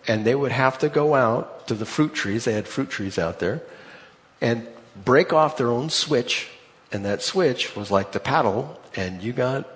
And 0.08 0.24
they 0.26 0.34
would 0.34 0.50
have 0.50 0.80
to 0.80 0.88
go 0.88 1.14
out 1.14 1.68
to 1.68 1.74
the 1.74 1.86
fruit 1.86 2.12
trees, 2.12 2.44
they 2.44 2.52
had 2.52 2.66
fruit 2.66 2.90
trees 2.90 3.16
out 3.16 3.38
there, 3.38 3.62
and 4.40 4.66
break 5.04 5.32
off 5.32 5.56
their 5.56 5.70
own 5.70 5.88
switch, 5.88 6.48
and 6.90 7.04
that 7.04 7.22
switch 7.22 7.76
was 7.76 7.92
like 7.92 8.10
the 8.10 8.18
paddle, 8.18 8.78
and 8.96 9.22
you 9.22 9.32
got 9.32 9.68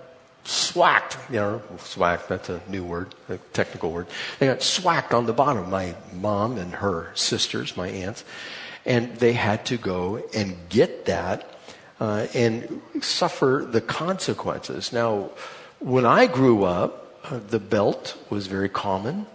swacked, 0.42 1.18
you 1.30 1.36
know, 1.36 1.62
swacked, 1.78 2.28
that's 2.28 2.48
a 2.48 2.60
new 2.68 2.84
word, 2.84 3.14
a 3.28 3.38
technical 3.52 3.92
word. 3.92 4.08
They 4.40 4.46
got 4.46 4.60
swacked 4.60 5.14
on 5.14 5.26
the 5.26 5.32
bottom, 5.32 5.70
my 5.70 5.94
mom 6.12 6.58
and 6.58 6.74
her 6.74 7.12
sisters, 7.14 7.76
my 7.76 7.88
aunts, 7.88 8.24
and 8.84 9.14
they 9.18 9.34
had 9.34 9.66
to 9.66 9.76
go 9.76 10.20
and 10.34 10.56
get 10.68 11.04
that 11.04 11.53
uh, 12.04 12.26
and 12.34 12.82
suffer 13.00 13.66
the 13.66 13.80
consequences. 13.80 14.92
Now, 14.92 15.30
when 15.80 16.04
I 16.04 16.26
grew 16.26 16.64
up, 16.64 17.18
uh, 17.24 17.40
the 17.48 17.58
belt 17.58 18.18
was 18.28 18.46
very 18.46 18.68
common. 18.68 19.26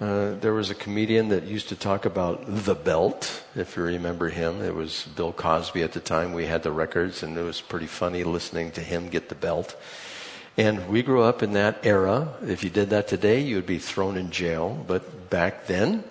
Uh, 0.00 0.34
there 0.40 0.52
was 0.52 0.68
a 0.68 0.74
comedian 0.74 1.28
that 1.28 1.44
used 1.44 1.68
to 1.68 1.76
talk 1.76 2.04
about 2.04 2.42
the 2.44 2.74
belt, 2.74 3.44
if 3.54 3.76
you 3.76 3.84
remember 3.84 4.30
him. 4.30 4.60
It 4.62 4.74
was 4.74 5.06
Bill 5.14 5.32
Cosby 5.32 5.84
at 5.84 5.92
the 5.92 6.00
time. 6.00 6.32
We 6.32 6.46
had 6.46 6.64
the 6.64 6.72
records, 6.72 7.22
and 7.22 7.38
it 7.38 7.42
was 7.42 7.60
pretty 7.60 7.86
funny 7.86 8.24
listening 8.24 8.72
to 8.72 8.80
him 8.80 9.08
get 9.08 9.28
the 9.28 9.36
belt. 9.36 9.76
And 10.56 10.88
we 10.88 11.04
grew 11.04 11.22
up 11.22 11.40
in 11.44 11.52
that 11.52 11.86
era. 11.86 12.34
If 12.44 12.64
you 12.64 12.70
did 12.70 12.90
that 12.90 13.06
today, 13.06 13.38
you 13.40 13.54
would 13.54 13.66
be 13.66 13.78
thrown 13.78 14.16
in 14.16 14.32
jail. 14.32 14.84
But 14.88 15.30
back 15.30 15.68
then, 15.68 16.02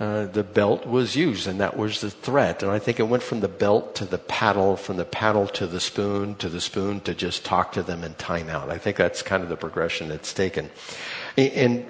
uh, 0.00 0.26
the 0.26 0.44
belt 0.44 0.86
was 0.86 1.16
used, 1.16 1.48
and 1.48 1.60
that 1.60 1.76
was 1.76 2.00
the 2.00 2.10
threat. 2.10 2.62
And 2.62 2.70
I 2.70 2.78
think 2.78 3.00
it 3.00 3.08
went 3.08 3.22
from 3.22 3.40
the 3.40 3.48
belt 3.48 3.96
to 3.96 4.04
the 4.04 4.18
paddle, 4.18 4.76
from 4.76 4.96
the 4.96 5.04
paddle 5.04 5.48
to 5.48 5.66
the 5.66 5.80
spoon, 5.80 6.36
to 6.36 6.48
the 6.48 6.60
spoon 6.60 7.00
to 7.00 7.14
just 7.14 7.44
talk 7.44 7.72
to 7.72 7.82
them 7.82 8.04
in 8.04 8.14
timeout. 8.14 8.70
I 8.70 8.78
think 8.78 8.96
that's 8.96 9.22
kind 9.22 9.42
of 9.42 9.48
the 9.48 9.56
progression 9.56 10.12
it's 10.12 10.32
taken. 10.32 10.70
And 11.36 11.86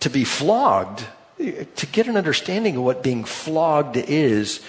to 0.00 0.08
be 0.08 0.24
flogged, 0.24 1.04
to 1.38 1.86
get 1.92 2.06
an 2.06 2.16
understanding 2.16 2.76
of 2.76 2.82
what 2.82 3.02
being 3.02 3.24
flogged 3.24 3.96
is, 3.96 4.60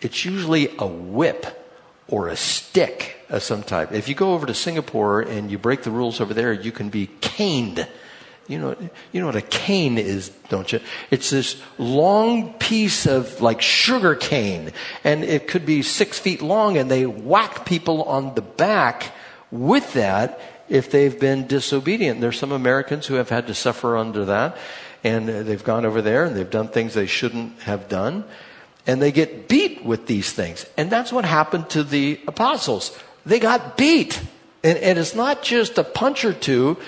it's 0.00 0.24
usually 0.24 0.74
a 0.78 0.86
whip 0.86 1.54
or 2.08 2.28
a 2.28 2.36
stick 2.36 3.16
of 3.28 3.42
some 3.42 3.62
type. 3.62 3.92
If 3.92 4.08
you 4.08 4.14
go 4.14 4.32
over 4.32 4.46
to 4.46 4.54
Singapore 4.54 5.20
and 5.20 5.50
you 5.50 5.58
break 5.58 5.82
the 5.82 5.90
rules 5.90 6.20
over 6.20 6.32
there, 6.32 6.52
you 6.52 6.72
can 6.72 6.88
be 6.88 7.08
caned. 7.20 7.86
You 8.48 8.58
know, 8.58 8.76
you 9.12 9.20
know 9.20 9.26
what 9.26 9.36
a 9.36 9.42
cane 9.42 9.98
is, 9.98 10.30
don't 10.48 10.72
you? 10.72 10.80
It's 11.10 11.28
this 11.28 11.60
long 11.76 12.54
piece 12.54 13.06
of 13.06 13.42
like 13.42 13.60
sugar 13.60 14.14
cane, 14.14 14.72
and 15.04 15.22
it 15.22 15.48
could 15.48 15.66
be 15.66 15.82
six 15.82 16.18
feet 16.18 16.40
long, 16.40 16.78
and 16.78 16.90
they 16.90 17.04
whack 17.04 17.66
people 17.66 18.04
on 18.04 18.34
the 18.34 18.40
back 18.40 19.12
with 19.50 19.92
that 19.92 20.40
if 20.68 20.90
they've 20.90 21.18
been 21.18 21.46
disobedient. 21.46 22.22
There's 22.22 22.38
some 22.38 22.52
Americans 22.52 23.06
who 23.06 23.14
have 23.14 23.28
had 23.28 23.46
to 23.48 23.54
suffer 23.54 23.98
under 23.98 24.24
that, 24.24 24.56
and 25.04 25.28
they've 25.28 25.62
gone 25.62 25.84
over 25.84 26.00
there 26.00 26.24
and 26.24 26.34
they've 26.34 26.48
done 26.48 26.68
things 26.68 26.94
they 26.94 27.06
shouldn't 27.06 27.60
have 27.62 27.88
done, 27.88 28.24
and 28.86 29.00
they 29.02 29.12
get 29.12 29.46
beat 29.46 29.84
with 29.84 30.06
these 30.06 30.32
things. 30.32 30.64
And 30.78 30.90
that's 30.90 31.12
what 31.12 31.26
happened 31.26 31.68
to 31.70 31.84
the 31.84 32.18
apostles. 32.26 32.98
They 33.26 33.40
got 33.40 33.76
beat. 33.76 34.20
And, 34.64 34.78
and 34.78 34.98
it's 34.98 35.14
not 35.14 35.42
just 35.42 35.78
a 35.78 35.84
punch 35.84 36.24
or 36.24 36.32
two. 36.32 36.78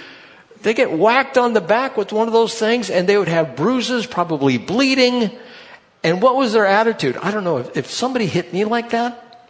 They 0.62 0.74
get 0.74 0.92
whacked 0.92 1.38
on 1.38 1.52
the 1.54 1.60
back 1.60 1.96
with 1.96 2.12
one 2.12 2.26
of 2.26 2.32
those 2.32 2.54
things, 2.58 2.90
and 2.90 3.08
they 3.08 3.16
would 3.16 3.28
have 3.28 3.56
bruises, 3.56 4.06
probably 4.06 4.58
bleeding. 4.58 5.30
And 6.02 6.20
what 6.20 6.36
was 6.36 6.52
their 6.52 6.66
attitude? 6.66 7.16
I 7.18 7.30
don't 7.30 7.44
know. 7.44 7.58
If, 7.58 7.76
if 7.76 7.90
somebody 7.90 8.26
hit 8.26 8.52
me 8.52 8.64
like 8.64 8.90
that, 8.90 9.48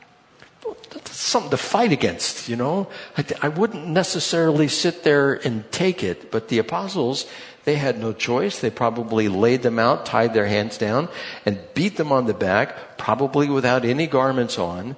that's 0.92 1.16
something 1.16 1.50
to 1.50 1.56
fight 1.56 1.92
against, 1.92 2.48
you 2.48 2.56
know. 2.56 2.88
I, 3.16 3.24
I 3.42 3.48
wouldn't 3.48 3.86
necessarily 3.86 4.68
sit 4.68 5.02
there 5.02 5.34
and 5.34 5.70
take 5.72 6.02
it, 6.02 6.30
but 6.30 6.48
the 6.48 6.58
apostles, 6.58 7.26
they 7.64 7.76
had 7.76 7.98
no 7.98 8.12
choice. 8.12 8.60
They 8.60 8.70
probably 8.70 9.28
laid 9.28 9.62
them 9.62 9.78
out, 9.78 10.06
tied 10.06 10.34
their 10.34 10.46
hands 10.46 10.78
down, 10.78 11.08
and 11.44 11.60
beat 11.74 11.96
them 11.96 12.12
on 12.12 12.26
the 12.26 12.34
back, 12.34 12.98
probably 12.98 13.48
without 13.48 13.84
any 13.84 14.06
garments 14.06 14.58
on, 14.58 14.96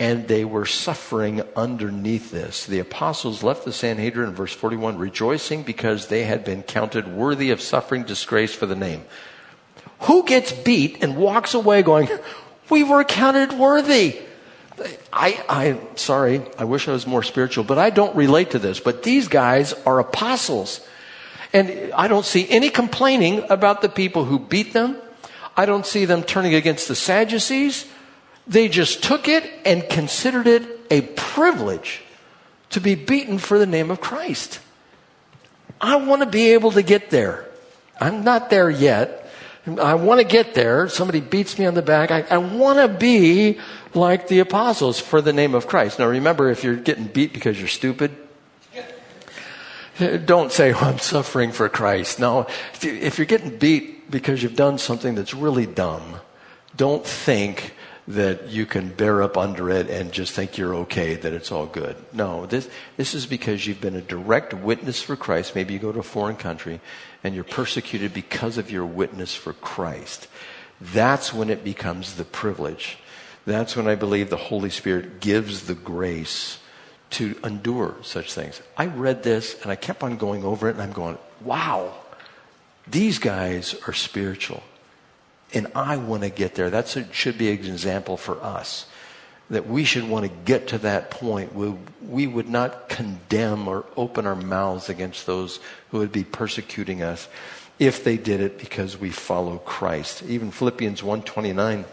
and 0.00 0.28
they 0.28 0.44
were 0.44 0.66
suffering 0.66 1.42
underneath 1.56 2.30
this. 2.30 2.66
The 2.66 2.78
apostles 2.78 3.42
left 3.42 3.64
the 3.64 3.72
Sanhedrin, 3.72 4.32
verse 4.32 4.52
41, 4.52 4.96
rejoicing 4.96 5.64
because 5.64 6.06
they 6.06 6.24
had 6.24 6.44
been 6.44 6.62
counted 6.62 7.08
worthy 7.08 7.50
of 7.50 7.60
suffering 7.60 8.04
disgrace 8.04 8.54
for 8.54 8.66
the 8.66 8.76
name. 8.76 9.04
Who 10.00 10.24
gets 10.24 10.52
beat 10.52 11.02
and 11.02 11.16
walks 11.16 11.54
away 11.54 11.82
going, 11.82 12.08
we 12.70 12.84
were 12.84 13.02
counted 13.02 13.52
worthy? 13.58 14.20
I, 15.12 15.42
I, 15.48 15.80
sorry, 15.96 16.42
I 16.56 16.64
wish 16.64 16.86
I 16.86 16.92
was 16.92 17.04
more 17.04 17.24
spiritual, 17.24 17.64
but 17.64 17.78
I 17.78 17.90
don't 17.90 18.14
relate 18.14 18.52
to 18.52 18.60
this. 18.60 18.78
But 18.78 19.02
these 19.02 19.26
guys 19.26 19.72
are 19.84 19.98
apostles. 19.98 20.86
And 21.52 21.92
I 21.92 22.06
don't 22.06 22.24
see 22.24 22.48
any 22.48 22.70
complaining 22.70 23.44
about 23.50 23.82
the 23.82 23.88
people 23.88 24.24
who 24.26 24.38
beat 24.38 24.72
them. 24.72 24.96
I 25.56 25.66
don't 25.66 25.84
see 25.84 26.04
them 26.04 26.22
turning 26.22 26.54
against 26.54 26.86
the 26.86 26.94
Sadducees. 26.94 27.86
They 28.48 28.68
just 28.68 29.02
took 29.02 29.28
it 29.28 29.48
and 29.64 29.88
considered 29.88 30.46
it 30.46 30.80
a 30.90 31.02
privilege 31.02 32.02
to 32.70 32.80
be 32.80 32.94
beaten 32.94 33.38
for 33.38 33.58
the 33.58 33.66
name 33.66 33.90
of 33.90 34.00
Christ. 34.00 34.60
I 35.80 35.96
want 35.96 36.22
to 36.22 36.28
be 36.28 36.52
able 36.52 36.72
to 36.72 36.82
get 36.82 37.10
there. 37.10 37.46
I'm 38.00 38.24
not 38.24 38.50
there 38.50 38.70
yet. 38.70 39.30
I 39.66 39.94
want 39.94 40.20
to 40.20 40.26
get 40.26 40.54
there. 40.54 40.88
Somebody 40.88 41.20
beats 41.20 41.58
me 41.58 41.66
on 41.66 41.74
the 41.74 41.82
back. 41.82 42.10
I, 42.10 42.22
I 42.22 42.38
want 42.38 42.78
to 42.78 42.88
be 42.88 43.58
like 43.94 44.28
the 44.28 44.38
apostles 44.38 44.98
for 44.98 45.20
the 45.20 45.32
name 45.32 45.54
of 45.54 45.66
Christ. 45.66 45.98
Now 45.98 46.06
remember, 46.06 46.50
if 46.50 46.64
you're 46.64 46.76
getting 46.76 47.04
beat 47.04 47.34
because 47.34 47.58
you're 47.58 47.68
stupid, 47.68 48.16
don't 50.24 50.52
say, 50.52 50.72
oh, 50.72 50.78
I'm 50.78 50.98
suffering 50.98 51.52
for 51.52 51.68
Christ. 51.68 52.20
No, 52.20 52.46
if 52.80 53.18
you're 53.18 53.26
getting 53.26 53.58
beat 53.58 54.10
because 54.10 54.42
you've 54.42 54.56
done 54.56 54.78
something 54.78 55.14
that's 55.14 55.34
really 55.34 55.66
dumb, 55.66 56.20
don't 56.76 57.04
think 57.04 57.74
that 58.08 58.48
you 58.48 58.64
can 58.64 58.88
bear 58.88 59.22
up 59.22 59.36
under 59.36 59.68
it 59.68 59.90
and 59.90 60.10
just 60.12 60.32
think 60.32 60.56
you're 60.56 60.74
okay, 60.74 61.14
that 61.14 61.34
it's 61.34 61.52
all 61.52 61.66
good. 61.66 61.94
No, 62.14 62.46
this, 62.46 62.68
this 62.96 63.14
is 63.14 63.26
because 63.26 63.66
you've 63.66 63.82
been 63.82 63.96
a 63.96 64.00
direct 64.00 64.54
witness 64.54 65.02
for 65.02 65.14
Christ. 65.14 65.54
Maybe 65.54 65.74
you 65.74 65.78
go 65.78 65.92
to 65.92 65.98
a 65.98 66.02
foreign 66.02 66.36
country 66.36 66.80
and 67.22 67.34
you're 67.34 67.44
persecuted 67.44 68.14
because 68.14 68.56
of 68.56 68.70
your 68.70 68.86
witness 68.86 69.34
for 69.34 69.52
Christ. 69.52 70.26
That's 70.80 71.34
when 71.34 71.50
it 71.50 71.62
becomes 71.62 72.14
the 72.14 72.24
privilege. 72.24 72.96
That's 73.44 73.76
when 73.76 73.86
I 73.86 73.94
believe 73.94 74.30
the 74.30 74.36
Holy 74.36 74.70
Spirit 74.70 75.20
gives 75.20 75.66
the 75.66 75.74
grace 75.74 76.60
to 77.10 77.38
endure 77.44 77.96
such 78.00 78.32
things. 78.32 78.62
I 78.76 78.86
read 78.86 79.22
this 79.22 79.60
and 79.60 79.70
I 79.70 79.76
kept 79.76 80.02
on 80.02 80.16
going 80.16 80.44
over 80.44 80.68
it 80.68 80.72
and 80.72 80.82
I'm 80.82 80.92
going, 80.92 81.18
wow, 81.42 81.92
these 82.86 83.18
guys 83.18 83.74
are 83.86 83.92
spiritual. 83.92 84.62
And 85.54 85.68
I 85.74 85.96
want 85.96 86.22
to 86.22 86.30
get 86.30 86.54
there. 86.54 86.70
That 86.70 86.88
should 87.12 87.38
be 87.38 87.50
an 87.50 87.58
example 87.58 88.16
for 88.16 88.42
us. 88.42 88.86
That 89.50 89.66
we 89.66 89.84
should 89.84 90.08
want 90.08 90.26
to 90.26 90.32
get 90.44 90.68
to 90.68 90.78
that 90.78 91.10
point 91.10 91.54
where 91.54 91.74
we 92.06 92.26
would 92.26 92.50
not 92.50 92.88
condemn 92.90 93.66
or 93.66 93.86
open 93.96 94.26
our 94.26 94.36
mouths 94.36 94.90
against 94.90 95.26
those 95.26 95.58
who 95.90 95.98
would 95.98 96.12
be 96.12 96.24
persecuting 96.24 97.02
us 97.02 97.28
if 97.78 98.04
they 98.04 98.18
did 98.18 98.40
it 98.40 98.58
because 98.58 98.98
we 98.98 99.10
follow 99.10 99.58
Christ. 99.58 100.22
Even 100.24 100.50
Philippians 100.50 101.02
129 101.02 101.86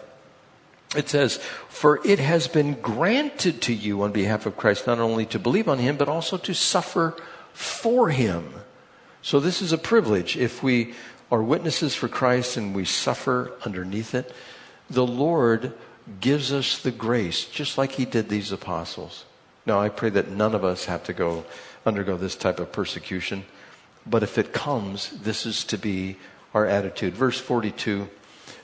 it 0.95 1.09
says, 1.09 1.37
For 1.67 2.05
it 2.05 2.19
has 2.19 2.47
been 2.47 2.73
granted 2.81 3.61
to 3.63 3.73
you 3.73 4.03
on 4.03 4.11
behalf 4.11 4.45
of 4.45 4.57
Christ 4.57 4.87
not 4.87 4.99
only 4.99 5.25
to 5.27 5.39
believe 5.39 5.67
on 5.67 5.79
him, 5.79 5.97
but 5.97 6.09
also 6.09 6.37
to 6.37 6.53
suffer 6.53 7.15
for 7.53 8.09
him. 8.09 8.53
So 9.21 9.39
this 9.39 9.61
is 9.61 9.73
a 9.73 9.77
privilege. 9.77 10.37
If 10.37 10.63
we 10.63 10.93
are 11.31 11.41
witnesses 11.41 11.95
for 11.95 12.07
Christ 12.07 12.57
and 12.57 12.75
we 12.75 12.85
suffer 12.85 13.51
underneath 13.65 14.13
it, 14.13 14.33
the 14.89 15.05
Lord 15.05 15.73
gives 16.21 16.51
us 16.53 16.79
the 16.81 16.91
grace, 16.91 17.45
just 17.45 17.77
like 17.77 17.93
he 17.93 18.05
did 18.05 18.29
these 18.29 18.51
apostles. 18.51 19.25
Now, 19.65 19.81
I 19.81 19.89
pray 19.89 20.09
that 20.11 20.29
none 20.29 20.53
of 20.53 20.63
us 20.63 20.85
have 20.85 21.03
to 21.05 21.13
go 21.13 21.45
undergo 21.85 22.17
this 22.17 22.35
type 22.35 22.59
of 22.59 22.71
persecution, 22.71 23.45
but 24.05 24.21
if 24.21 24.37
it 24.37 24.53
comes, 24.53 25.09
this 25.09 25.45
is 25.45 25.63
to 25.65 25.77
be 25.77 26.17
our 26.53 26.67
attitude. 26.67 27.15
Verse 27.15 27.39
42 27.39 28.07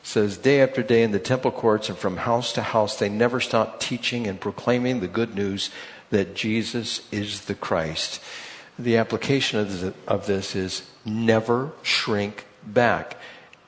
says, 0.03 0.38
Day 0.38 0.62
after 0.62 0.84
day 0.84 1.01
in 1.01 1.12
the 1.12 1.20
temple 1.20 1.51
courts 1.51 1.89
and 1.89 1.97
from 1.97 2.18
house 2.18 2.53
to 2.53 2.62
house, 2.62 2.97
they 2.97 3.09
never 3.09 3.39
stopped 3.39 3.82
teaching 3.82 4.28
and 4.28 4.39
proclaiming 4.39 4.99
the 4.99 5.07
good 5.07 5.34
news 5.34 5.72
that 6.12 6.36
Jesus 6.36 7.07
is 7.12 7.45
the 7.45 7.55
Christ. 7.55 8.22
The 8.78 8.97
application 8.97 9.93
of 10.07 10.26
this 10.28 10.55
is 10.55 10.84
never 11.05 11.72
shrink 11.82 12.45
back. 12.66 13.18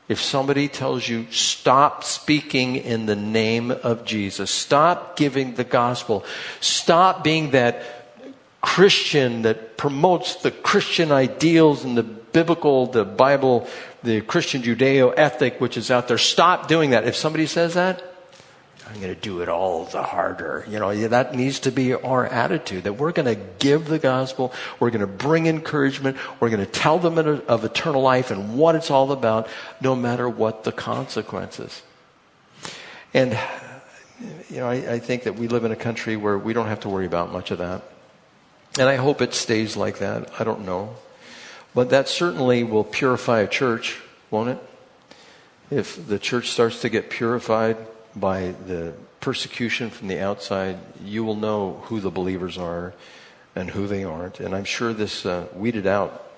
If 0.10 0.22
somebody 0.22 0.68
tells 0.68 1.08
you, 1.08 1.28
stop 1.32 2.04
speaking 2.04 2.76
in 2.76 3.06
the 3.06 3.16
name 3.16 3.72
of 3.72 4.06
Jesus, 4.06 4.52
stop 4.52 5.16
giving 5.16 5.56
the 5.56 5.64
gospel, 5.64 6.26
stop 6.60 7.24
being 7.24 7.52
that 7.52 7.84
Christian 8.62 9.42
that 9.42 9.78
promotes 9.78 10.36
the 10.36 10.52
Christian 10.52 11.12
ideals 11.12 11.84
and 11.84 11.98
the 11.98 12.04
biblical, 12.04 12.88
the 12.88 13.06
Bible 13.06 13.68
the 14.04 14.22
Christian 14.22 14.62
Judeo 14.62 15.14
ethic 15.16 15.60
which 15.62 15.78
is 15.78 15.90
out 15.90 16.08
there. 16.08 16.18
Stop 16.18 16.68
doing 16.68 16.92
that. 16.92 17.06
If 17.08 17.16
somebody 17.16 17.48
says 17.48 17.74
that, 17.76 18.13
I'm 18.94 19.02
going 19.02 19.14
to 19.14 19.20
do 19.20 19.42
it 19.42 19.50
all 19.50 19.86
the 19.86 20.04
harder. 20.04 20.66
You 20.70 20.78
know, 20.78 21.08
that 21.08 21.34
needs 21.34 21.62
to 21.62 21.72
be 21.72 21.96
our 21.96 22.28
attitude 22.28 22.84
that 22.84 22.94
we're 22.94 23.12
going 23.12 23.26
to 23.26 23.42
give 23.58 23.88
the 23.88 23.98
gospel. 23.98 24.54
We're 24.80 24.92
going 24.92 25.02
to 25.02 25.08
bring 25.08 25.48
encouragement. 25.48 26.18
We're 26.40 26.50
going 26.50 26.64
to 26.64 26.72
tell 26.72 27.00
them 27.00 27.18
of 27.18 27.66
eternal 27.66 28.04
life 28.04 28.30
and 28.30 28.56
what 28.56 28.76
it's 28.76 28.92
all 28.92 29.12
about, 29.12 29.48
no 29.82 29.96
matter 29.96 30.30
what 30.30 30.64
the 30.64 30.72
consequences. 30.72 31.82
And, 33.16 33.38
you 34.50 34.58
know, 34.58 34.70
I, 34.70 34.94
I 34.94 35.00
think 35.00 35.24
that 35.24 35.38
we 35.38 35.48
live 35.48 35.66
in 35.66 35.72
a 35.72 35.76
country 35.76 36.16
where 36.16 36.38
we 36.38 36.54
don't 36.54 36.68
have 36.68 36.82
to 36.82 36.90
worry 36.90 37.08
about 37.08 37.32
much 37.34 37.50
of 37.50 37.58
that. 37.58 37.82
And 38.78 38.88
I 38.88 38.98
hope 38.98 39.24
it 39.24 39.34
stays 39.34 39.76
like 39.76 40.00
that. 40.00 40.30
I 40.40 40.44
don't 40.44 40.66
know. 40.66 40.96
But 41.74 41.90
that 41.90 42.08
certainly 42.08 42.64
will 42.64 42.84
purify 42.84 43.40
a 43.40 43.48
church, 43.48 44.00
won't 44.30 44.50
it? 44.50 44.60
If 45.72 46.08
the 46.08 46.20
church 46.20 46.52
starts 46.52 46.82
to 46.82 46.90
get 46.90 47.10
purified 47.10 47.78
by 48.16 48.54
the 48.68 48.94
persecution 49.20 49.90
from 49.90 50.08
the 50.08 50.20
outside, 50.20 50.78
you 51.04 51.24
will 51.24 51.36
know 51.36 51.82
who 51.86 52.00
the 52.00 52.12
believers 52.12 52.58
are 52.58 52.94
and 53.56 53.70
who 53.70 53.88
they 53.88 54.04
aren't. 54.04 54.40
And 54.40 54.56
I'm 54.56 54.66
sure 54.66 54.94
this 54.94 55.26
uh, 55.26 55.48
weeded 55.54 55.88
out 55.88 56.32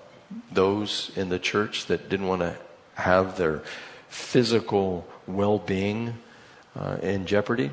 those 0.52 1.12
in 1.16 1.30
the 1.30 1.40
church 1.40 1.86
that 1.88 2.10
didn't 2.10 2.28
want 2.28 2.42
to 2.42 2.58
have 2.96 3.38
their 3.38 3.62
physical 4.10 5.08
well 5.28 5.60
being 5.60 6.16
uh, 6.76 6.98
in 7.02 7.26
jeopardy. 7.26 7.72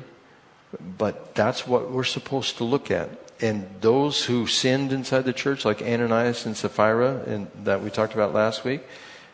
But 0.97 1.35
that's 1.35 1.67
what 1.67 1.91
we're 1.91 2.03
supposed 2.03 2.57
to 2.57 2.63
look 2.63 2.89
at 2.89 3.09
and 3.43 3.67
those 3.81 4.23
who 4.23 4.47
sinned 4.47 4.93
inside 4.93 5.25
the 5.25 5.33
church, 5.33 5.65
like 5.65 5.81
Ananias 5.81 6.45
and 6.45 6.55
Sapphira, 6.55 7.23
and 7.27 7.51
that 7.65 7.81
we 7.81 7.89
talked 7.89 8.13
about 8.13 8.33
last 8.33 8.63
week, 8.63 8.81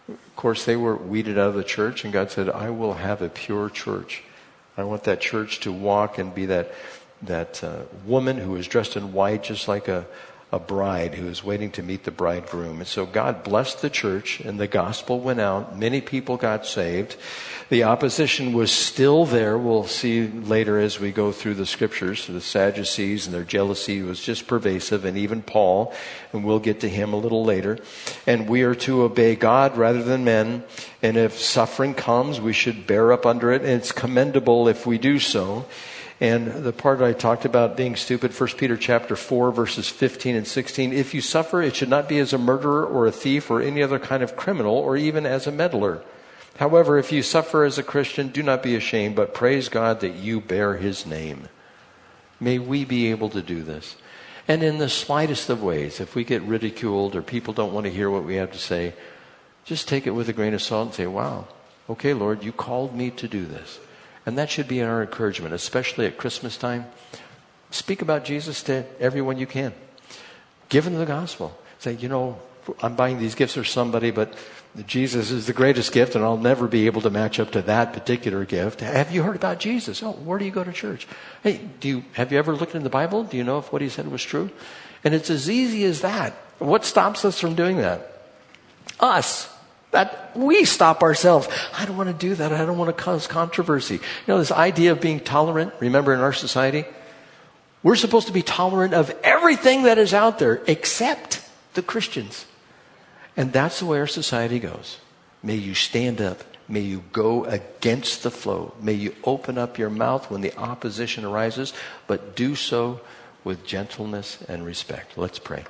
of 0.08 0.36
course, 0.36 0.66
they 0.66 0.76
were 0.76 0.96
weeded 0.96 1.38
out 1.38 1.50
of 1.50 1.54
the 1.54 1.64
church, 1.64 2.04
and 2.04 2.12
God 2.12 2.32
said, 2.32 2.50
"I 2.50 2.72
will 2.72 2.96
have 2.96 3.22
a 3.22 3.30
pure 3.30 3.70
church. 3.70 4.24
I 4.78 4.84
want 4.84 5.04
that 5.04 5.22
church 5.22 5.60
to 5.62 5.72
walk 5.72 6.18
and 6.18 6.34
be 6.34 6.46
that 6.48 6.72
that 7.22 7.64
uh, 7.64 7.82
woman 8.06 8.38
who 8.38 8.56
is 8.56 8.68
dressed 8.68 8.96
in 8.96 9.12
white, 9.12 9.44
just 9.44 9.68
like 9.68 9.90
a 9.90 10.06
a 10.52 10.60
bride 10.60 11.14
who 11.14 11.28
is 11.28 11.44
waiting 11.44 11.70
to 11.70 11.84
meet 11.84 12.06
the 12.06 12.12
bridegroom. 12.12 12.80
And 12.80 12.88
so 12.88 13.06
God 13.06 13.44
blessed 13.44 13.82
the 13.82 13.90
church 13.90 14.40
and 14.40 14.60
the 14.60 14.68
gospel 14.68 15.20
went 15.20 15.40
out. 15.40 15.78
Many 15.78 16.02
people 16.02 16.38
got 16.38 16.66
saved. 16.66 17.18
The 17.70 17.84
opposition 17.84 18.52
was 18.54 18.72
still 18.72 19.26
there. 19.26 19.56
We'll 19.56 19.86
see 19.86 20.28
later 20.28 20.80
as 20.80 21.00
we 21.00 21.12
go 21.12 21.32
through 21.32 21.54
the 21.54 21.68
scriptures. 21.68 22.26
The 22.26 22.42
Sadducees 22.42 23.28
and 23.28 23.36
their 23.36 23.44
jealousy 23.44 24.02
was 24.02 24.20
just 24.20 24.48
pervasive 24.48 25.06
and 25.06 25.16
even 25.16 25.44
Paul, 25.44 25.94
and 26.34 26.44
we'll 26.44 26.60
get 26.60 26.80
to 26.80 26.90
him 26.90 27.14
a 27.14 27.18
little 27.18 27.46
later. 27.46 27.78
And 28.26 28.50
we 28.50 28.64
are 28.64 28.74
to 28.74 29.04
obey 29.04 29.36
God 29.36 29.78
rather 29.78 30.02
than 30.02 30.24
men. 30.24 30.64
And 31.04 31.16
if 31.16 31.40
suffering 31.40 31.94
comes, 31.94 32.42
we 32.42 32.54
should 32.54 32.88
bear 32.88 33.14
up 33.14 33.28
under 33.28 33.52
it. 33.52 33.62
And 33.62 33.70
it's 33.70 33.92
commendable 33.92 34.68
if 34.68 34.88
we 34.88 34.98
do 34.98 35.20
so. 35.20 35.68
And 36.22 36.66
the 36.66 36.74
part 36.74 37.02
I 37.02 37.14
talked 37.14 37.46
about 37.46 37.78
being 37.78 37.96
stupid, 37.96 38.38
1 38.38 38.50
Peter 38.58 38.76
chapter 38.76 39.16
4 39.16 39.52
verses 39.52 39.88
15 39.88 40.36
and 40.36 40.48
16. 40.48 40.92
If 40.92 41.14
you 41.14 41.22
suffer, 41.22 41.62
it 41.62 41.78
should 41.78 41.90
not 41.90 42.10
be 42.10 42.20
as 42.20 42.34
a 42.34 42.38
murderer 42.38 42.86
or 42.86 43.08
a 43.08 43.12
thief 43.12 43.50
or 43.50 43.62
any 43.62 43.82
other 43.82 44.00
kind 44.00 44.22
of 44.22 44.36
criminal 44.36 44.76
or 44.76 44.98
even 44.98 45.26
as 45.26 45.48
a 45.48 45.52
meddler. 45.52 46.04
However, 46.58 46.98
if 46.98 47.14
you 47.14 47.24
suffer 47.24 47.64
as 47.64 47.78
a 47.78 47.84
Christian, 47.84 48.28
do 48.28 48.44
not 48.44 48.62
be 48.62 48.76
ashamed, 48.76 49.16
but 49.16 49.34
praise 49.34 49.70
God 49.70 50.02
that 50.02 50.16
you 50.16 50.42
bear 50.42 50.76
his 50.76 51.06
name. 51.06 51.48
May 52.38 52.60
we 52.60 52.84
be 52.84 53.12
able 53.12 53.30
to 53.30 53.42
do 53.42 53.64
this. 53.64 53.96
And 54.46 54.62
in 54.62 54.78
the 54.78 54.90
slightest 54.90 55.50
of 55.50 55.64
ways, 55.64 56.02
if 56.02 56.16
we 56.16 56.26
get 56.26 56.42
ridiculed 56.42 57.16
or 57.16 57.22
people 57.22 57.54
don't 57.54 57.72
want 57.72 57.86
to 57.86 57.92
hear 57.92 58.10
what 58.10 58.26
we 58.26 58.36
have 58.36 58.52
to 58.52 58.58
say, 58.58 58.94
just 59.64 59.88
take 59.88 60.06
it 60.06 60.12
with 60.12 60.28
a 60.28 60.34
grain 60.34 60.54
of 60.54 60.62
salt 60.62 60.88
and 60.88 60.96
say, 60.96 61.08
wow, 61.08 61.48
okay, 61.90 62.14
Lord, 62.14 62.44
you 62.44 62.52
called 62.52 62.94
me 62.94 63.10
to 63.12 63.28
do 63.28 63.46
this. 63.46 63.80
And 64.30 64.38
that 64.38 64.52
should 64.52 64.68
be 64.68 64.84
our 64.84 65.02
encouragement, 65.02 65.56
especially 65.56 66.06
at 66.06 66.18
Christmas 66.18 66.56
time. 66.56 66.86
Speak 67.72 68.04
about 68.04 68.26
Jesus 68.26 68.62
to 68.62 68.86
everyone 69.00 69.40
you 69.40 69.48
can. 69.48 69.74
Give 70.70 70.86
them 70.86 70.94
the 70.94 71.08
gospel. 71.08 71.58
Say, 71.80 71.94
you 71.94 72.10
know, 72.10 72.38
I'm 72.84 72.96
buying 72.96 73.18
these 73.18 73.34
gifts 73.34 73.56
for 73.56 73.64
somebody, 73.64 74.12
but 74.12 74.36
Jesus 74.86 75.32
is 75.32 75.48
the 75.48 75.54
greatest 75.54 75.92
gift, 75.92 76.14
and 76.14 76.24
I'll 76.24 76.38
never 76.38 76.68
be 76.68 76.86
able 76.86 77.02
to 77.02 77.10
match 77.10 77.40
up 77.40 77.50
to 77.54 77.64
that 77.64 77.92
particular 77.92 78.46
gift. 78.46 78.82
Have 78.82 79.12
you 79.12 79.24
heard 79.24 79.36
about 79.36 79.58
Jesus? 79.58 80.04
Oh, 80.04 80.12
where 80.12 80.38
do 80.38 80.46
you 80.46 80.52
go 80.52 80.64
to 80.64 80.72
church? 80.72 81.08
Hey, 81.42 81.62
do 81.80 81.88
you, 81.88 82.04
have 82.14 82.32
you 82.32 82.38
ever 82.38 82.56
looked 82.56 82.76
in 82.76 82.84
the 82.84 82.90
Bible? 82.92 83.24
Do 83.24 83.36
you 83.36 83.44
know 83.44 83.58
if 83.58 83.74
what 83.74 83.82
he 83.82 83.90
said 83.90 84.12
was 84.12 84.22
true? 84.22 84.52
And 85.04 85.16
it's 85.16 85.32
as 85.32 85.50
easy 85.50 85.86
as 85.86 86.02
that. 86.02 86.34
What 86.60 86.86
stops 86.86 87.26
us 87.26 87.40
from 87.40 87.56
doing 87.56 87.78
that? 87.78 88.30
Us. 89.00 89.52
That 89.92 90.38
we 90.38 90.66
stop 90.66 91.02
ourselves. 91.02 91.48
I 91.74 91.86
don't 91.86 91.98
want 91.98 92.10
to 92.10 92.28
do 92.28 92.36
that. 92.36 92.54
I 92.54 92.66
don't 92.66 92.78
want 92.78 92.96
to 92.96 93.04
cause 93.04 93.26
controversy. 93.26 93.96
You 93.96 94.02
know, 94.28 94.38
this 94.38 94.52
idea 94.52 94.92
of 94.92 95.02
being 95.02 95.20
tolerant, 95.20 95.74
remember 95.80 96.14
in 96.14 96.20
our 96.20 96.34
society? 96.34 96.86
We're 97.82 97.96
supposed 97.96 98.28
to 98.28 98.34
be 98.34 98.44
tolerant 98.44 98.94
of 98.94 99.16
everything 99.24 99.84
that 99.84 99.98
is 99.98 100.14
out 100.14 100.38
there 100.38 100.62
except 100.68 101.42
the 101.74 101.82
Christians. 101.82 102.46
And 103.36 103.52
that's 103.54 103.80
the 103.80 103.86
way 103.86 104.00
our 104.00 104.08
society 104.08 104.60
goes. 104.60 104.98
May 105.42 105.56
you 105.56 105.74
stand 105.74 106.22
up. 106.22 106.44
May 106.68 106.82
you 106.82 107.04
go 107.12 107.46
against 107.46 108.22
the 108.22 108.30
flow. 108.30 108.74
May 108.80 108.94
you 108.94 109.16
open 109.24 109.58
up 109.58 109.80
your 109.80 109.90
mouth 109.90 110.30
when 110.30 110.42
the 110.42 110.56
opposition 110.56 111.26
arises, 111.26 111.74
but 112.06 112.36
do 112.36 112.56
so 112.56 113.02
with 113.44 113.66
gentleness 113.66 114.38
and 114.48 114.64
respect. 114.64 115.18
Let's 115.18 115.40
pray. 115.40 115.64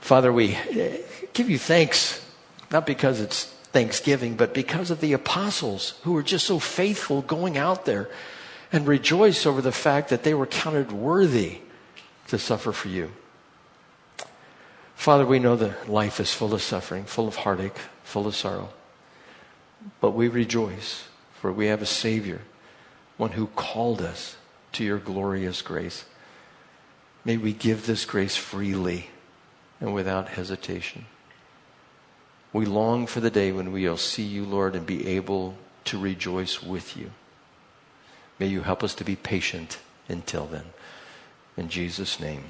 Father, 0.00 0.32
we 0.32 0.54
eh, 0.54 0.98
give 1.34 1.50
you 1.50 1.58
thanks 1.58 2.24
not 2.72 2.86
because 2.86 3.20
it's 3.20 3.44
Thanksgiving, 3.44 4.34
but 4.36 4.54
because 4.54 4.90
of 4.90 5.00
the 5.00 5.12
apostles 5.12 5.98
who 6.02 6.12
were 6.12 6.22
just 6.22 6.46
so 6.46 6.58
faithful 6.58 7.22
going 7.22 7.56
out 7.56 7.84
there 7.84 8.08
and 8.72 8.86
rejoice 8.86 9.46
over 9.46 9.60
the 9.60 9.72
fact 9.72 10.08
that 10.08 10.22
they 10.22 10.34
were 10.34 10.46
counted 10.46 10.90
worthy 10.90 11.58
to 12.28 12.38
suffer 12.38 12.72
for 12.72 12.88
you. 12.88 13.12
Father, 14.94 15.26
we 15.26 15.38
know 15.38 15.56
that 15.56 15.90
life 15.90 16.20
is 16.20 16.32
full 16.32 16.54
of 16.54 16.62
suffering, 16.62 17.04
full 17.04 17.28
of 17.28 17.36
heartache, 17.36 17.76
full 18.04 18.26
of 18.26 18.36
sorrow. 18.36 18.70
But 20.00 20.12
we 20.12 20.28
rejoice, 20.28 21.08
for 21.40 21.52
we 21.52 21.66
have 21.66 21.82
a 21.82 21.86
Savior, 21.86 22.40
one 23.16 23.32
who 23.32 23.48
called 23.48 24.00
us 24.00 24.36
to 24.72 24.84
your 24.84 24.98
glorious 24.98 25.60
grace. 25.60 26.04
May 27.24 27.36
we 27.36 27.52
give 27.52 27.86
this 27.86 28.04
grace 28.04 28.36
freely 28.36 29.10
and 29.80 29.92
without 29.92 30.28
hesitation. 30.28 31.06
We 32.52 32.66
long 32.66 33.06
for 33.06 33.20
the 33.20 33.30
day 33.30 33.50
when 33.52 33.72
we 33.72 33.88
will 33.88 33.96
see 33.96 34.22
you, 34.22 34.44
Lord, 34.44 34.74
and 34.74 34.86
be 34.86 35.06
able 35.08 35.56
to 35.84 35.98
rejoice 35.98 36.62
with 36.62 36.96
you. 36.96 37.10
May 38.38 38.46
you 38.48 38.62
help 38.62 38.82
us 38.82 38.94
to 38.96 39.04
be 39.04 39.16
patient 39.16 39.78
until 40.08 40.46
then. 40.46 40.64
In 41.56 41.68
Jesus' 41.68 42.20
name, 42.20 42.44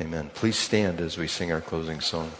amen. 0.00 0.30
Please 0.34 0.56
stand 0.56 1.00
as 1.00 1.18
we 1.18 1.26
sing 1.26 1.52
our 1.52 1.60
closing 1.60 2.00
song. 2.00 2.32